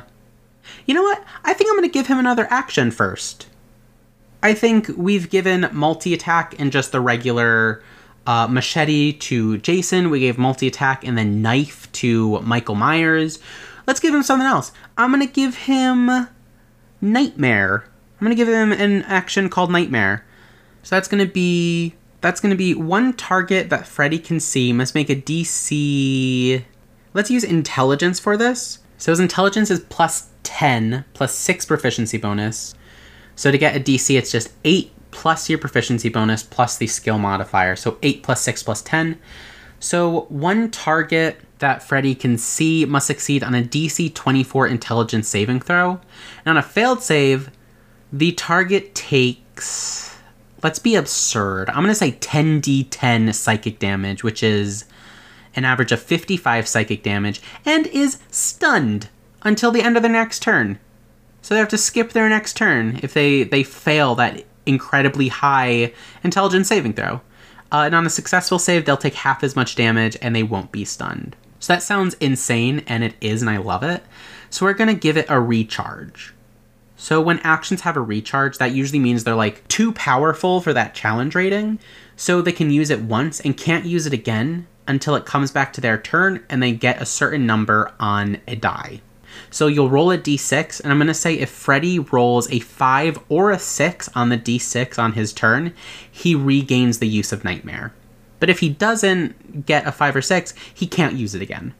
you 0.86 0.94
know 0.94 1.04
what? 1.04 1.24
I 1.44 1.54
think 1.54 1.70
I'm 1.70 1.78
gonna 1.78 1.88
give 1.88 2.08
him 2.08 2.18
another 2.18 2.48
action 2.50 2.90
first. 2.90 3.48
I 4.42 4.54
think 4.54 4.90
we've 4.96 5.30
given 5.30 5.70
multi 5.72 6.14
attack 6.14 6.56
and 6.60 6.72
just 6.72 6.92
the 6.92 7.00
regular 7.00 7.84
uh, 8.26 8.48
machete 8.48 9.14
to 9.14 9.60
Jason. 9.60 10.10
We 10.10 10.20
gave 10.20 10.38
multi 10.38 10.68
attack 10.68 11.06
and 11.06 11.18
then 11.18 11.42
knife 11.42 11.92
to 11.94 12.42
Michael 12.42 12.76
Myers. 12.76 13.40
Let's 13.86 14.00
give 14.00 14.14
him 14.14 14.24
something 14.24 14.48
else. 14.48 14.72
I'm 14.98 15.12
gonna 15.12 15.28
give 15.28 15.56
him 15.56 16.28
Nightmare. 17.06 17.86
I'm 18.20 18.26
gonna 18.26 18.36
give 18.36 18.48
him 18.48 18.72
an 18.72 19.04
action 19.04 19.50
called 19.50 19.72
Nightmare. 19.72 20.26
So 20.84 20.96
that's 20.96 21.08
gonna 21.08 21.26
be 21.26 21.96
that's 22.22 22.40
gonna 22.40 22.56
be 22.56 22.74
one 22.74 23.14
target 23.14 23.70
that 23.70 23.88
Freddy 23.88 24.20
can 24.20 24.40
see 24.40 24.74
must 24.74 24.96
make 24.96 25.10
a 25.10 25.16
DC. 25.16 26.64
Let's 27.14 27.32
use 27.32 27.44
intelligence 27.44 28.20
for 28.20 28.36
this. 28.36 28.80
So 28.98 29.12
his 29.12 29.20
intelligence 29.20 29.70
is 29.70 29.82
plus 29.82 30.30
10 30.44 31.06
plus 31.14 31.34
6 31.36 31.66
proficiency 31.66 32.18
bonus. 32.18 32.74
So 33.36 33.52
to 33.52 33.58
get 33.58 33.76
a 33.76 33.80
DC, 33.80 34.18
it's 34.18 34.32
just 34.32 34.54
8 34.64 34.92
plus 35.12 35.50
your 35.50 35.60
proficiency 35.60 36.10
bonus 36.10 36.44
plus 36.44 36.78
the 36.78 36.88
skill 36.88 37.18
modifier. 37.18 37.76
So 37.76 37.98
8 38.02 38.24
plus 38.24 38.42
6 38.42 38.64
plus 38.64 38.82
10. 38.82 39.20
So 39.86 40.22
one 40.30 40.72
target 40.72 41.42
that 41.60 41.84
Freddy 41.84 42.16
can 42.16 42.40
see 42.40 42.86
must 42.86 43.06
succeed 43.06 43.44
on 43.44 43.54
a 43.54 43.62
DC 43.62 44.16
24 44.16 44.68
intelligence 44.68 45.28
saving 45.28 45.60
throw. 45.60 46.02
And 46.44 46.48
on 46.48 46.58
a 46.58 46.64
failed 46.64 47.04
save, 47.04 47.52
the 48.12 48.32
target 48.32 48.96
takes. 48.96 50.18
Let's 50.64 50.80
be 50.80 50.96
absurd. 50.96 51.70
I'm 51.70 51.84
going 51.84 51.90
to 51.90 51.94
say 51.94 52.14
10d10 52.14 53.36
psychic 53.36 53.78
damage, 53.78 54.24
which 54.24 54.42
is 54.42 54.86
an 55.56 55.66
average 55.66 55.92
of 55.92 56.02
55 56.02 56.68
psychic 56.68 57.04
damage, 57.04 57.40
and 57.64 57.86
is 57.86 58.18
stunned 58.32 59.10
until 59.44 59.70
the 59.70 59.84
end 59.84 59.98
of 59.98 60.02
the 60.02 60.10
next 60.10 60.42
turn. 60.42 60.80
So 61.44 61.54
they 61.54 61.60
have 61.60 61.70
to 61.70 61.78
skip 61.78 62.14
their 62.14 62.28
next 62.28 62.58
turn 62.58 63.00
if 63.04 63.14
they, 63.14 63.44
they 63.44 63.62
fail 63.62 64.16
that 64.16 64.46
incredibly 64.66 65.28
high 65.28 65.94
intelligence 66.24 66.70
saving 66.70 66.94
throw. 66.94 67.22
Uh, 67.72 67.84
and 67.86 67.96
on 67.96 68.06
a 68.06 68.10
successful 68.10 68.60
save, 68.60 68.86
they'll 68.86 68.98
take 68.98 69.16
half 69.16 69.44
as 69.44 69.56
much 69.56 69.76
damage 69.76 70.18
and 70.22 70.36
they 70.36 70.44
won't 70.44 70.72
be 70.72 70.86
stunned. 70.86 71.36
So 71.60 71.74
that 71.74 71.84
sounds 71.84 72.14
insane, 72.16 72.84
and 72.86 73.04
it 73.04 73.16
is, 73.22 73.42
and 73.42 73.50
I 73.50 73.58
love 73.58 73.82
it. 73.82 74.04
So 74.50 74.66
we're 74.66 74.76
to 74.76 74.94
give 74.94 75.18
it 75.18 75.26
a 75.30 75.40
recharge. 75.40 76.34
So 76.96 77.20
when 77.20 77.40
actions 77.40 77.82
have 77.82 77.98
a 77.98 78.02
recharge, 78.02 78.58
that 78.58 78.74
usually 78.74 79.00
means 79.00 79.24
they're 79.24 79.36
like 79.36 79.68
too 79.68 79.92
powerful 79.94 80.62
for 80.62 80.74
that 80.74 80.96
challenge 80.96 81.36
rating. 81.36 81.80
So 82.16 82.42
they 82.42 82.52
can 82.52 82.70
use 82.70 82.90
it 82.90 83.02
once 83.02 83.40
and 83.40 83.58
can't 83.58 83.86
use 83.86 84.06
it 84.06 84.14
again 84.14 84.68
until 84.88 85.16
it 85.16 85.26
comes 85.26 85.52
back 85.52 85.74
to 85.74 85.82
their 85.82 85.98
turn 85.98 86.44
and 86.50 86.62
they 86.62 86.72
get 86.72 87.02
a 87.02 87.06
certain 87.06 87.46
number 87.46 87.92
on 88.00 88.40
a 88.48 88.56
die. 88.56 89.02
So 89.56 89.68
you'll 89.68 89.90
roll 89.90 90.12
a 90.12 90.18
d6, 90.18 90.82
and 90.82 90.92
I'm 90.92 90.98
going 90.98 91.08
to 91.08 91.14
say 91.14 91.36
if 91.36 91.50
Freddy 91.50 91.98
rolls 91.98 92.52
a 92.52 92.60
5 92.60 93.20
or 93.30 93.52
a 93.52 93.58
6 93.58 94.10
on 94.14 94.28
the 94.28 94.38
d6 94.38 95.00
on 95.00 95.14
his 95.14 95.32
turn, 95.32 95.74
he 96.12 96.36
regains 96.36 97.00
the 97.00 97.08
use 97.08 97.32
of 97.32 97.46
Nightmare. 97.46 97.94
But 98.42 98.50
if 98.50 98.60
he 98.60 98.68
doesn't 98.68 99.66
get 99.66 99.88
a 99.88 99.94
5 99.94 100.18
or 100.18 100.22
6, 100.22 100.54
he 100.74 100.86
can't 100.86 101.16
use 101.16 101.36
it 101.36 101.42
again. 101.42 101.74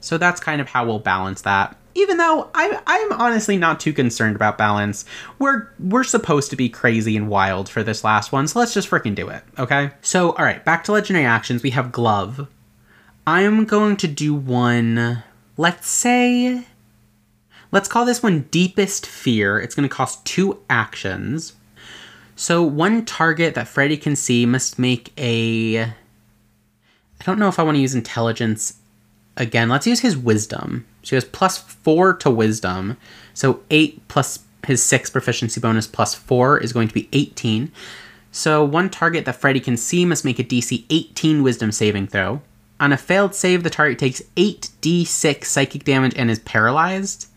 So 0.00 0.18
that's 0.18 0.40
kind 0.40 0.60
of 0.60 0.70
how 0.70 0.84
we'll 0.84 0.98
balance 0.98 1.42
that. 1.42 1.76
Even 1.94 2.16
though 2.16 2.50
I, 2.52 2.82
I'm 2.84 3.12
honestly 3.12 3.56
not 3.56 3.78
too 3.78 3.92
concerned 3.92 4.34
about 4.34 4.58
balance. 4.58 5.04
We're 5.38 5.68
we're 5.78 6.02
supposed 6.02 6.50
to 6.50 6.56
be 6.56 6.68
crazy 6.68 7.16
and 7.16 7.28
wild 7.28 7.68
for 7.68 7.84
this 7.84 8.02
last 8.02 8.32
one, 8.32 8.48
so 8.48 8.58
let's 8.58 8.74
just 8.74 8.90
freaking 8.90 9.14
do 9.14 9.28
it, 9.28 9.44
okay? 9.56 9.92
So, 10.02 10.30
alright, 10.30 10.64
back 10.64 10.82
to 10.84 10.92
legendary 10.92 11.26
actions. 11.26 11.62
We 11.62 11.70
have 11.70 11.92
Glove. 11.92 12.48
I'm 13.24 13.66
going 13.66 13.96
to 13.98 14.08
do 14.08 14.34
one, 14.34 15.22
let's 15.56 15.88
say 15.88 16.66
Let's 17.72 17.88
call 17.88 18.04
this 18.04 18.22
one 18.22 18.42
Deepest 18.50 19.06
Fear. 19.06 19.60
It's 19.60 19.74
going 19.74 19.88
to 19.88 19.94
cost 19.94 20.24
two 20.24 20.60
actions. 20.68 21.54
So 22.34 22.62
one 22.62 23.04
target 23.04 23.54
that 23.54 23.68
Freddy 23.68 23.96
can 23.96 24.16
see 24.16 24.46
must 24.46 24.78
make 24.78 25.12
a. 25.18 25.82
I 25.82 27.24
don't 27.24 27.38
know 27.38 27.48
if 27.48 27.58
I 27.58 27.62
want 27.62 27.76
to 27.76 27.80
use 27.82 27.94
intelligence 27.94 28.78
again. 29.36 29.68
Let's 29.68 29.86
use 29.86 30.00
his 30.00 30.16
wisdom. 30.16 30.86
So 31.02 31.10
he 31.10 31.16
has 31.16 31.24
plus 31.24 31.58
four 31.58 32.14
to 32.14 32.30
wisdom. 32.30 32.96
So 33.34 33.60
eight 33.70 34.06
plus 34.08 34.40
his 34.66 34.82
six 34.82 35.08
proficiency 35.10 35.60
bonus 35.60 35.86
plus 35.86 36.14
four 36.14 36.58
is 36.58 36.72
going 36.72 36.88
to 36.88 36.94
be 36.94 37.08
18. 37.12 37.70
So 38.32 38.64
one 38.64 38.90
target 38.90 39.24
that 39.24 39.36
Freddy 39.36 39.60
can 39.60 39.76
see 39.76 40.04
must 40.04 40.24
make 40.24 40.38
a 40.38 40.44
DC 40.44 40.84
18 40.90 41.42
wisdom 41.42 41.72
saving 41.72 42.08
throw. 42.08 42.42
On 42.78 42.92
a 42.92 42.96
failed 42.96 43.34
save, 43.34 43.62
the 43.62 43.70
target 43.70 43.98
takes 43.98 44.22
8d6 44.36 45.44
psychic 45.44 45.84
damage 45.84 46.14
and 46.16 46.30
is 46.30 46.38
paralyzed. 46.38 47.29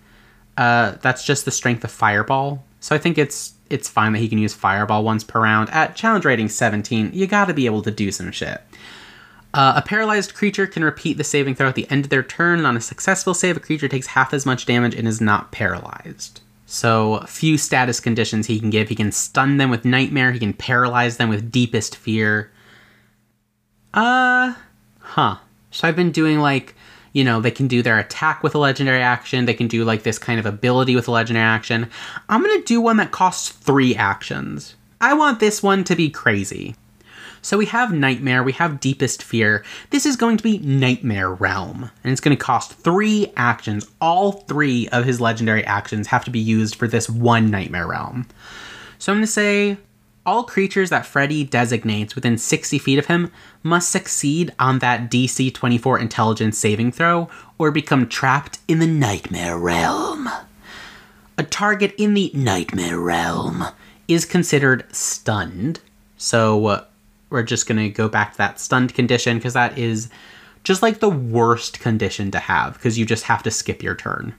Uh, 0.58 0.96
that's 1.02 1.26
just 1.26 1.46
the 1.46 1.52
strength 1.52 1.84
of 1.84 1.92
Fireball. 1.92 2.64
So 2.80 2.96
I 2.96 3.00
think 3.00 3.18
it's 3.18 3.54
it's 3.70 3.90
fine 3.90 4.14
that 4.14 4.20
he 4.20 4.30
can 4.30 4.38
use 4.38 4.54
Fireball 4.54 5.04
once 5.04 5.24
per 5.24 5.42
round. 5.42 5.70
At 5.72 5.96
challenge 5.96 6.26
rating 6.26 6.50
17, 6.50 7.12
you 7.14 7.26
gotta 7.28 7.54
be 7.54 7.66
able 7.66 7.82
to 7.82 7.92
do 7.92 8.12
some 8.12 8.32
shit. 8.32 8.62
Uh, 9.54 9.74
a 9.76 9.82
paralyzed 9.82 10.34
creature 10.34 10.66
can 10.66 10.84
repeat 10.84 11.18
the 11.18 11.24
saving 11.24 11.54
throw 11.54 11.68
at 11.68 11.76
the 11.76 11.90
end 11.90 12.06
of 12.06 12.10
their 12.10 12.24
turn, 12.24 12.58
and 12.58 12.68
on 12.68 12.76
a 12.76 12.82
successful 12.82 13.34
save, 13.34 13.56
a 13.56 13.60
creature 13.60 13.88
takes 13.88 14.08
half 14.08 14.34
as 14.34 14.46
much 14.46 14.66
damage 14.66 14.96
and 14.96 15.08
is 15.08 15.22
not 15.22 15.52
paralyzed. 15.52 16.42
So, 16.66 17.24
few 17.28 17.58
status 17.60 18.00
conditions 18.00 18.48
he 18.48 18.60
can 18.60 18.72
give. 18.72 18.90
He 18.90 18.96
can 18.96 19.12
stun 19.12 19.58
them 19.58 19.70
with 19.70 19.86
Nightmare, 19.86 20.32
he 20.32 20.40
can 20.40 20.54
paralyze 20.54 21.18
them 21.18 21.30
with 21.30 21.52
Deepest 21.52 21.96
Fear. 21.96 22.52
Uh, 23.94 24.56
huh. 25.00 25.38
So, 25.70 25.88
I've 25.88 25.96
been 25.96 26.12
doing 26.12 26.40
like 26.40 26.74
you 27.14 27.24
know, 27.24 27.40
they 27.40 27.52
can 27.52 27.68
do 27.68 27.82
their 27.82 28.00
attack 28.00 28.44
with 28.44 28.56
a 28.56 28.60
legendary 28.60 29.02
action. 29.02 29.46
They 29.46 29.54
can 29.54 29.68
do 29.68 29.86
like 29.86 30.04
this 30.04 30.20
kind 30.20 30.40
of 30.40 30.46
ability 30.46 30.96
with 30.96 31.08
a 31.08 31.12
legendary 31.12 31.46
action. 31.46 31.90
I'm 32.28 32.44
going 32.44 32.60
to 32.60 32.66
do 32.66 32.82
one 32.82 32.98
that 32.98 33.12
costs 33.12 33.50
three 33.50 33.96
actions. 33.96 34.76
I 35.00 35.14
want 35.14 35.40
this 35.40 35.64
one 35.64 35.84
to 35.86 35.96
be 35.96 36.10
crazy. 36.10 36.76
So 37.44 37.58
we 37.58 37.66
have 37.68 37.92
Nightmare, 37.92 38.42
we 38.42 38.54
have 38.54 38.80
Deepest 38.80 39.22
Fear. 39.22 39.66
This 39.90 40.06
is 40.06 40.16
going 40.16 40.38
to 40.38 40.44
be 40.44 40.60
Nightmare 40.60 41.30
Realm, 41.30 41.92
and 42.02 42.12
it's 42.12 42.22
going 42.22 42.36
to 42.36 42.42
cost 42.42 42.72
three 42.72 43.34
actions. 43.36 43.86
All 44.00 44.32
three 44.32 44.88
of 44.90 45.04
his 45.04 45.20
legendary 45.20 45.66
actions 45.66 46.08
have 46.08 46.24
to 46.24 46.32
be 46.32 46.40
used 46.40 46.76
for 46.76 46.88
this 46.88 47.10
one 47.10 47.52
Nightmare 47.52 47.86
Realm. 47.86 48.28
So 48.98 49.12
I'm 49.12 49.18
going 49.18 49.26
to 49.26 49.32
say 49.32 49.78
all 50.26 50.44
creatures 50.44 50.90
that 50.90 51.06
Freddy 51.06 51.44
designates 51.44 52.16
within 52.16 52.38
60 52.38 52.80
feet 52.80 53.00
of 53.00 53.08
him 53.08 53.32
must 53.62 53.90
succeed 53.90 54.54
on 54.58 54.80
that 54.80 55.12
DC 55.12 55.54
24 55.54 56.00
intelligence 56.00 56.58
saving 56.58 56.92
throw 56.92 57.30
or 57.58 57.72
become 57.72 58.08
trapped 58.08 58.60
in 58.68 58.80
the 58.80 58.88
Nightmare 58.88 59.58
Realm. 59.58 60.30
A 61.38 61.44
target 61.44 61.94
in 61.98 62.14
the 62.14 62.32
Nightmare 62.34 63.00
Realm 63.00 63.66
is 64.08 64.26
considered 64.26 64.86
stunned. 64.96 65.80
So 66.18 66.66
uh, 66.68 66.86
we're 67.30 67.44
just 67.44 67.68
going 67.68 67.80
to 67.80 67.90
go 67.90 68.08
back 68.08 68.34
to 68.34 68.38
that 68.38 68.60
stunned 68.60 68.94
condition 68.94 69.38
because 69.38 69.54
that 69.54 69.78
is 69.78 70.10
just 70.64 70.82
like 70.82 71.00
the 71.00 71.10
worst 71.10 71.80
condition 71.80 72.32
to 72.32 72.40
have 72.40 72.76
because 72.76 72.98
you 72.98 73.06
just 73.06 73.26
have 73.26 73.44
to 73.44 73.52
skip 73.52 73.84
your 73.84 73.96
turn. 73.96 74.34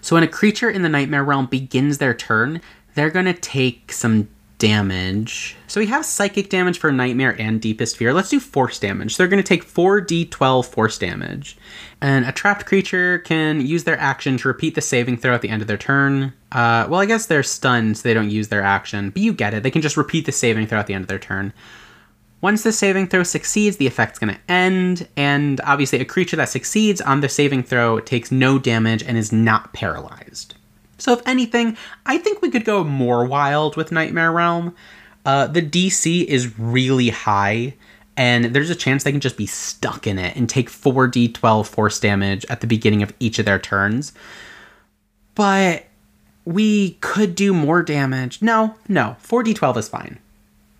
So 0.00 0.16
when 0.16 0.24
a 0.24 0.28
creature 0.28 0.70
in 0.70 0.82
the 0.82 0.88
Nightmare 0.88 1.22
Realm 1.22 1.46
begins 1.46 1.98
their 1.98 2.14
turn, 2.14 2.60
they're 2.94 3.10
going 3.10 3.26
to 3.26 3.34
take 3.34 3.92
some 3.92 4.28
damage. 4.60 5.56
So 5.66 5.80
we 5.80 5.86
have 5.86 6.06
psychic 6.06 6.50
damage 6.50 6.78
for 6.78 6.92
Nightmare 6.92 7.34
and 7.40 7.60
Deepest 7.60 7.96
Fear. 7.96 8.12
Let's 8.12 8.28
do 8.28 8.38
force 8.38 8.78
damage. 8.78 9.16
So 9.16 9.22
they're 9.22 9.28
going 9.28 9.42
to 9.42 9.48
take 9.48 9.66
4d12 9.66 10.66
force 10.66 10.98
damage. 10.98 11.56
And 12.00 12.24
a 12.24 12.32
trapped 12.32 12.66
creature 12.66 13.18
can 13.20 13.60
use 13.60 13.84
their 13.84 13.98
action 13.98 14.36
to 14.38 14.48
repeat 14.48 14.74
the 14.76 14.82
saving 14.82 15.16
throw 15.16 15.34
at 15.34 15.40
the 15.40 15.48
end 15.48 15.62
of 15.62 15.68
their 15.68 15.76
turn. 15.76 16.34
Uh, 16.52 16.86
well, 16.88 17.00
I 17.00 17.06
guess 17.06 17.26
they're 17.26 17.42
stunned, 17.42 17.96
so 17.96 18.02
they 18.02 18.14
don't 18.14 18.30
use 18.30 18.48
their 18.48 18.62
action, 18.62 19.10
but 19.10 19.22
you 19.22 19.32
get 19.32 19.54
it. 19.54 19.62
They 19.62 19.70
can 19.70 19.82
just 19.82 19.96
repeat 19.96 20.26
the 20.26 20.32
saving 20.32 20.66
throw 20.66 20.78
at 20.78 20.86
the 20.86 20.94
end 20.94 21.04
of 21.04 21.08
their 21.08 21.18
turn. 21.18 21.52
Once 22.42 22.62
the 22.62 22.72
saving 22.72 23.06
throw 23.06 23.22
succeeds, 23.22 23.76
the 23.76 23.86
effect's 23.86 24.18
going 24.18 24.34
to 24.34 24.40
end, 24.50 25.06
and 25.16 25.60
obviously, 25.62 26.00
a 26.00 26.04
creature 26.06 26.36
that 26.36 26.48
succeeds 26.48 27.00
on 27.02 27.20
the 27.20 27.28
saving 27.28 27.62
throw 27.62 28.00
takes 28.00 28.32
no 28.32 28.58
damage 28.58 29.02
and 29.02 29.18
is 29.18 29.30
not 29.30 29.74
paralyzed. 29.74 30.54
So, 31.00 31.12
if 31.12 31.26
anything, 31.26 31.76
I 32.06 32.18
think 32.18 32.42
we 32.42 32.50
could 32.50 32.64
go 32.64 32.84
more 32.84 33.24
wild 33.24 33.76
with 33.76 33.92
Nightmare 33.92 34.32
Realm. 34.32 34.74
Uh, 35.24 35.46
the 35.46 35.62
DC 35.62 36.24
is 36.24 36.58
really 36.58 37.10
high, 37.10 37.74
and 38.16 38.46
there's 38.46 38.70
a 38.70 38.74
chance 38.74 39.04
they 39.04 39.12
can 39.12 39.20
just 39.20 39.36
be 39.36 39.46
stuck 39.46 40.06
in 40.06 40.18
it 40.18 40.36
and 40.36 40.48
take 40.48 40.70
4d12 40.70 41.66
force 41.66 42.00
damage 42.00 42.44
at 42.48 42.60
the 42.60 42.66
beginning 42.66 43.02
of 43.02 43.12
each 43.20 43.38
of 43.38 43.44
their 43.44 43.58
turns. 43.58 44.12
But 45.34 45.86
we 46.44 46.92
could 47.00 47.34
do 47.34 47.52
more 47.52 47.82
damage. 47.82 48.42
No, 48.42 48.74
no, 48.88 49.16
4d12 49.22 49.76
is 49.76 49.88
fine. 49.88 50.18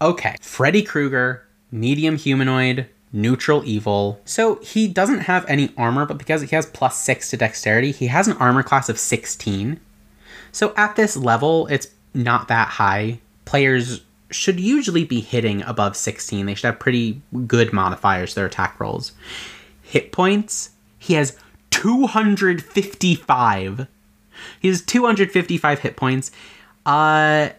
Okay, 0.03 0.37
Freddy 0.41 0.83
Krueger, 0.83 1.47
medium 1.71 2.17
humanoid, 2.17 2.87
neutral 3.13 3.63
evil. 3.65 4.21
So 4.25 4.57
he 4.57 4.89
doesn't 4.89 5.21
have 5.21 5.45
any 5.49 5.73
armor, 5.77 6.07
but 6.07 6.19
because 6.19 6.43
he 6.43 6.57
has 6.57 6.67
plus 6.67 6.99
6 7.01 7.31
to 7.31 7.37
dexterity, 7.37 7.93
he 7.93 8.07
has 8.07 8.29
an 8.29 8.37
armor 8.39 8.63
class 8.63 8.89
of 8.89 8.99
16. 8.99 9.81
So 10.53 10.75
at 10.77 10.97
this 10.97 11.17
level, 11.17 11.67
it's 11.69 11.89
not 12.15 12.49
that 12.49 12.69
high. 12.69 13.21
Players 13.45 14.03
should 14.31 14.59
usually 14.61 15.05
be 15.05 15.21
hitting 15.21 15.63
above 15.63 15.97
16. 15.97 16.47
They 16.47 16.55
should 16.55 16.67
have 16.67 16.79
pretty 16.79 17.21
good 17.47 17.73
modifiers 17.73 18.31
to 18.31 18.37
their 18.37 18.47
attack 18.47 18.81
rolls. 18.81 19.13
Hit 19.83 20.13
points, 20.13 20.71
he 20.99 21.15
has 21.15 21.37
255. 21.71 23.87
He 24.61 24.69
has 24.69 24.83
255 24.83 25.79
hit 25.81 25.97
points. 25.97 26.31
Uh 26.87 27.51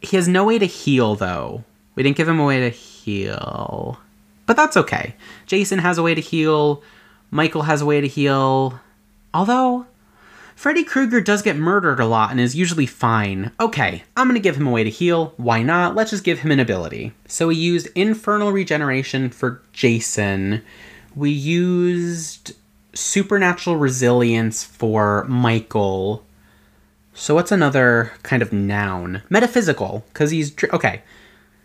he 0.00 0.16
has 0.16 0.26
no 0.26 0.44
way 0.44 0.58
to 0.58 0.66
heal 0.66 1.14
though. 1.14 1.64
We 1.94 2.02
didn't 2.02 2.16
give 2.16 2.28
him 2.28 2.40
a 2.40 2.46
way 2.46 2.60
to 2.60 2.70
heal. 2.70 4.00
But 4.46 4.56
that's 4.56 4.76
okay. 4.76 5.14
Jason 5.46 5.78
has 5.78 5.98
a 5.98 6.02
way 6.02 6.14
to 6.14 6.20
heal. 6.20 6.82
Michael 7.30 7.62
has 7.62 7.82
a 7.82 7.86
way 7.86 8.00
to 8.00 8.08
heal. 8.08 8.80
Although 9.32 9.86
Freddy 10.60 10.84
Krueger 10.84 11.22
does 11.22 11.40
get 11.40 11.56
murdered 11.56 12.00
a 12.00 12.04
lot 12.04 12.30
and 12.30 12.38
is 12.38 12.54
usually 12.54 12.84
fine. 12.84 13.50
Okay, 13.58 14.02
I'm 14.14 14.26
gonna 14.26 14.40
give 14.40 14.56
him 14.56 14.66
a 14.66 14.70
way 14.70 14.84
to 14.84 14.90
heal. 14.90 15.32
Why 15.38 15.62
not? 15.62 15.94
Let's 15.94 16.10
just 16.10 16.22
give 16.22 16.40
him 16.40 16.50
an 16.50 16.60
ability. 16.60 17.14
So 17.26 17.46
we 17.46 17.56
used 17.56 17.88
Infernal 17.94 18.52
Regeneration 18.52 19.30
for 19.30 19.62
Jason. 19.72 20.60
We 21.16 21.30
used 21.30 22.52
Supernatural 22.92 23.76
Resilience 23.76 24.62
for 24.62 25.24
Michael. 25.30 26.26
So 27.14 27.34
what's 27.34 27.52
another 27.52 28.12
kind 28.22 28.42
of 28.42 28.52
noun? 28.52 29.22
Metaphysical, 29.30 30.04
because 30.12 30.30
he's. 30.30 30.52
Okay, 30.74 31.00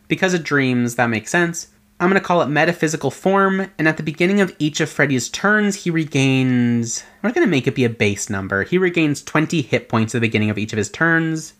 because 0.08 0.34
of 0.34 0.42
dreams, 0.42 0.96
that 0.96 1.08
makes 1.08 1.32
sense. 1.32 1.68
I'm 1.98 2.10
going 2.10 2.20
to 2.20 2.28
call 2.28 2.42
it 2.42 2.48
metaphysical 2.48 3.10
form, 3.10 3.72
and 3.78 3.88
at 3.88 3.96
the 3.96 4.04
beginning 4.04 4.42
of 4.42 4.54
each 4.60 4.82
of 4.82 4.90
Freddy's 4.90 5.30
turns, 5.30 5.84
he 5.84 5.90
regains. 5.90 7.06
We're 7.24 7.32
going 7.32 7.48
to 7.48 7.52
make 7.52 7.68
it 7.68 7.76
be 7.76 7.86
a 7.86 7.90
base 7.90 8.30
number. 8.30 8.64
He 8.64 8.78
regains 8.78 9.24
20 9.24 9.62
hit 9.62 9.88
points 9.88 10.14
at 10.14 10.18
the 10.18 10.28
beginning 10.28 10.50
of 10.50 10.58
each 10.58 10.74
of 10.74 10.78
his 10.78 10.90
turns, 10.90 11.54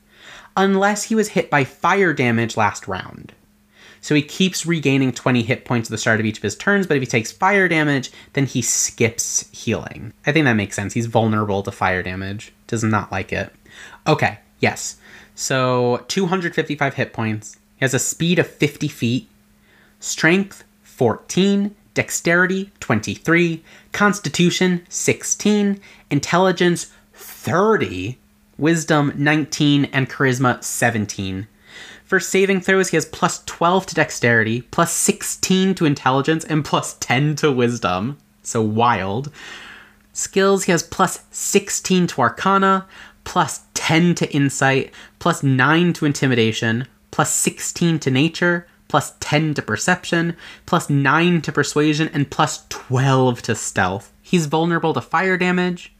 unless 0.58 1.04
he 1.04 1.16
was 1.16 1.30
hit 1.30 1.50
by 1.50 1.64
fire 1.64 2.14
damage 2.14 2.58
last 2.58 2.86
round. 2.86 3.34
So 4.02 4.14
he 4.14 4.22
keeps 4.22 4.66
regaining 4.66 5.14
20 5.14 5.42
hit 5.42 5.64
points 5.64 5.90
at 5.90 5.92
the 5.92 5.98
start 5.98 6.20
of 6.20 6.26
each 6.26 6.38
of 6.38 6.44
his 6.44 6.58
turns, 6.58 6.86
but 6.86 6.98
if 6.98 7.02
he 7.02 7.08
takes 7.08 7.32
fire 7.32 7.70
damage, 7.70 8.12
then 8.34 8.46
he 8.46 8.62
skips 8.62 9.50
healing. 9.52 10.12
I 10.28 10.34
think 10.34 10.44
that 10.44 10.54
makes 10.54 10.76
sense. 10.76 10.94
He's 10.94 11.06
vulnerable 11.06 11.64
to 11.64 11.72
fire 11.72 12.04
damage, 12.04 12.54
does 12.68 12.84
not 12.84 13.12
like 13.12 13.32
it. 13.32 13.54
Okay, 14.06 14.40
yes. 14.60 14.98
So 15.34 16.04
255 16.10 16.94
hit 16.94 17.14
points. 17.14 17.56
He 17.78 17.86
has 17.86 17.94
a 17.94 18.00
speed 18.00 18.38
of 18.38 18.48
50 18.48 18.90
feet 18.90 19.30
Strength 20.00 20.64
14, 20.84 21.76
Dexterity 21.94 22.72
23, 22.80 23.64
Constitution 23.92 24.86
16, 24.90 25.80
Intelligence 26.10 26.92
30, 27.14 28.18
Wisdom 28.58 29.14
19, 29.16 29.86
and 29.86 30.10
Charisma 30.10 30.64
17. 30.64 31.48
For 32.04 32.20
saving 32.20 32.62
throws, 32.62 32.90
he 32.90 32.98
has 32.98 33.06
plus 33.06 33.44
12 33.46 33.88
to 33.88 33.96
Dexterity, 33.96 34.62
plus 34.62 34.94
16 34.94 35.74
to 35.76 35.86
Intelligence, 35.86 36.46
and 36.46 36.64
plus 36.64 36.96
10 37.00 37.36
to 37.38 37.52
Wisdom. 37.52 38.18
So 38.44 38.62
wild. 38.62 39.32
Skills, 40.14 40.66
he 40.66 40.72
has 40.72 40.84
plus 40.84 41.24
16 41.32 42.08
to 42.08 42.22
Arcana, 42.22 42.86
plus 43.24 43.62
10 43.74 44.16
to 44.16 44.32
Insight, 44.32 44.92
plus 45.20 45.42
9 45.44 45.94
to 45.94 46.06
Intimidation, 46.06 46.88
plus 47.10 47.32
16 47.34 48.00
to 48.00 48.12
Nature, 48.12 48.68
plus 48.88 49.14
10 49.20 49.56
to 49.56 49.62
perception, 49.62 50.36
plus 50.66 50.90
9 50.90 51.42
to 51.42 51.52
persuasion, 51.52 52.10
and 52.14 52.30
plus 52.30 52.66
12 52.70 53.42
to 53.44 53.56
stealth. 53.56 54.12
He's 54.22 54.46
vulnerable 54.46 54.94
to 54.94 55.02
fire 55.02 55.38
damage, 55.38 55.94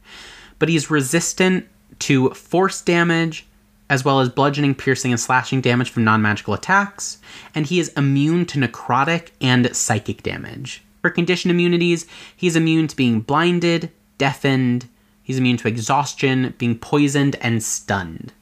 but 0.58 0.68
he's 0.68 0.90
resistant 0.90 1.66
to 2.00 2.30
force 2.30 2.80
damage, 2.80 3.46
as 3.88 4.04
well 4.04 4.20
as 4.20 4.28
bludgeoning, 4.28 4.74
piercing, 4.74 5.12
and 5.12 5.20
slashing 5.20 5.60
damage 5.60 5.90
from 5.90 6.04
non 6.04 6.22
magical 6.22 6.54
attacks, 6.54 7.18
and 7.54 7.66
he 7.66 7.78
is 7.78 7.92
immune 7.96 8.46
to 8.46 8.58
necrotic 8.58 9.30
and 9.40 9.74
psychic 9.74 10.22
damage. 10.22 10.82
For 11.02 11.10
condition 11.10 11.50
immunities, 11.50 12.06
he's 12.36 12.56
immune 12.56 12.88
to 12.88 12.96
being 12.96 13.20
blinded, 13.20 13.90
deafened, 14.18 14.88
he's 15.22 15.38
immune 15.38 15.56
to 15.58 15.68
exhaustion, 15.68 16.54
being 16.58 16.78
poisoned, 16.78 17.36
and 17.40 17.62
stunned. 17.62 18.32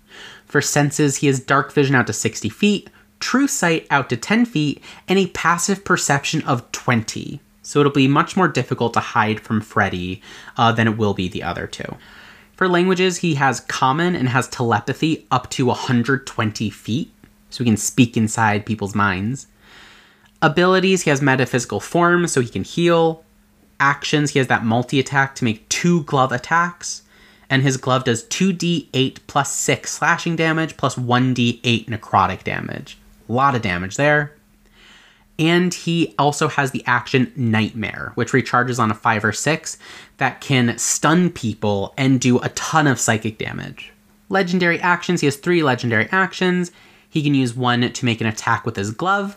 For 0.47 0.63
senses, 0.63 1.17
he 1.17 1.27
has 1.27 1.41
dark 1.41 1.73
vision 1.73 1.95
out 1.95 2.07
to 2.07 2.13
60 2.13 2.49
feet, 2.49 2.89
true 3.21 3.49
sight 3.49 3.87
out 3.91 4.09
to 4.11 4.17
10 4.17 4.45
feet, 4.45 4.83
and 5.09 5.19
a 5.19 5.29
passive 5.29 5.85
perception 5.85 6.43
of 6.43 6.71
20. 6.73 7.41
So 7.63 7.81
it'll 7.81 7.93
be 7.93 8.09
much 8.09 8.37
more 8.37 8.49
difficult 8.49 8.93
to 8.95 9.01
hide 9.01 9.41
from 9.41 9.61
Freddy 9.61 10.21
uh, 10.57 10.73
than 10.73 10.87
it 10.87 10.99
will 10.99 11.15
be 11.15 11.29
the 11.29 11.43
other 11.43 11.67
two. 11.67 11.97
For 12.55 12.69
languages, 12.69 13.19
he 13.19 13.35
has 13.35 13.61
common 13.61 14.15
and 14.15 14.29
has 14.29 14.47
telepathy 14.47 15.27
up 15.31 15.51
to 15.51 15.67
120 15.67 16.71
feet, 16.71 17.11
so 17.51 17.65
he 17.65 17.71
can 17.71 17.77
speak 17.77 18.17
inside 18.17 18.67
people's 18.67 18.95
minds. 18.95 19.49
Abilities, 20.41 21.03
he 21.03 21.11
has 21.11 21.23
metaphysical 21.23 21.81
form, 21.81 22.29
so 22.29 22.41
he 22.41 22.49
can 22.49 22.65
heal. 22.65 23.25
Actions, 23.81 24.31
he 24.31 24.39
has 24.39 24.49
that 24.49 24.65
multi 24.65 25.01
attack 25.01 25.35
to 25.37 25.45
make 25.45 25.69
two 25.69 26.05
glove 26.05 26.31
attacks. 26.31 27.03
And 27.51 27.63
his 27.63 27.77
glove 27.77 28.05
does 28.05 28.25
2d8 28.25 29.19
plus 29.27 29.55
6 29.55 29.91
slashing 29.91 30.37
damage 30.37 30.77
plus 30.77 30.97
1d8 30.97 31.87
necrotic 31.87 32.45
damage. 32.45 32.99
A 33.29 33.33
lot 33.33 33.55
of 33.55 33.63
damage 33.63 33.97
there. 33.97 34.35
And 35.39 35.75
he 35.75 36.15
also 36.19 36.49
has 36.49 36.71
the 36.71 36.85
action 36.87 37.33
Nightmare, 37.35 38.13
which 38.15 38.33
recharges 38.33 38.79
on 38.79 38.91
a 38.91 38.95
5 38.95 39.25
or 39.25 39.33
6 39.33 39.79
that 40.19 40.41
can 40.41 40.79
stun 40.79 41.31
people 41.31 41.93
and 41.97 42.21
do 42.21 42.39
a 42.39 42.51
ton 42.51 42.87
of 42.87 43.01
psychic 43.01 43.39
damage. 43.39 43.93
Legendary 44.29 44.81
actions 44.81 45.21
he 45.21 45.27
has 45.27 45.37
three 45.37 45.63
legendary 45.63 46.09
actions. 46.13 46.71
He 47.09 47.23
can 47.23 47.35
use 47.35 47.55
one 47.55 47.93
to 47.93 48.05
make 48.05 48.21
an 48.21 48.27
attack 48.27 48.65
with 48.65 48.77
his 48.77 48.91
glove. 48.93 49.37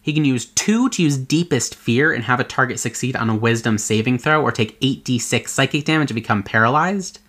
He 0.00 0.12
can 0.12 0.24
use 0.24 0.46
two 0.46 0.88
to 0.90 1.02
use 1.02 1.18
Deepest 1.18 1.74
Fear 1.74 2.12
and 2.12 2.24
have 2.24 2.40
a 2.40 2.44
target 2.44 2.78
succeed 2.78 3.16
on 3.16 3.28
a 3.28 3.36
Wisdom 3.36 3.76
saving 3.78 4.18
throw 4.18 4.42
or 4.42 4.52
take 4.52 4.80
8d6 4.80 5.48
psychic 5.48 5.84
damage 5.84 6.10
and 6.10 6.14
become 6.14 6.42
paralyzed. 6.42 7.20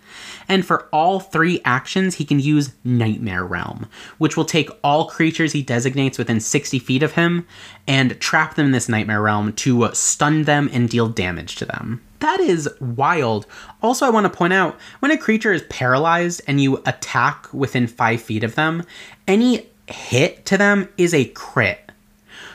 And 0.50 0.66
for 0.66 0.88
all 0.92 1.20
three 1.20 1.60
actions, 1.64 2.16
he 2.16 2.24
can 2.24 2.40
use 2.40 2.72
Nightmare 2.82 3.44
Realm, 3.44 3.86
which 4.18 4.36
will 4.36 4.44
take 4.44 4.68
all 4.82 5.08
creatures 5.08 5.52
he 5.52 5.62
designates 5.62 6.18
within 6.18 6.40
60 6.40 6.80
feet 6.80 7.04
of 7.04 7.12
him 7.12 7.46
and 7.86 8.18
trap 8.18 8.56
them 8.56 8.66
in 8.66 8.72
this 8.72 8.88
Nightmare 8.88 9.22
Realm 9.22 9.52
to 9.52 9.88
stun 9.94 10.42
them 10.42 10.68
and 10.72 10.90
deal 10.90 11.06
damage 11.06 11.54
to 11.56 11.64
them. 11.64 12.02
That 12.18 12.40
is 12.40 12.68
wild. 12.80 13.46
Also, 13.80 14.04
I 14.04 14.10
want 14.10 14.24
to 14.24 14.36
point 14.36 14.52
out 14.52 14.76
when 14.98 15.12
a 15.12 15.16
creature 15.16 15.52
is 15.52 15.62
paralyzed 15.70 16.42
and 16.48 16.60
you 16.60 16.82
attack 16.84 17.46
within 17.54 17.86
5 17.86 18.20
feet 18.20 18.42
of 18.42 18.56
them, 18.56 18.82
any 19.28 19.68
hit 19.86 20.44
to 20.46 20.58
them 20.58 20.88
is 20.96 21.14
a 21.14 21.26
crit. 21.26 21.89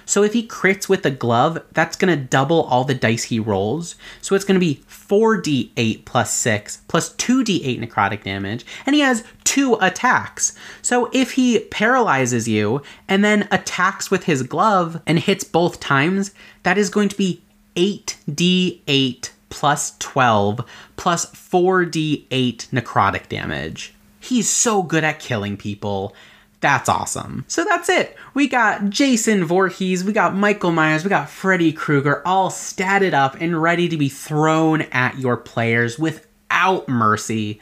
So 0.06 0.24
if 0.24 0.34
he 0.34 0.48
crits 0.48 0.88
with 0.88 1.04
the 1.04 1.12
glove, 1.12 1.64
that's 1.72 1.96
going 1.96 2.16
to 2.18 2.26
double 2.26 2.64
all 2.64 2.84
the 2.84 2.94
dice 2.94 3.24
he 3.24 3.40
rolls. 3.40 3.96
So 4.22 4.36
it's 4.36 4.46
going 4.46 4.60
to 4.60 4.66
be 4.66 4.84
4d8 4.88 6.06
plus 6.06 6.34
6 6.34 6.82
plus 6.88 7.14
2d8 7.16 7.80
necrotic 7.80 8.24
damage, 8.24 8.66
and 8.86 8.96
he 8.96 9.02
has 9.02 9.24
two 9.44 9.78
attacks. 9.82 10.56
So 10.82 11.10
if 11.14 11.34
he 11.34 11.60
paralyzes 11.60 12.48
you 12.48 12.82
and 13.08 13.24
then 13.24 13.48
attacks 13.52 14.12
with 14.12 14.26
his 14.26 14.44
glove 14.44 15.02
and 15.06 15.20
hits 15.20 15.44
both 15.44 15.80
times, 15.80 16.34
that 16.64 16.78
is 16.78 16.90
going 16.90 17.10
to 17.10 17.18
be 17.18 17.42
8d8 17.76 19.32
plus 19.50 19.96
12 20.00 20.62
plus 20.98 21.26
4d8 21.28 22.28
necrotic 22.70 23.30
damage. 23.30 23.94
He's 24.20 24.50
so 24.50 24.82
good 24.82 25.04
at 25.04 25.20
killing 25.20 25.56
people. 25.56 26.16
That's 26.62 26.90
awesome. 26.90 27.46
So 27.48 27.64
that's 27.64 27.90
it. 27.90 28.16
We 28.34 28.48
got 28.48 28.90
Jason 28.90 29.46
Voorhees, 29.46 30.04
we 30.04 30.14
got 30.14 30.36
Michael 30.36 30.72
Myers, 30.72 31.04
we 31.04 31.10
got 31.10 31.30
Freddy 31.30 31.72
Krueger 31.72 32.22
all 32.26 32.50
statted 32.50 33.14
up 33.14 33.36
and 33.40 33.62
ready 33.62 33.88
to 33.90 33.98
be 33.98 34.10
thrown 34.10 34.82
at 34.84 35.20
your 35.20 35.38
players 35.38 36.00
without 36.00 36.88
mercy. 36.88 37.60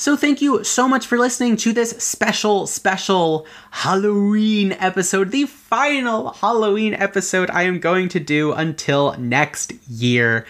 So 0.00 0.16
thank 0.16 0.40
you 0.40 0.64
so 0.64 0.88
much 0.88 1.06
for 1.06 1.18
listening 1.18 1.58
to 1.58 1.74
this 1.74 1.90
special, 1.90 2.66
special 2.66 3.46
Halloween 3.70 4.72
episode, 4.72 5.30
the 5.30 5.44
final 5.44 6.30
Halloween 6.32 6.94
episode 6.94 7.50
I 7.50 7.64
am 7.64 7.80
going 7.80 8.08
to 8.08 8.18
do 8.18 8.52
until 8.52 9.14
next 9.18 9.74
year. 9.90 10.46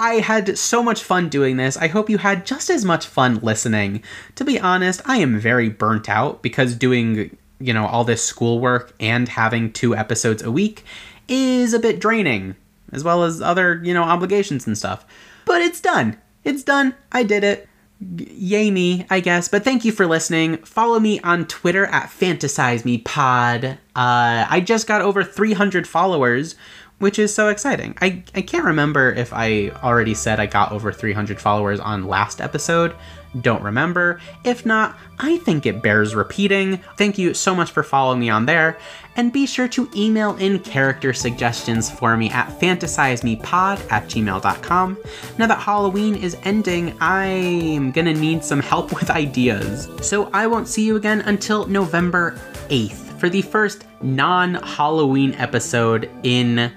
I 0.00 0.14
had 0.14 0.56
so 0.58 0.82
much 0.82 1.04
fun 1.04 1.28
doing 1.28 1.58
this. 1.58 1.76
I 1.76 1.88
hope 1.88 2.08
you 2.08 2.16
had 2.16 2.46
just 2.46 2.70
as 2.70 2.86
much 2.86 3.06
fun 3.06 3.38
listening. 3.40 4.02
To 4.36 4.46
be 4.46 4.58
honest, 4.58 5.02
I 5.04 5.18
am 5.18 5.38
very 5.38 5.68
burnt 5.68 6.08
out 6.08 6.42
because 6.42 6.74
doing, 6.74 7.36
you 7.60 7.74
know, 7.74 7.86
all 7.86 8.04
this 8.04 8.24
schoolwork 8.24 8.94
and 8.98 9.28
having 9.28 9.70
two 9.70 9.94
episodes 9.94 10.42
a 10.42 10.50
week 10.50 10.84
is 11.28 11.74
a 11.74 11.78
bit 11.78 12.00
draining, 12.00 12.56
as 12.92 13.04
well 13.04 13.24
as 13.24 13.42
other, 13.42 13.78
you 13.84 13.92
know, 13.92 14.02
obligations 14.02 14.66
and 14.66 14.76
stuff. 14.76 15.04
But 15.44 15.60
it's 15.60 15.82
done. 15.82 16.18
It's 16.44 16.62
done. 16.62 16.94
I 17.12 17.22
did 17.22 17.44
it. 17.44 17.68
Yay 18.00 18.70
me, 18.70 19.04
I 19.10 19.20
guess. 19.20 19.48
But 19.48 19.64
thank 19.64 19.84
you 19.84 19.92
for 19.92 20.06
listening. 20.06 20.56
Follow 20.58 20.98
me 20.98 21.20
on 21.20 21.46
Twitter 21.46 21.84
at 21.84 22.08
Fantasize 22.08 22.86
Me 22.86 22.96
Pod. 22.96 23.64
Uh, 23.94 24.46
I 24.48 24.62
just 24.64 24.86
got 24.86 25.02
over 25.02 25.22
300 25.22 25.86
followers, 25.86 26.54
which 27.00 27.18
is 27.18 27.34
so 27.34 27.48
exciting. 27.48 27.96
I, 28.00 28.22
I 28.34 28.42
can't 28.42 28.64
remember 28.64 29.12
if 29.12 29.32
I 29.32 29.70
already 29.82 30.14
said 30.14 30.38
I 30.38 30.46
got 30.46 30.70
over 30.70 30.92
300 30.92 31.40
followers 31.40 31.80
on 31.80 32.06
last 32.06 32.40
episode. 32.40 32.94
Don't 33.40 33.62
remember. 33.62 34.20
If 34.44 34.66
not, 34.66 34.98
I 35.18 35.38
think 35.38 35.64
it 35.64 35.82
bears 35.82 36.14
repeating. 36.14 36.78
Thank 36.96 37.16
you 37.16 37.32
so 37.32 37.54
much 37.54 37.70
for 37.70 37.82
following 37.82 38.18
me 38.18 38.28
on 38.28 38.46
there. 38.46 38.78
And 39.16 39.32
be 39.32 39.46
sure 39.46 39.68
to 39.68 39.88
email 39.96 40.36
in 40.36 40.58
character 40.60 41.12
suggestions 41.12 41.90
for 41.90 42.16
me 42.16 42.28
at 42.30 42.48
fantasizemepod 42.60 43.90
at 43.90 44.04
gmail.com. 44.08 44.98
Now 45.38 45.46
that 45.46 45.58
Halloween 45.58 46.16
is 46.16 46.36
ending, 46.42 46.96
I'm 47.00 47.92
gonna 47.92 48.14
need 48.14 48.44
some 48.44 48.60
help 48.60 48.92
with 49.00 49.10
ideas. 49.10 49.88
So 50.02 50.28
I 50.32 50.46
won't 50.46 50.68
see 50.68 50.84
you 50.84 50.96
again 50.96 51.20
until 51.22 51.66
November 51.66 52.38
8th 52.68 53.10
for 53.20 53.28
the 53.28 53.42
first 53.42 53.84
non 54.02 54.54
Halloween 54.54 55.34
episode 55.34 56.10
in 56.24 56.72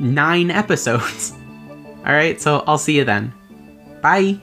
nine 0.00 0.50
episodes. 0.50 1.32
All 2.06 2.12
right, 2.12 2.40
so 2.40 2.64
I'll 2.66 2.78
see 2.78 2.96
you 2.96 3.04
then. 3.04 3.32
Bye. 4.02 4.38